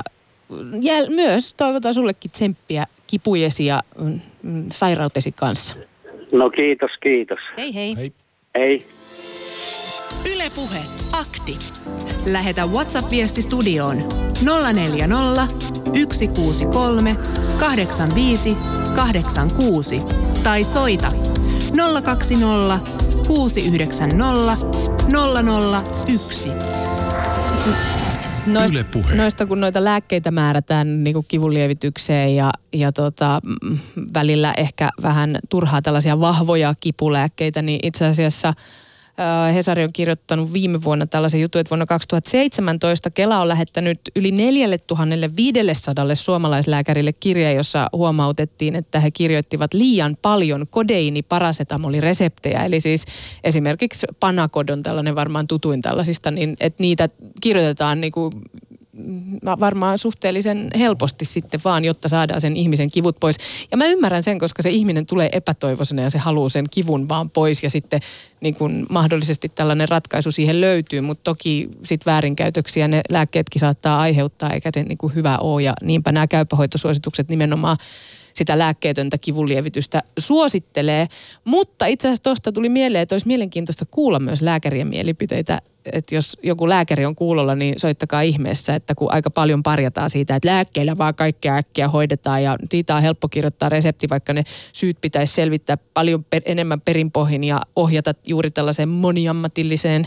jäl, 0.82 1.06
myös 1.08 1.54
toivotan 1.54 1.94
sullekin 1.94 2.30
tsemppiä 2.30 2.84
kipujesi 3.06 3.66
ja 3.66 3.80
mm, 3.98 4.20
mm, 4.42 4.66
sairautesi 4.72 5.32
kanssa. 5.32 5.76
No 6.32 6.50
kiitos, 6.50 6.90
kiitos. 7.02 7.38
Hei 7.58 7.74
hei. 7.74 7.96
Hei. 7.96 8.12
Hei. 8.58 8.86
Ylepuhe 10.34 10.78
akti. 11.12 11.58
Lähetä 12.32 12.66
WhatsApp-viesti 12.66 13.42
studioon 13.42 13.96
040 14.74 15.46
163 16.12 17.10
85 17.60 18.56
86 18.96 19.98
tai 20.44 20.64
soita 20.64 21.08
020 22.04 22.80
690 23.26 24.56
001. 26.08 26.48
Noista, 28.46 28.84
noista 29.14 29.46
kun 29.46 29.60
noita 29.60 29.84
lääkkeitä 29.84 30.30
määrätään 30.30 31.04
niin 31.04 31.14
kuin 31.14 31.26
kivunlievitykseen 31.28 32.36
ja, 32.36 32.50
ja 32.72 32.92
tota, 32.92 33.40
mm, 33.62 33.78
välillä 34.14 34.54
ehkä 34.56 34.88
vähän 35.02 35.38
turhaa 35.48 35.82
tällaisia 35.82 36.20
vahvoja 36.20 36.74
kipulääkkeitä, 36.80 37.62
niin 37.62 37.80
itse 37.82 38.06
asiassa– 38.06 38.54
Hesari 39.54 39.84
on 39.84 39.92
kirjoittanut 39.92 40.52
viime 40.52 40.84
vuonna 40.84 41.06
tällaisen 41.06 41.40
jutun, 41.40 41.60
että 41.60 41.70
vuonna 41.70 41.86
2017 41.86 43.10
Kela 43.10 43.40
on 43.40 43.48
lähettänyt 43.48 44.00
yli 44.16 44.30
4500 44.30 46.14
suomalaislääkärille 46.14 47.12
kirja, 47.12 47.52
jossa 47.52 47.88
huomautettiin, 47.92 48.76
että 48.76 49.00
he 49.00 49.10
kirjoittivat 49.10 49.74
liian 49.74 50.16
paljon 50.22 50.66
kodeini 50.70 51.22
parasetamolireseptejä. 51.22 52.64
Eli 52.64 52.80
siis 52.80 53.04
esimerkiksi 53.44 54.06
Panakodon 54.20 54.82
tällainen 54.82 55.14
varmaan 55.14 55.46
tutuin 55.46 55.82
tällaisista, 55.82 56.30
niin 56.30 56.56
että 56.60 56.82
niitä 56.82 57.08
kirjoitetaan 57.40 58.00
niin 58.00 58.12
kuin 58.12 58.32
varmaan 59.60 59.98
suhteellisen 59.98 60.70
helposti 60.78 61.24
sitten 61.24 61.60
vaan, 61.64 61.84
jotta 61.84 62.08
saadaan 62.08 62.40
sen 62.40 62.56
ihmisen 62.56 62.90
kivut 62.90 63.16
pois. 63.20 63.36
Ja 63.70 63.76
mä 63.76 63.86
ymmärrän 63.86 64.22
sen, 64.22 64.38
koska 64.38 64.62
se 64.62 64.70
ihminen 64.70 65.06
tulee 65.06 65.28
epätoivoisena 65.32 66.02
ja 66.02 66.10
se 66.10 66.18
haluaa 66.18 66.48
sen 66.48 66.64
kivun 66.70 67.08
vaan 67.08 67.30
pois 67.30 67.62
ja 67.62 67.70
sitten 67.70 68.00
niin 68.40 68.54
kuin 68.54 68.86
mahdollisesti 68.90 69.48
tällainen 69.48 69.88
ratkaisu 69.88 70.32
siihen 70.32 70.60
löytyy, 70.60 71.00
mutta 71.00 71.24
toki 71.24 71.68
sitten 71.84 72.12
väärinkäytöksiä 72.12 72.88
ne 72.88 73.00
lääkkeetkin 73.10 73.60
saattaa 73.60 74.00
aiheuttaa 74.00 74.50
eikä 74.50 74.70
se 74.74 74.82
niin 74.82 74.98
kuin 74.98 75.14
hyvä 75.14 75.38
ole 75.38 75.62
ja 75.62 75.74
niinpä 75.82 76.12
nämä 76.12 76.26
käypähoitosuositukset 76.26 77.28
nimenomaan 77.28 77.76
sitä 78.34 78.58
lääkkeetöntä 78.58 79.18
kivunlievitystä 79.18 80.02
suosittelee. 80.18 81.08
Mutta 81.44 81.86
itse 81.86 82.08
asiassa 82.08 82.22
tuosta 82.22 82.52
tuli 82.52 82.68
mieleen, 82.68 83.02
että 83.02 83.14
olisi 83.14 83.26
mielenkiintoista 83.26 83.84
kuulla 83.90 84.20
myös 84.20 84.42
lääkärien 84.42 84.88
mielipiteitä 84.88 85.60
että 85.92 86.14
jos 86.14 86.36
joku 86.42 86.68
lääkäri 86.68 87.04
on 87.04 87.14
kuulolla, 87.14 87.54
niin 87.54 87.74
soittakaa 87.76 88.20
ihmeessä, 88.20 88.74
että 88.74 88.94
kun 88.94 89.12
aika 89.12 89.30
paljon 89.30 89.62
parjataan 89.62 90.10
siitä, 90.10 90.36
että 90.36 90.48
lääkkeillä 90.48 90.98
vaan 90.98 91.14
kaikkea 91.14 91.56
äkkiä 91.56 91.88
hoidetaan 91.88 92.42
ja 92.42 92.56
siitä 92.70 92.96
on 92.96 93.02
helppo 93.02 93.28
kirjoittaa 93.28 93.68
resepti, 93.68 94.08
vaikka 94.08 94.32
ne 94.32 94.44
syyt 94.72 95.00
pitäisi 95.00 95.34
selvittää 95.34 95.76
paljon 95.76 96.24
per, 96.24 96.42
enemmän 96.44 96.80
perinpohjin 96.80 97.44
ja 97.44 97.60
ohjata 97.76 98.14
juuri 98.26 98.50
tällaiseen 98.50 98.88
moniammatilliseen 98.88 100.04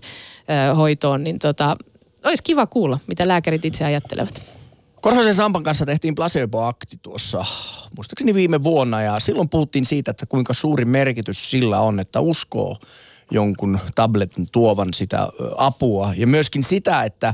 ö, 0.71 0.75
hoitoon, 0.75 1.23
niin 1.23 1.39
tota, 1.39 1.77
olisi 2.23 2.43
kiva 2.43 2.67
kuulla, 2.67 2.99
mitä 3.07 3.27
lääkärit 3.27 3.65
itse 3.65 3.85
ajattelevat. 3.85 4.43
Korhosen 5.01 5.35
Sampan 5.35 5.63
kanssa 5.63 5.85
tehtiin 5.85 6.15
placebo-akti 6.15 6.97
tuossa, 7.01 7.45
muistaakseni 7.95 8.33
viime 8.33 8.63
vuonna, 8.63 9.01
ja 9.01 9.19
silloin 9.19 9.49
puhuttiin 9.49 9.85
siitä, 9.85 10.11
että 10.11 10.25
kuinka 10.25 10.53
suuri 10.53 10.85
merkitys 10.85 11.49
sillä 11.49 11.79
on, 11.79 11.99
että 11.99 12.19
uskoo 12.19 12.77
jonkun 13.31 13.79
tabletin 13.95 14.47
tuovan 14.51 14.93
sitä 14.93 15.27
apua. 15.57 16.13
Ja 16.17 16.27
myöskin 16.27 16.63
sitä, 16.63 17.03
että 17.03 17.33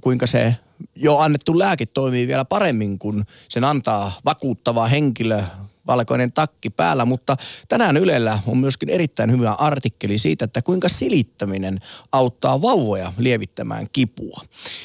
kuinka 0.00 0.26
se 0.26 0.56
jo 0.96 1.18
annettu 1.18 1.58
lääke 1.58 1.86
toimii 1.86 2.28
vielä 2.28 2.44
paremmin, 2.44 2.98
kun 2.98 3.24
sen 3.48 3.64
antaa 3.64 4.12
vakuuttava 4.24 4.86
henkilö, 4.86 5.42
valkoinen 5.86 6.32
takki 6.32 6.70
päällä, 6.70 7.04
mutta 7.04 7.36
tänään 7.68 7.96
Ylellä 7.96 8.38
on 8.46 8.58
myöskin 8.58 8.88
erittäin 8.88 9.32
hyvä 9.32 9.52
artikkeli 9.52 10.18
siitä, 10.18 10.44
että 10.44 10.62
kuinka 10.62 10.88
silittäminen 10.88 11.80
auttaa 12.12 12.62
vauvoja 12.62 13.12
lievittämään 13.18 13.86
kipua. 13.92 14.40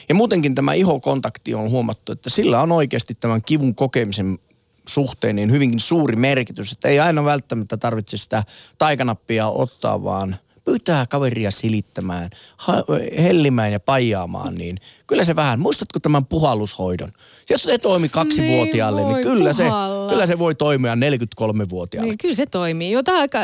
Ja 0.09 0.15
muutenkin 0.15 0.55
tämä 0.55 0.73
ihokontakti 0.73 1.53
on 1.53 1.69
huomattu, 1.69 2.11
että 2.11 2.29
sillä 2.29 2.61
on 2.61 2.71
oikeasti 2.71 3.15
tämän 3.19 3.41
kivun 3.41 3.75
kokemisen 3.75 4.39
suhteen 4.89 5.35
niin 5.35 5.51
hyvinkin 5.51 5.79
suuri 5.79 6.15
merkitys, 6.15 6.71
että 6.71 6.87
ei 6.87 6.99
aina 6.99 7.25
välttämättä 7.25 7.77
tarvitse 7.77 8.17
sitä 8.17 8.43
taikanappia 8.77 9.47
ottaa, 9.47 10.03
vaan 10.03 10.35
pyytää 10.65 11.05
kaveria 11.05 11.51
silittämään, 11.51 12.29
hellimään 13.17 13.71
ja 13.73 13.79
pajaamaan, 13.79 14.55
niin 14.55 14.79
kyllä 15.07 15.23
se 15.23 15.35
vähän, 15.35 15.59
muistatko 15.59 15.99
tämän 15.99 16.25
puhallushoidon? 16.25 17.11
Jos 17.49 17.63
se 17.63 17.77
toimi 17.77 18.09
kaksivuotiaalle, 18.09 19.03
niin, 19.03 19.13
niin 19.13 19.27
kyllä 19.27 19.53
se, 19.53 19.63
kyllä 20.09 20.27
se 20.27 20.39
voi 20.39 20.55
toimia 20.55 20.95
43-vuotiaalle. 20.95 22.09
Niin, 22.09 22.17
kyllä 22.17 22.35
se 22.35 22.45
toimii. 22.45 22.91
Jota 22.91 23.11
aika 23.11 23.39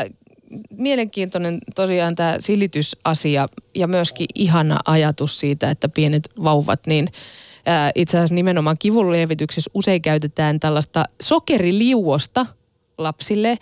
mielenkiintoinen 0.70 1.58
tosiaan 1.74 2.14
tämä 2.14 2.36
silitysasia 2.40 3.46
ja 3.74 3.86
myöskin 3.86 4.26
ihana 4.34 4.78
ajatus 4.84 5.40
siitä, 5.40 5.70
että 5.70 5.88
pienet 5.88 6.28
vauvat 6.44 6.80
niin– 6.86 7.10
itse 7.94 8.16
asiassa 8.16 8.34
nimenomaan 8.34 8.76
kivunlievityksessä 8.78 9.70
usein 9.74 10.02
käytetään 10.02 10.60
tällaista 10.60 11.04
sokeriliuosta 11.22 12.46
lapsille, 12.98 13.58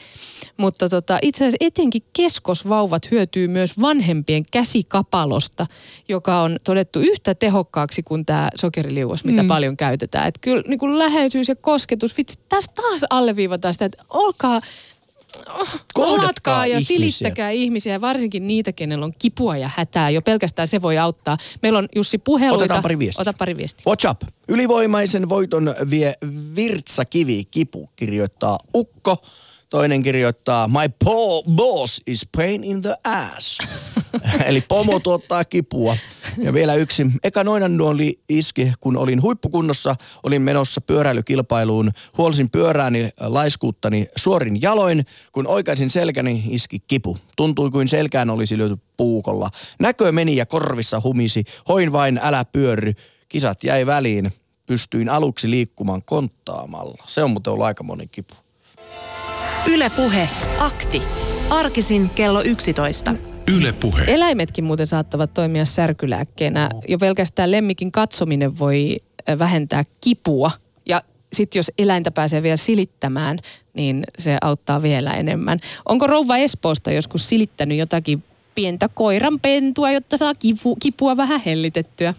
mutta 0.57 0.89
tota, 0.89 1.19
itse 1.23 1.45
asiassa 1.45 1.67
etenkin 1.67 2.03
keskosvauvat 2.13 3.11
hyötyy 3.11 3.49
myös 3.49 3.81
vanhempien 3.81 4.45
käsikapalosta, 4.51 5.67
joka 6.09 6.41
on 6.41 6.59
todettu 6.65 7.01
yhtä 7.01 7.35
tehokkaaksi 7.35 8.03
kuin 8.03 8.27
tämä 8.27 8.49
sokeriliuos, 8.55 9.25
mitä 9.25 9.43
mm. 9.43 9.49
paljon 9.49 9.77
käytetään. 9.77 10.29
Että 10.29 10.41
kyllä 10.41 10.63
niin 10.69 10.79
kuin 10.79 10.99
läheisyys 10.99 11.49
ja 11.49 11.57
kosketus, 11.57 12.17
vitsi, 12.17 12.39
tässä 12.49 12.73
taas 12.75 13.05
alleviivataan 13.11 13.75
sitä, 13.75 13.85
että 13.85 14.05
olkaa 14.11 14.61
Kohdatkaa 15.95 16.67
ja 16.67 16.79
ihmisiä. 16.79 16.97
silittäkää 16.97 17.51
ihmisiä, 17.51 18.01
varsinkin 18.01 18.47
niitä, 18.47 18.73
kenellä 18.73 19.05
on 19.05 19.13
kipua 19.19 19.57
ja 19.57 19.71
hätää. 19.77 20.11
Jo 20.11 20.23
pelkästään 20.23 20.69
se 20.69 20.83
voi 20.83 20.99
auttaa. 20.99 21.37
Meillä 21.63 21.79
on 21.79 21.89
Jussi 21.97 22.19
puheluita. 22.19 22.65
Otetaan 22.65 22.83
pari 22.83 22.99
viestiä. 22.99 23.23
Ota 23.23 23.33
pari 23.33 23.57
viestiä. 23.57 23.85
What's 23.91 24.11
up? 24.11 24.23
Ylivoimaisen 24.49 25.29
voiton 25.29 25.75
vie 25.91 26.15
Virtsa 26.57 27.05
Kivi. 27.05 27.45
Kipu 27.51 27.89
kirjoittaa 27.97 28.59
Ukko. 28.75 29.17
Toinen 29.75 30.03
kirjoittaa, 30.03 30.69
my 30.69 30.89
po- 31.05 31.43
boss 31.51 32.01
is 32.07 32.29
pain 32.37 32.65
in 32.65 32.83
the 32.83 32.97
ass. 33.05 33.59
Eli 34.47 34.61
pomo 34.69 35.01
tuottaa 35.01 35.45
kipua. 35.45 35.97
Ja 36.39 36.53
vielä 36.53 36.75
yksi. 36.75 37.07
Eka 37.25 37.41
oli 37.85 38.19
iski, 38.29 38.73
kun 38.81 38.97
olin 38.97 39.23
huippukunnossa, 39.23 39.97
olin 40.23 40.43
menossa 40.43 40.81
pyöräilykilpailuun. 40.81 41.91
Huolsin 42.19 42.51
pyörääni 42.51 43.11
laiskuuttani 43.21 44.09
suorin 44.17 44.63
jaloin. 44.63 45.07
Kun 45.33 45.47
oikaisin 45.47 45.91
selkäni, 45.91 46.45
iski 46.51 46.79
kipu. 46.79 47.19
Tuntui 47.37 47.71
kuin 47.71 47.89
selkään 47.89 48.31
olisi 48.31 48.59
lyöty 48.59 48.77
puukolla. 48.97 49.51
Näkö 49.81 50.13
meni 50.13 50.37
ja 50.37 50.47
korvissa 50.47 51.01
humisi. 51.05 51.45
Hoin 51.69 51.93
vain, 51.93 52.21
älä 52.23 52.45
pyörry. 52.45 52.93
Kisat 53.29 53.65
jäi 53.65 53.87
väliin. 53.87 54.33
Pystyin 54.67 55.09
aluksi 55.09 55.51
liikkumaan 55.51 56.03
konttaamalla. 56.03 57.05
Se 57.07 57.23
on 57.23 57.31
muuten 57.31 57.53
ollut 57.53 57.67
aika 57.67 57.83
moni 57.83 58.07
kipu. 58.07 58.44
Ylepuhe 59.67 60.29
akti. 60.59 61.03
Arkisin 61.51 62.11
kello 62.15 62.43
11. 62.43 63.15
Ylepuhe. 63.57 64.05
Eläimetkin 64.07 64.65
muuten 64.65 64.87
saattavat 64.87 65.35
toimia 65.35 65.65
särkylääkkeenä. 65.65 66.69
Jo 66.89 66.99
pelkästään 66.99 67.51
lemmikin 67.51 67.93
katsominen 67.93 68.59
voi 68.59 68.97
vähentää 69.39 69.85
kipua. 70.01 70.51
Ja 70.87 71.03
sitten 71.33 71.59
jos 71.59 71.73
eläintä 71.79 72.11
pääsee 72.11 72.43
vielä 72.43 72.57
silittämään, 72.57 73.39
niin 73.75 74.05
se 74.19 74.37
auttaa 74.41 74.83
vielä 74.83 75.13
enemmän. 75.13 75.59
Onko 75.89 76.07
rouva 76.07 76.37
Espoosta 76.37 76.93
joskus 76.93 77.29
silittänyt 77.29 77.79
jotakin 77.79 78.25
pientä 78.55 78.89
koiran 78.89 79.41
pentua, 79.41 79.91
jotta 79.91 80.17
saa 80.17 80.35
kipu, 80.35 80.77
kipua 80.77 81.17
vähän 81.17 81.41
hellitettyä? 81.47 82.15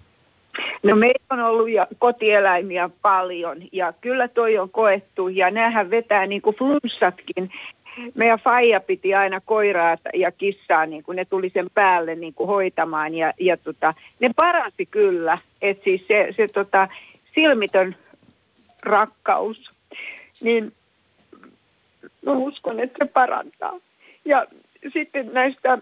No 0.83 0.95
meillä 0.95 1.25
on 1.29 1.39
ollut 1.39 1.69
ja 1.69 1.87
kotieläimiä 1.99 2.89
paljon 3.01 3.57
ja 3.71 3.93
kyllä 4.01 4.27
toi 4.27 4.57
on 4.57 4.69
koettu 4.69 5.27
ja 5.27 5.51
näähän 5.51 5.89
vetää 5.89 6.25
niin 6.25 6.41
kuin 6.41 6.55
flunssatkin. 6.55 7.51
Meidän 8.15 8.39
faija 8.39 8.79
piti 8.79 9.15
aina 9.15 9.41
koiraa 9.41 9.97
ja 10.13 10.31
kissaa, 10.31 10.85
niin 10.85 11.03
kuin 11.03 11.15
ne 11.15 11.25
tuli 11.25 11.49
sen 11.49 11.67
päälle 11.73 12.15
niin 12.15 12.33
kuin 12.33 12.47
hoitamaan 12.47 13.15
ja, 13.15 13.33
ja 13.39 13.57
tota, 13.57 13.93
ne 14.19 14.29
paransi 14.35 14.85
kyllä. 14.85 15.37
että 15.61 15.83
siis 15.83 16.07
se, 16.07 16.27
se 16.37 16.47
tota, 16.47 16.87
silmitön 17.35 17.95
rakkaus, 18.83 19.71
niin 20.41 20.73
mä 22.25 22.31
uskon, 22.31 22.79
että 22.79 23.05
se 23.05 23.11
parantaa. 23.11 23.79
Ja 24.25 24.45
sitten 24.93 25.29
näistä 25.33 25.77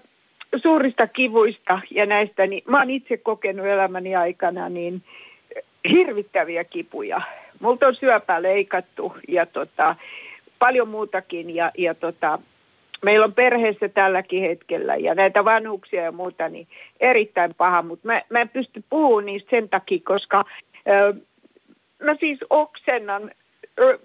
suurista 0.61 1.07
kivuista 1.07 1.79
ja 1.91 2.05
näistä, 2.05 2.47
niin 2.47 2.63
mä 2.67 2.79
oon 2.79 2.89
itse 2.89 3.17
kokenut 3.17 3.65
elämäni 3.65 4.15
aikana 4.15 4.69
niin 4.69 5.03
hirvittäviä 5.89 6.63
kipuja. 6.63 7.21
Multa 7.59 7.87
on 7.87 7.95
syöpää 7.95 8.41
leikattu 8.41 9.13
ja 9.27 9.45
tota, 9.45 9.95
paljon 10.59 10.87
muutakin 10.87 11.55
ja, 11.55 11.71
ja 11.77 11.93
tota, 11.95 12.39
meillä 13.03 13.25
on 13.25 13.33
perheessä 13.33 13.89
tälläkin 13.89 14.41
hetkellä 14.41 14.95
ja 14.95 15.15
näitä 15.15 15.45
vanhuksia 15.45 16.03
ja 16.03 16.11
muuta, 16.11 16.49
niin 16.49 16.67
erittäin 16.99 17.53
paha, 17.55 17.81
mutta 17.81 18.07
mä, 18.07 18.21
mä 18.29 18.41
en 18.41 18.49
pysty 18.49 18.83
puhumaan 18.89 19.25
niistä 19.25 19.49
sen 19.49 19.69
takia, 19.69 19.99
koska 20.03 20.45
ö, 20.87 21.13
mä 22.03 22.15
siis 22.19 22.39
oksennan 22.49 23.31
ö, 23.79 23.99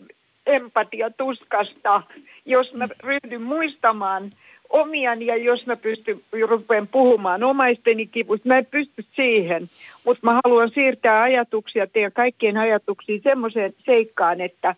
empatia 0.47 1.11
tuskasta, 1.11 2.03
jos 2.47 2.75
mä 2.75 2.89
ryhdyn 3.05 3.43
muistamaan 3.43 4.31
omiani 4.71 5.27
ja 5.27 5.37
jos 5.37 5.67
mä 5.67 5.77
pystyn, 5.77 6.21
rupean 6.49 6.89
puhumaan 6.89 7.45
omaisteni 7.45 8.07
kipuista, 8.07 8.49
mä 8.49 8.59
en 8.59 8.67
pysty 8.67 9.05
siihen. 9.17 9.69
Mutta 10.05 10.27
mä 10.27 10.41
haluan 10.45 10.71
siirtää 10.71 11.23
ajatuksia, 11.23 11.87
teidän 11.87 12.13
kaikkien 12.13 12.57
ajatuksiin 12.57 13.21
semmoiseen 13.23 13.75
seikkaan, 13.85 14.41
että 14.41 14.75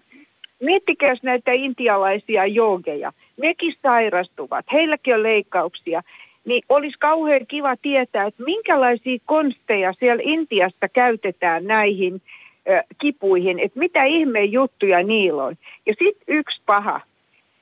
miettikää 0.60 1.14
näitä 1.22 1.52
intialaisia 1.52 2.46
joogeja. 2.46 3.12
Nekin 3.36 3.74
sairastuvat, 3.82 4.66
heilläkin 4.72 5.14
on 5.14 5.22
leikkauksia. 5.22 6.02
Niin 6.44 6.62
olisi 6.68 6.96
kauhean 6.98 7.46
kiva 7.46 7.76
tietää, 7.76 8.26
että 8.26 8.42
minkälaisia 8.42 9.18
konsteja 9.26 9.92
siellä 9.92 10.22
Intiassa 10.26 10.88
käytetään 10.88 11.64
näihin 11.64 12.22
kipuihin, 12.98 13.58
että 13.58 13.78
mitä 13.78 14.04
ihmeen 14.04 14.52
juttuja 14.52 15.02
niillä 15.02 15.44
on. 15.44 15.56
Ja 15.86 15.94
sitten 15.98 16.36
yksi 16.36 16.60
paha, 16.66 17.00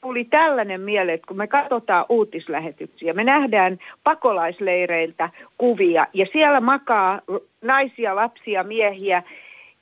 tuli 0.01 0.25
tällainen 0.25 0.81
mieleen, 0.81 1.15
että 1.15 1.27
kun 1.27 1.37
me 1.37 1.47
katsotaan 1.47 2.07
uutislähetyksiä, 2.09 3.13
me 3.13 3.25
nähdään 3.25 3.79
pakolaisleireiltä 4.05 5.31
kuvia 5.59 6.07
ja 6.15 6.27
siellä 6.33 6.61
makaa 6.61 7.21
naisia, 7.63 8.17
lapsia, 8.17 8.63
miehiä 8.65 9.23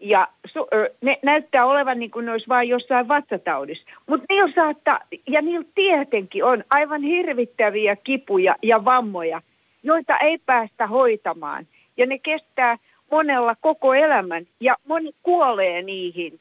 ja 0.00 0.28
su, 0.46 0.66
ne 1.00 1.18
näyttää 1.22 1.66
olevan 1.66 1.98
niin 1.98 2.10
kuin 2.10 2.26
ne 2.26 2.32
olisi 2.32 2.48
vain 2.48 2.68
jossain 2.68 3.08
vatsataudissa. 3.08 3.84
Mutta 4.06 4.26
niillä 4.28 4.52
saattaa, 4.54 5.00
ja 5.26 5.42
niillä 5.42 5.66
tietenkin 5.74 6.44
on 6.44 6.64
aivan 6.70 7.02
hirvittäviä 7.02 7.96
kipuja 7.96 8.56
ja 8.62 8.84
vammoja, 8.84 9.42
joita 9.82 10.18
ei 10.18 10.38
päästä 10.38 10.86
hoitamaan. 10.86 11.66
Ja 11.96 12.06
ne 12.06 12.18
kestää 12.18 12.76
monella 13.10 13.56
koko 13.60 13.94
elämän 13.94 14.46
ja 14.60 14.76
moni 14.88 15.10
kuolee 15.22 15.82
niihin. 15.82 16.40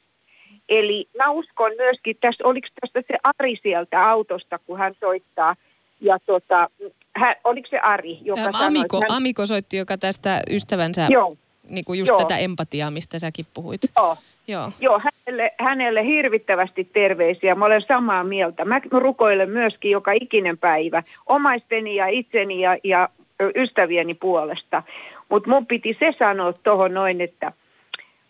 Eli 0.70 1.08
mä 1.18 1.30
uskon 1.30 1.72
myöskin, 1.78 2.18
tässä, 2.22 2.48
oliko 2.48 2.68
tästä 2.82 3.02
se 3.08 3.18
Ari 3.24 3.60
sieltä 3.64 4.10
autosta, 4.10 4.60
kun 4.60 4.78
hän 4.78 4.96
soittaa, 5.00 5.56
ja 6.02 6.18
tota, 6.26 6.70
hän, 7.16 7.36
oliko 7.44 7.68
se 7.70 7.80
Ari, 7.80 8.18
joka 8.22 8.42
Äm, 8.42 8.52
sanoi, 8.52 8.68
Amiko, 8.68 9.02
hän... 9.02 9.18
Amiko 9.18 9.46
soitti, 9.46 9.78
joka 9.78 9.98
tästä 9.98 10.42
ystävänsä, 10.50 11.08
Joo. 11.10 11.36
niin 11.70 11.86
kuin 11.86 12.00
just 12.00 12.10
Joo. 12.10 12.18
tätä 12.18 12.38
empatiaa, 12.38 12.92
mistä 12.92 13.20
säkin 13.20 13.46
puhuit. 13.54 13.82
Joo. 13.98 14.18
Joo. 14.48 14.72
Joo, 14.80 15.02
hänelle, 15.04 15.52
hänelle 15.60 16.06
hirvittävästi 16.06 16.84
terveisiä. 16.94 17.56
Mä 17.56 17.66
olen 17.66 17.84
samaa 17.88 18.24
mieltä. 18.24 18.66
Mä 18.66 18.82
rukoilen 18.92 19.50
myöskin 19.50 19.92
joka 19.92 20.12
ikinen 20.12 20.58
päivä 20.58 21.04
omaisteni 21.26 21.96
ja 21.96 22.08
itseni 22.08 22.62
ja, 22.62 22.78
ja 22.84 23.10
ystävieni 23.56 24.14
puolesta. 24.14 24.84
Mutta 25.30 25.50
mun 25.50 25.66
piti 25.66 25.98
se 26.00 26.14
sanoa 26.20 26.54
tuohon 26.54 26.94
noin, 26.94 27.22
että 27.22 27.52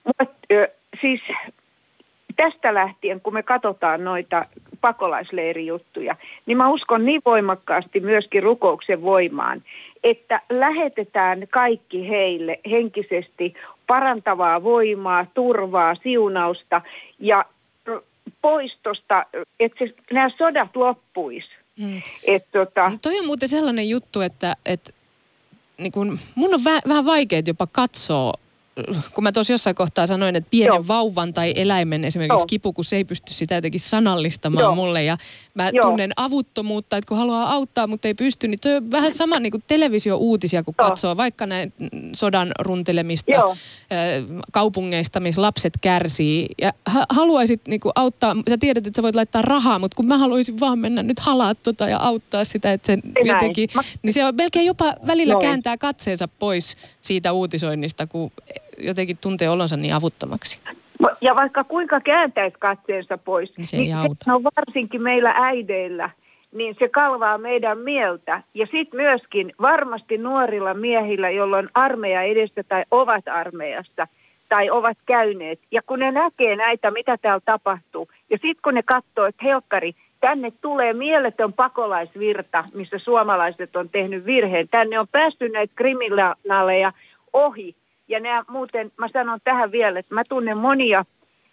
mut, 0.06 0.30
ö, 0.52 0.68
siis 1.02 1.22
tästä 2.36 2.74
lähtien, 2.74 3.22
kun 3.22 3.34
me 3.34 3.44
katsotaan 3.44 4.04
noita 4.04 4.46
pakolaisleirijuttuja, 4.82 6.16
niin 6.46 6.58
mä 6.58 6.70
uskon 6.70 7.06
niin 7.06 7.22
voimakkaasti 7.26 8.00
myöskin 8.00 8.44
rukouksen 8.44 9.02
voimaan, 9.02 9.64
että 10.04 10.42
lähetetään 10.50 11.48
kaikki 11.50 12.10
heille 12.10 12.60
henkisesti 12.70 13.54
parantavaa 13.88 14.64
voimaa, 14.64 15.26
turvaa, 15.34 15.96
siunausta 15.96 16.82
ja 17.20 17.46
poistosta, 18.42 19.26
että 19.60 19.86
se, 19.86 19.94
nämä 20.12 20.30
sodat 20.38 20.76
loppuisi. 20.76 21.50
Hmm. 21.80 22.02
Et, 22.28 22.44
tota, 22.52 22.92
Toi 23.02 23.20
on 23.20 23.26
muuten 23.26 23.50
sellainen 23.50 23.90
juttu, 23.90 24.22
että, 24.22 24.56
että 24.66 24.92
niin 25.78 25.92
kun, 25.92 26.20
mun 26.36 26.54
on 26.54 26.64
vä, 26.64 26.80
vähän 26.88 27.06
vaikea 27.06 27.42
jopa 27.48 27.68
katsoa 27.72 28.34
kun 29.14 29.24
mä 29.24 29.32
tuossa 29.32 29.54
jossain 29.54 29.76
kohtaa 29.76 30.08
sanoin, 30.08 30.36
että 30.36 30.48
pienen 30.52 30.76
Joo. 30.76 30.88
vauvan 30.88 31.34
tai 31.34 31.54
eläimen 31.56 32.06
esimerkiksi 32.06 32.36
Joo. 32.36 32.46
kipu, 32.48 32.74
kun 32.74 32.86
se 32.86 32.96
ei 32.96 33.04
pysty 33.06 33.34
sitä 33.34 33.56
jotenkin 33.56 33.80
sanallistamaan 33.82 34.64
Joo. 34.64 34.76
mulle 34.76 35.04
ja 35.04 35.18
mä 35.54 35.70
Joo. 35.74 35.88
tunnen 35.88 36.12
avuttomuutta, 36.18 36.98
että 36.98 37.08
kun 37.08 37.18
haluaa 37.18 37.52
auttaa, 37.54 37.88
mutta 37.88 38.08
ei 38.08 38.14
pysty, 38.14 38.48
niin 38.48 38.60
toi 38.60 38.76
on 38.76 38.92
vähän 38.92 39.14
sama 39.14 39.40
niin 39.40 39.52
kuin 39.52 39.64
televisio-uutisia, 39.68 40.64
kun 40.64 40.76
Joo. 40.80 40.90
katsoo 40.90 41.18
vaikka 41.18 41.46
näin 41.46 41.74
sodan 42.16 42.52
runtelemista 42.60 43.32
Joo. 43.32 43.56
kaupungeista, 44.52 45.20
missä 45.20 45.42
lapset 45.42 45.74
kärsii 45.82 46.48
ja 46.62 46.74
ha- 46.86 47.06
haluaisit 47.10 47.62
niin 47.68 47.80
kuin 47.80 47.92
auttaa, 47.96 48.36
sä 48.50 48.58
tiedät, 48.58 48.88
että 48.88 48.98
sä 48.98 49.04
voit 49.04 49.16
laittaa 49.16 49.42
rahaa, 49.42 49.80
mutta 49.80 49.96
kun 49.96 50.06
mä 50.08 50.18
haluaisin 50.18 50.60
vaan 50.60 50.80
mennä 50.80 51.04
nyt 51.04 51.20
halaa 51.20 51.56
tota 51.56 51.90
ja 51.90 51.98
auttaa 52.00 52.44
sitä, 52.46 52.74
että 52.74 52.86
se 52.86 52.96
Näin. 52.96 53.28
jotenkin, 53.28 53.70
Mä- 53.76 53.82
niin 54.04 54.14
se 54.14 54.26
on 54.26 54.36
melkein 54.36 54.66
jopa 54.66 54.94
välillä 55.08 55.34
Noin. 55.34 55.46
kääntää 55.46 55.78
katseensa 55.78 56.28
pois 56.28 56.78
siitä 57.02 57.32
uutisoinnista, 57.34 58.08
kun 58.08 58.32
jotenkin 58.78 59.18
tuntee 59.22 59.50
olonsa 59.50 59.78
niin 59.78 59.94
avuttomaksi. 59.94 60.60
Ja 61.22 61.36
vaikka 61.36 61.64
kuinka 61.64 62.00
kääntäisi 62.00 62.56
katseensa 62.60 63.18
pois, 63.18 63.58
Niin 63.58 63.66
se 63.66 63.78
niin 63.78 63.96
se 64.26 64.34
on 64.34 64.44
varsinkin 64.44 65.02
meillä 65.02 65.34
äideillä, 65.38 66.10
niin 66.52 66.76
se 66.80 66.90
kalvaa 66.90 67.38
meidän 67.38 67.78
mieltä. 67.78 68.44
Ja 68.54 68.66
sitten 68.72 69.02
myöskin 69.02 69.54
varmasti 69.62 70.18
nuorilla 70.18 70.74
miehillä, 70.74 71.30
joilla 71.30 71.58
on 71.58 71.70
armeija 71.74 72.22
edessä 72.22 72.64
tai 72.64 72.84
ovat 72.92 73.28
armeijassa 73.28 74.08
tai 74.50 74.70
ovat 74.70 74.98
käyneet. 75.06 75.60
Ja 75.72 75.82
kun 75.82 76.00
ne 76.00 76.12
näkee 76.12 76.56
näitä, 76.56 76.92
mitä 76.92 77.18
täällä 77.18 77.42
tapahtuu, 77.46 78.08
ja 78.30 78.38
sitten 78.38 78.62
kun 78.64 78.74
ne 78.74 78.84
katsoo, 78.84 79.26
että 79.26 79.46
helkkari, 79.46 79.94
tänne 80.20 80.52
tulee 80.62 80.94
mieletön 80.94 81.54
pakolaisvirta, 81.54 82.64
missä 82.74 83.00
suomalaiset 83.00 83.76
on 83.76 83.90
tehnyt 83.90 84.26
virheen. 84.26 84.68
Tänne 84.70 85.00
on 85.00 85.08
päästy 85.08 85.50
näitä 85.50 85.74
kriminaaleja 85.76 86.94
ohi. 87.34 87.76
Ja 88.08 88.20
nämä 88.20 88.44
muuten, 88.48 88.92
mä 88.98 89.08
sanon 89.14 89.40
tähän 89.44 89.72
vielä, 89.72 90.00
että 90.00 90.16
mä 90.16 90.24
tunnen 90.30 90.58
monia 90.58 91.06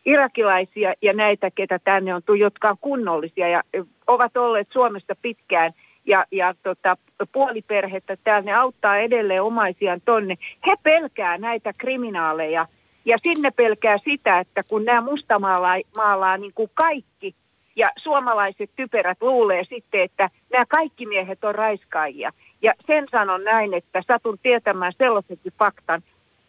irakilaisia 0.05 0.95
ja 1.03 1.13
näitä, 1.13 1.51
ketä 1.51 1.79
tänne 1.79 2.15
on 2.15 2.23
tullut, 2.23 2.41
jotka 2.41 2.69
on 2.69 2.79
kunnollisia 2.81 3.49
ja 3.49 3.63
ovat 4.07 4.37
olleet 4.37 4.69
Suomessa 4.73 5.17
pitkään 5.23 5.73
ja, 6.07 6.25
ja 6.31 6.55
tota, 6.63 6.97
puoliperhettä 7.33 8.17
täällä, 8.25 8.47
ne 8.47 8.55
auttaa 8.55 8.97
edelleen 8.97 9.43
omaisiaan 9.43 10.01
tonne. 10.05 10.35
He 10.67 10.75
pelkää 10.83 11.39
näitä 11.39 11.73
kriminaaleja 11.79 12.67
ja 13.05 13.19
sinne 13.23 13.51
pelkää 13.51 13.99
sitä, 14.05 14.39
että 14.39 14.63
kun 14.63 14.85
nämä 14.85 15.01
mustamaalaa 15.01 15.77
maalaa 15.97 16.37
niin 16.37 16.53
kuin 16.55 16.71
kaikki 16.75 17.35
ja 17.77 17.87
suomalaiset 17.97 18.71
typerät 18.77 19.19
luulee 19.21 19.65
sitten, 19.65 20.01
että 20.01 20.31
nämä 20.53 20.67
kaikki 20.67 21.07
miehet 21.07 21.45
on 21.45 21.55
raiskaajia. 21.55 22.33
Ja 22.63 22.75
sen 22.87 23.07
sanon 23.11 23.45
näin, 23.45 23.75
että 23.75 24.03
satun 24.07 24.39
tietämään 24.43 24.93
sellaisenkin 24.99 25.53
faktan, 25.59 26.03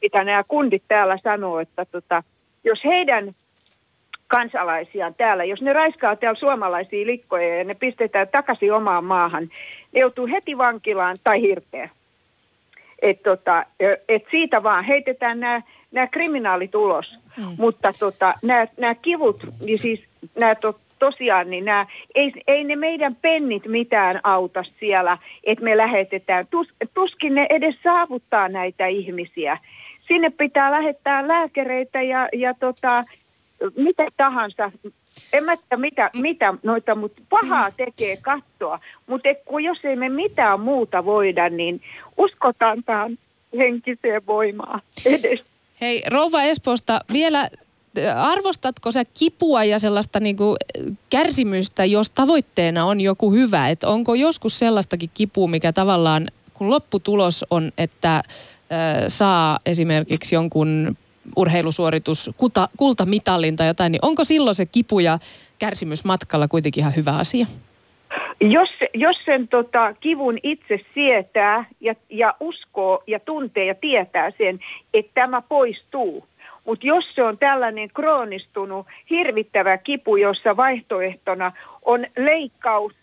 mitä 0.04 0.24
nämä 0.24 0.44
kundit 0.48 0.84
täällä 0.88 1.18
sanoo, 1.24 1.60
että 1.60 1.86
tota, 1.86 2.24
jos 2.64 2.84
heidän 2.84 3.36
kansalaisiaan 4.28 5.16
täällä, 5.16 5.44
jos 5.44 5.62
ne 5.62 5.74
raiskaa 5.74 6.16
täällä 6.16 6.40
suomalaisia 6.40 7.06
likkoja 7.06 7.58
ja 7.58 7.64
ne 7.64 7.74
pistetään 7.74 8.28
takaisin 8.28 8.74
omaan 8.74 9.06
maahan, 9.06 9.50
ne 9.94 10.00
joutuu 10.00 10.28
heti 10.28 10.58
vankilaan 10.58 11.18
tai 11.24 11.42
hirteen. 11.42 11.92
Et 13.02 13.24
tota, 13.24 13.66
et 14.10 14.24
siitä 14.32 14.64
vaan 14.64 14.84
heitetään 14.84 15.40
nämä, 15.40 15.62
nämä 15.92 16.08
kriminaalit 16.08 16.76
ulos. 16.76 17.16
Mm. 17.38 17.56
Mutta 17.58 17.92
tota, 18.00 18.34
nämä, 18.42 18.68
nämä 18.78 18.96
kivut, 18.96 19.44
niin 19.66 19.80
siis 19.80 20.04
nämä 20.40 20.56
to, 20.56 20.80
tosiaan, 21.00 21.50
niin 21.50 21.66
nämä, 21.66 21.86
ei, 22.16 22.32
ei 22.48 22.64
ne 22.64 22.76
meidän 22.76 23.16
pennit 23.16 23.66
mitään 23.66 24.20
auta 24.24 24.64
siellä, 24.80 25.18
että 25.44 25.64
me 25.64 25.78
lähetetään. 25.78 26.48
Tus, 26.50 26.68
tuskin 26.94 27.36
ne 27.36 27.48
edes 27.50 27.76
saavuttaa 27.84 28.50
näitä 28.50 28.88
ihmisiä. 28.88 29.58
Sinne 30.08 30.30
pitää 30.30 30.72
lähettää 30.72 31.28
lääkäreitä 31.28 32.02
ja, 32.02 32.30
ja 32.34 32.54
tota, 32.54 33.04
mitä 33.76 34.08
tahansa. 34.18 34.72
En 35.34 35.44
mä 35.44 35.58
tiedä 35.58 35.78
mitä, 35.78 36.10
mitä 36.14 36.54
noita, 36.64 36.96
mutta 36.96 37.22
pahaa 37.30 37.72
tekee 37.72 38.18
katsoa. 38.18 38.80
Mutta 39.08 39.30
kun 39.46 39.64
jos 39.64 39.78
ei 39.84 39.96
me 39.96 40.10
mitään 40.10 40.60
muuta 40.60 41.06
voida, 41.06 41.50
niin 41.50 41.82
uskotaan 42.18 42.84
tähän 42.84 43.18
henkiseen 43.58 44.26
voimaan 44.26 44.82
edes. 45.06 45.44
Hei, 45.82 46.04
rouva 46.08 46.44
Espoosta, 46.44 47.02
vielä 47.14 47.42
äh, 47.98 48.28
arvostatko 48.28 48.92
sä 48.92 49.04
kipua 49.20 49.64
ja 49.64 49.80
sellaista 49.80 50.20
niinku 50.20 50.56
äh, 50.62 50.98
kärsimystä, 51.10 51.86
jos 51.86 52.10
tavoitteena 52.10 52.86
on 52.86 53.02
joku 53.02 53.32
hyvä? 53.32 53.70
Et 53.70 53.84
onko 53.84 54.16
joskus 54.16 54.60
sellaistakin 54.60 55.10
kipua, 55.14 55.48
mikä 55.48 55.74
tavallaan, 55.74 56.28
kun 56.54 56.70
lopputulos 56.70 57.46
on, 57.50 57.72
että 57.78 58.24
saa 59.08 59.60
esimerkiksi 59.66 60.36
jonkun 60.36 60.98
urheilusuoritus, 61.36 62.32
kuta, 62.38 62.70
kultamitalin 62.78 63.56
tai 63.56 63.68
jotain, 63.68 63.92
niin 63.92 64.06
onko 64.06 64.24
silloin 64.24 64.56
se 64.56 64.66
kipu 64.66 65.00
ja 65.00 65.20
kärsimys 65.60 66.06
matkalla 66.06 66.48
kuitenkin 66.48 66.82
ihan 66.82 66.96
hyvä 66.96 67.12
asia? 67.12 67.46
Jos, 68.42 68.70
jos 68.94 69.18
sen 69.26 69.48
tota, 69.48 69.94
kivun 69.94 70.38
itse 70.44 70.80
sietää 70.94 71.66
ja, 71.82 71.96
ja 72.10 72.34
uskoo 72.40 73.04
ja 73.08 73.20
tuntee 73.20 73.66
ja 73.66 73.76
tietää 73.76 74.32
sen, 74.38 74.60
että 74.94 75.12
tämä 75.14 75.42
poistuu. 75.42 76.28
Mutta 76.66 76.88
jos 76.88 77.06
se 77.16 77.24
on 77.24 77.38
tällainen 77.38 77.90
kroonistunut, 77.94 78.88
hirvittävä 79.10 79.78
kipu, 79.78 80.16
jossa 80.16 80.58
vaihtoehtona 80.58 81.52
on 81.86 82.06
leikkaus 82.18 82.94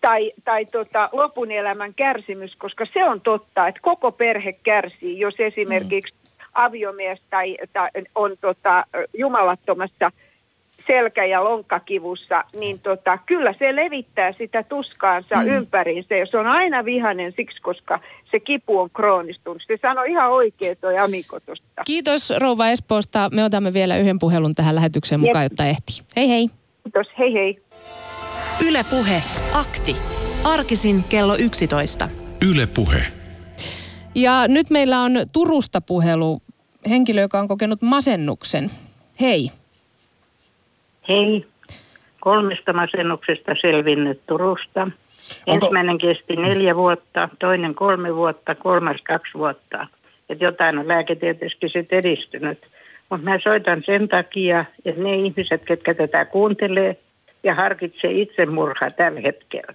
tai, 0.00 0.32
tai 0.44 0.66
tota, 0.66 1.08
lopun 1.12 1.50
elämän 1.50 1.94
kärsimys, 1.94 2.56
koska 2.56 2.86
se 2.92 3.04
on 3.04 3.20
totta, 3.20 3.68
että 3.68 3.80
koko 3.80 4.12
perhe 4.12 4.52
kärsii, 4.52 5.18
jos 5.18 5.34
esimerkiksi 5.38 6.14
mm. 6.14 6.44
aviomies 6.54 7.20
tai, 7.30 7.56
tai 7.72 7.90
on 8.14 8.36
tota, 8.40 8.84
jumalattomassa– 9.12 10.10
selkä- 10.86 11.24
ja 11.24 11.44
lonkkakivussa, 11.44 12.44
niin 12.58 12.80
tota, 12.80 13.18
kyllä 13.26 13.54
se 13.58 13.76
levittää 13.76 14.32
sitä 14.32 14.62
tuskaansa 14.62 15.36
mm. 15.36 15.46
ympäriinsä. 15.46 16.14
Ja 16.14 16.26
se 16.26 16.38
on 16.38 16.46
aina 16.46 16.84
vihainen 16.84 17.32
siksi, 17.36 17.60
koska 17.62 18.00
se 18.30 18.40
kipu 18.40 18.78
on 18.78 18.90
kroonistunut. 18.90 19.62
Se 19.66 19.78
sanoi 19.82 20.10
ihan 20.10 20.30
oikein 20.30 20.76
toi 20.80 20.98
Amiko 20.98 21.40
tosta. 21.40 21.82
Kiitos 21.84 22.32
rouva 22.38 22.68
Espoosta. 22.68 23.28
Me 23.32 23.44
otamme 23.44 23.72
vielä 23.72 23.96
yhden 23.96 24.18
puhelun 24.18 24.54
tähän 24.54 24.74
lähetykseen 24.74 25.20
mukaan, 25.20 25.44
jotta 25.44 25.66
ehtii. 25.66 25.96
Hei 26.16 26.28
hei. 26.28 26.48
Kiitos, 26.82 27.06
hei 27.18 27.34
hei. 27.34 27.58
Ylepuhe 28.62 29.22
akti. 29.54 29.96
Arkisin 30.44 31.04
kello 31.10 31.36
11. 31.36 32.08
Ylepuhe. 32.50 33.02
Ja 34.14 34.48
nyt 34.48 34.70
meillä 34.70 35.00
on 35.00 35.12
Turusta 35.32 35.80
puhelu 35.80 36.42
henkilö, 36.88 37.20
joka 37.20 37.38
on 37.38 37.48
kokenut 37.48 37.82
masennuksen. 37.82 38.70
Hei. 39.20 39.50
Hei, 41.08 41.46
kolmesta 42.20 42.72
masennuksesta 42.72 43.52
selvinnyt 43.60 44.20
Turusta. 44.26 44.82
Onko... 44.82 44.94
Ensimmäinen 45.46 45.98
kesti 45.98 46.36
neljä 46.36 46.76
vuotta, 46.76 47.28
toinen 47.38 47.74
kolme 47.74 48.14
vuotta, 48.14 48.54
kolmas 48.54 48.96
kaksi 49.04 49.34
vuotta. 49.34 49.86
Että 50.28 50.44
jotain 50.44 50.78
on 50.78 50.88
lääketieteellisesti 50.88 51.68
sitten 51.68 51.98
edistynyt. 51.98 52.58
Mutta 53.10 53.30
mä 53.30 53.38
soitan 53.42 53.82
sen 53.86 54.08
takia, 54.08 54.64
että 54.84 55.02
ne 55.02 55.16
ihmiset, 55.16 55.64
ketkä 55.64 55.94
tätä 55.94 56.24
kuuntelee 56.24 56.96
ja 57.44 57.54
harkitsee 57.54 58.10
itsemurhaa 58.12 58.90
tällä 58.90 59.20
hetkellä. 59.20 59.74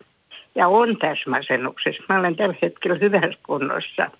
Ja 0.56 0.68
on 0.68 0.98
tässä 0.98 1.30
masennuksessa. 1.30 2.04
Mä 2.10 2.20
olen 2.20 2.36
tällä 2.36 2.56
hetkellä 2.62 2.98
hyvässä 3.02 3.40
kunnossa. 3.46 4.12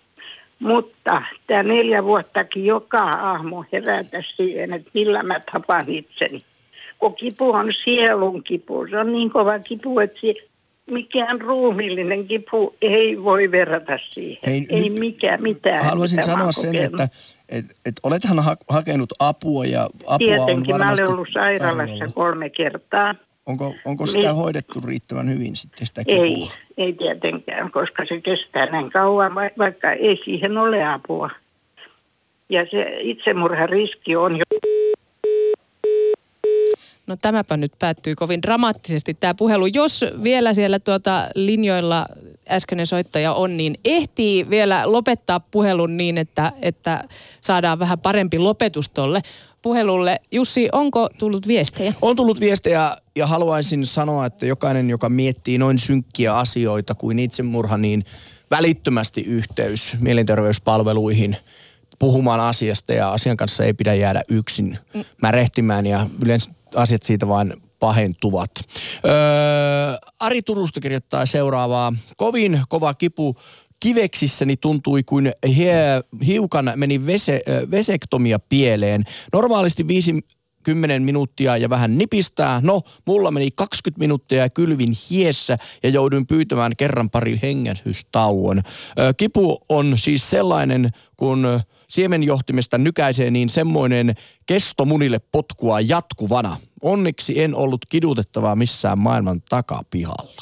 Mutta 0.60 1.22
tämä 1.48 1.64
neljä 1.64 2.04
vuottakin 2.04 2.66
joka 2.66 3.04
aamu 3.04 3.64
herätä 3.72 4.24
siihen, 4.36 4.74
että 4.74 4.90
millä 4.94 5.24
mä 5.24 5.40
tapan 5.52 5.90
itseni 5.90 6.44
kun 7.00 7.16
kipu 7.16 7.52
on 7.52 7.74
sielun 7.84 8.44
kipu. 8.44 8.88
Se 8.90 8.98
on 8.98 9.12
niin 9.12 9.30
kova 9.30 9.60
kipu, 9.60 10.00
että 10.00 10.20
mikään 10.92 11.42
ruumillinen 11.42 12.28
kipu 12.28 12.76
ei 12.82 13.24
voi 13.24 13.52
verrata 13.52 14.00
siihen. 14.14 14.38
Hei, 14.46 14.68
ei 14.70 14.90
mikään, 14.90 15.42
mitään. 15.42 15.86
Haluaisin 15.86 16.24
sanoa 16.24 16.52
sen, 16.52 16.76
että 16.76 17.10
et, 17.50 17.66
et 17.86 17.96
olethan 18.04 18.40
ha- 18.40 18.58
hakenut 18.70 19.10
apua 19.20 19.66
ja 19.66 19.90
apua 20.06 20.18
Tietenkin, 20.18 20.74
on 20.74 20.80
varmasti... 20.80 21.02
mä 21.02 21.08
olen 21.08 21.14
ollut 21.14 21.28
sairaalassa 21.34 22.06
kolme 22.14 22.50
kertaa. 22.50 23.16
Onko, 23.50 23.76
onko 23.86 24.06
sitä 24.06 24.20
niin, 24.20 24.36
hoidettu 24.36 24.82
riittävän 24.86 25.30
hyvin 25.30 25.56
sitten 25.56 25.88
sitä 25.88 26.04
kipua? 26.04 26.24
Ei, 26.26 26.50
ei 26.78 26.94
tietenkään, 26.94 27.72
koska 27.72 28.06
se 28.06 28.22
kestää 28.22 28.66
näin 28.66 28.92
kauan, 28.92 29.36
vaikka 29.58 29.92
ei 29.92 30.22
siihen 30.26 30.58
ole 30.58 30.84
apua. 30.86 31.30
Ja 32.50 32.66
se 32.72 32.98
itsemurhariski 33.00 34.16
on 34.16 34.38
jo 34.38 34.44
No 37.08 37.16
tämäpä 37.22 37.58
nyt 37.58 37.72
päättyy 37.80 38.16
kovin 38.16 38.42
dramaattisesti 38.42 39.14
tämä 39.14 39.34
puhelu. 39.34 39.66
Jos 39.66 40.06
vielä 40.24 40.54
siellä 40.54 40.80
tuota 40.80 41.28
linjoilla 41.36 42.06
äskeinen 42.50 42.88
soittaja 42.88 43.34
on, 43.34 43.58
niin 43.58 43.76
ehtii 43.86 44.50
vielä 44.50 44.92
lopettaa 44.92 45.40
puhelun 45.40 45.98
niin, 45.98 46.18
että, 46.18 46.52
että 46.62 47.04
saadaan 47.42 47.80
vähän 47.80 48.00
parempi 48.00 48.40
lopetus 48.40 48.90
tolle 48.90 49.22
puhelulle. 49.62 50.20
Jussi, 50.32 50.70
onko 50.72 51.10
tullut 51.18 51.48
viestejä? 51.48 51.94
On 52.02 52.16
tullut 52.16 52.40
viestejä 52.40 52.98
ja 53.16 53.28
haluaisin 53.28 53.86
sanoa, 53.86 54.26
että 54.26 54.46
jokainen, 54.46 54.90
joka 54.90 55.10
miettii 55.10 55.58
noin 55.58 55.80
synkkiä 55.80 56.38
asioita 56.38 56.96
kuin 56.96 57.20
itsemurha, 57.20 57.78
niin 57.78 58.04
välittömästi 58.52 59.22
yhteys 59.22 59.96
mielenterveyspalveluihin 60.00 61.38
puhumaan 62.00 62.40
asiasta 62.40 62.94
ja 62.94 63.12
asian 63.12 63.38
kanssa 63.38 63.64
ei 63.64 63.74
pidä 63.74 63.94
jäädä 63.94 64.22
yksin 64.30 64.78
mm. 64.94 65.06
märehtimään 65.22 65.86
ja 65.86 66.08
yleensä 66.24 66.52
asiat 66.76 67.04
siitä 67.04 67.28
vain 67.28 67.54
pahentuvat. 67.80 68.52
Öö, 69.06 69.12
Ari 70.20 70.42
Turusta 70.42 70.80
kirjoittaa 70.80 71.26
seuraavaa. 71.26 71.94
Kovin 72.18 72.62
kova 72.70 72.94
kipu 72.94 73.36
kiveksissäni 73.80 74.58
tuntui 74.58 75.04
kuin 75.04 75.32
hie, 75.48 75.76
hiukan 76.26 76.72
meni 76.76 77.06
vese, 77.06 77.42
vesektomia 77.72 78.40
pieleen. 78.40 79.04
Normaalisti 79.34 79.88
viisi 79.88 80.20
10 80.64 81.02
minuuttia 81.04 81.58
ja 81.58 81.70
vähän 81.70 81.98
nipistää. 81.98 82.62
No, 82.64 82.82
mulla 83.06 83.32
meni 83.32 83.52
20 83.56 84.00
minuuttia 84.00 84.38
ja 84.38 84.50
kylvin 84.50 84.94
hiessä 85.10 85.58
ja 85.84 85.90
jouduin 85.90 86.28
pyytämään 86.28 86.76
kerran 86.76 87.10
pari 87.10 87.40
hengähdystauon. 87.42 88.62
Kipu 89.18 89.58
on 89.70 89.98
siis 89.98 90.30
sellainen, 90.30 90.90
kun 91.18 91.48
siemenjohtimesta 91.90 92.78
nykäisee, 92.78 93.32
niin 93.32 93.50
semmoinen 93.50 94.16
kesto 94.46 94.86
munille 94.86 95.20
potkua 95.32 95.82
jatkuvana. 95.82 96.58
Onneksi 96.82 97.42
en 97.42 97.56
ollut 97.56 97.86
kidutettavaa 97.90 98.56
missään 98.56 99.00
maailman 99.00 99.42
takapihalla. 99.50 100.42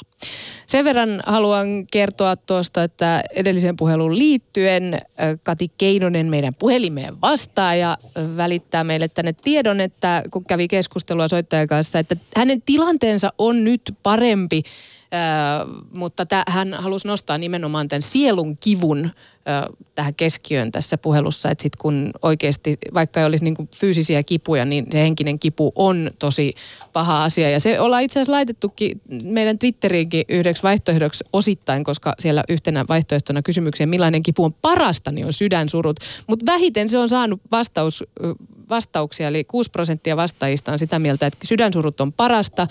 Sen 0.66 0.84
verran 0.84 1.22
haluan 1.26 1.86
kertoa 1.92 2.36
tuosta, 2.36 2.82
että 2.82 3.22
edellisen 3.34 3.76
puhelun 3.76 4.18
liittyen 4.18 5.00
Kati 5.42 5.70
Keinonen 5.78 6.26
meidän 6.26 6.54
puhelimeen 6.54 7.20
vastaa 7.20 7.74
ja 7.74 7.98
välittää 8.36 8.84
meille 8.84 9.08
tänne 9.08 9.32
tiedon, 9.32 9.80
että 9.80 10.22
kun 10.30 10.44
kävi 10.44 10.68
keskustelua 10.68 11.28
soittajan 11.28 11.66
kanssa, 11.66 11.98
että 11.98 12.16
hänen 12.36 12.62
tilanteensa 12.62 13.32
on 13.38 13.64
nyt 13.64 13.94
parempi 14.02 14.62
mutta 15.92 16.26
hän 16.48 16.74
halusi 16.74 17.08
nostaa 17.08 17.38
nimenomaan 17.38 17.88
tämän 17.88 18.02
sielun 18.02 18.56
kivun 18.56 19.10
tähän 19.94 20.14
keskiöön 20.14 20.72
tässä 20.72 20.98
puhelussa, 20.98 21.50
että 21.50 21.62
sitten 21.62 21.78
kun 21.80 22.10
oikeasti, 22.22 22.78
vaikka 22.94 23.20
ei 23.20 23.26
olisi 23.26 23.44
niin 23.44 23.68
fyysisiä 23.76 24.22
kipuja, 24.22 24.64
niin 24.64 24.86
se 24.90 24.98
henkinen 24.98 25.38
kipu 25.38 25.72
on 25.74 26.10
tosi 26.18 26.54
paha 26.92 27.24
asia. 27.24 27.50
Ja 27.50 27.60
se 27.60 27.80
ollaan 27.80 28.02
itse 28.02 28.18
asiassa 28.18 28.32
laitettukin 28.32 29.00
meidän 29.24 29.58
Twitteriinkin 29.58 30.24
yhdeksi 30.28 30.62
vaihtoehdoksi 30.62 31.24
osittain, 31.32 31.84
koska 31.84 32.14
siellä 32.18 32.44
yhtenä 32.48 32.84
vaihtoehtona 32.88 33.42
kysymykseen, 33.42 33.88
millainen 33.88 34.22
kipu 34.22 34.44
on 34.44 34.54
parasta, 34.54 35.12
niin 35.12 35.26
on 35.26 35.32
sydänsurut. 35.32 36.00
Mutta 36.26 36.52
vähiten 36.52 36.88
se 36.88 36.98
on 36.98 37.08
saanut 37.08 37.40
vastaus, 37.50 38.04
vastauksia, 38.70 39.28
eli 39.28 39.44
6 39.44 39.70
prosenttia 39.70 40.16
vastaajista 40.16 40.72
on 40.72 40.78
sitä 40.78 40.98
mieltä, 40.98 41.26
että 41.26 41.46
sydänsurut 41.46 42.00
on 42.00 42.12
parasta. 42.12 42.66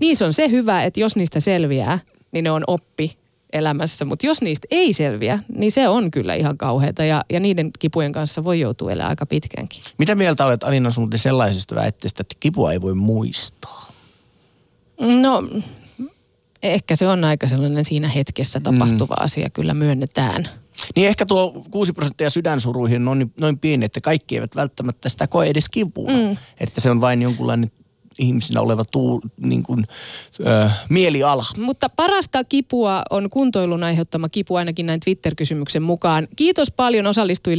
Niissä 0.00 0.26
on 0.26 0.32
se 0.32 0.50
hyvä, 0.50 0.82
että 0.82 1.00
jos 1.00 1.16
niistä 1.16 1.40
selviää, 1.40 1.98
niin 2.32 2.44
ne 2.44 2.50
on 2.50 2.64
oppi 2.66 3.19
elämässä. 3.52 4.04
Mutta 4.04 4.26
jos 4.26 4.42
niistä 4.42 4.68
ei 4.70 4.92
selviä, 4.92 5.38
niin 5.56 5.72
se 5.72 5.88
on 5.88 6.10
kyllä 6.10 6.34
ihan 6.34 6.58
kauheata 6.58 7.04
ja, 7.04 7.24
ja 7.32 7.40
niiden 7.40 7.70
kipujen 7.78 8.12
kanssa 8.12 8.44
voi 8.44 8.60
joutua 8.60 8.92
elämään 8.92 9.10
aika 9.10 9.26
pitkänkin. 9.26 9.82
Mitä 9.98 10.14
mieltä 10.14 10.46
olet 10.46 10.64
Anina 10.64 10.90
sun 10.90 11.10
sellaisesta 11.16 11.74
väitteestä, 11.74 12.20
että 12.20 12.36
kipua 12.40 12.72
ei 12.72 12.80
voi 12.80 12.94
muistaa? 12.94 13.92
No, 15.00 15.42
ehkä 16.62 16.96
se 16.96 17.08
on 17.08 17.24
aika 17.24 17.48
sellainen 17.48 17.84
siinä 17.84 18.08
hetkessä 18.08 18.60
tapahtuva 18.60 19.14
mm. 19.14 19.24
asia, 19.24 19.50
kyllä 19.50 19.74
myönnetään. 19.74 20.48
Niin 20.96 21.08
ehkä 21.08 21.26
tuo 21.26 21.64
6 21.70 21.92
prosenttia 21.92 22.30
sydänsuruihin 22.30 22.96
on 22.96 23.18
noin, 23.18 23.32
noin 23.40 23.58
pieni, 23.58 23.84
että 23.84 24.00
kaikki 24.00 24.34
eivät 24.34 24.56
välttämättä 24.56 25.08
sitä 25.08 25.26
koe 25.26 25.46
edes 25.46 25.68
kipua. 25.68 26.10
Mm. 26.10 26.36
Että 26.60 26.80
se 26.80 26.90
on 26.90 27.00
vain 27.00 27.22
jonkunlainen 27.22 27.70
ihmisinä 28.20 28.60
oleva 28.60 28.84
tuu, 28.84 29.22
niin 29.40 29.62
kuin, 29.62 29.86
ö, 30.40 30.70
mieliala. 30.88 31.44
Mutta 31.56 31.88
parasta 31.88 32.44
kipua 32.44 33.02
on 33.10 33.30
kuntoilun 33.30 33.82
aiheuttama 33.84 34.28
kipu 34.28 34.56
ainakin 34.56 34.86
näin 34.86 35.00
Twitter-kysymyksen 35.00 35.82
mukaan. 35.82 36.28
Kiitos 36.36 36.70
paljon 36.70 37.06
osallistujille 37.06 37.50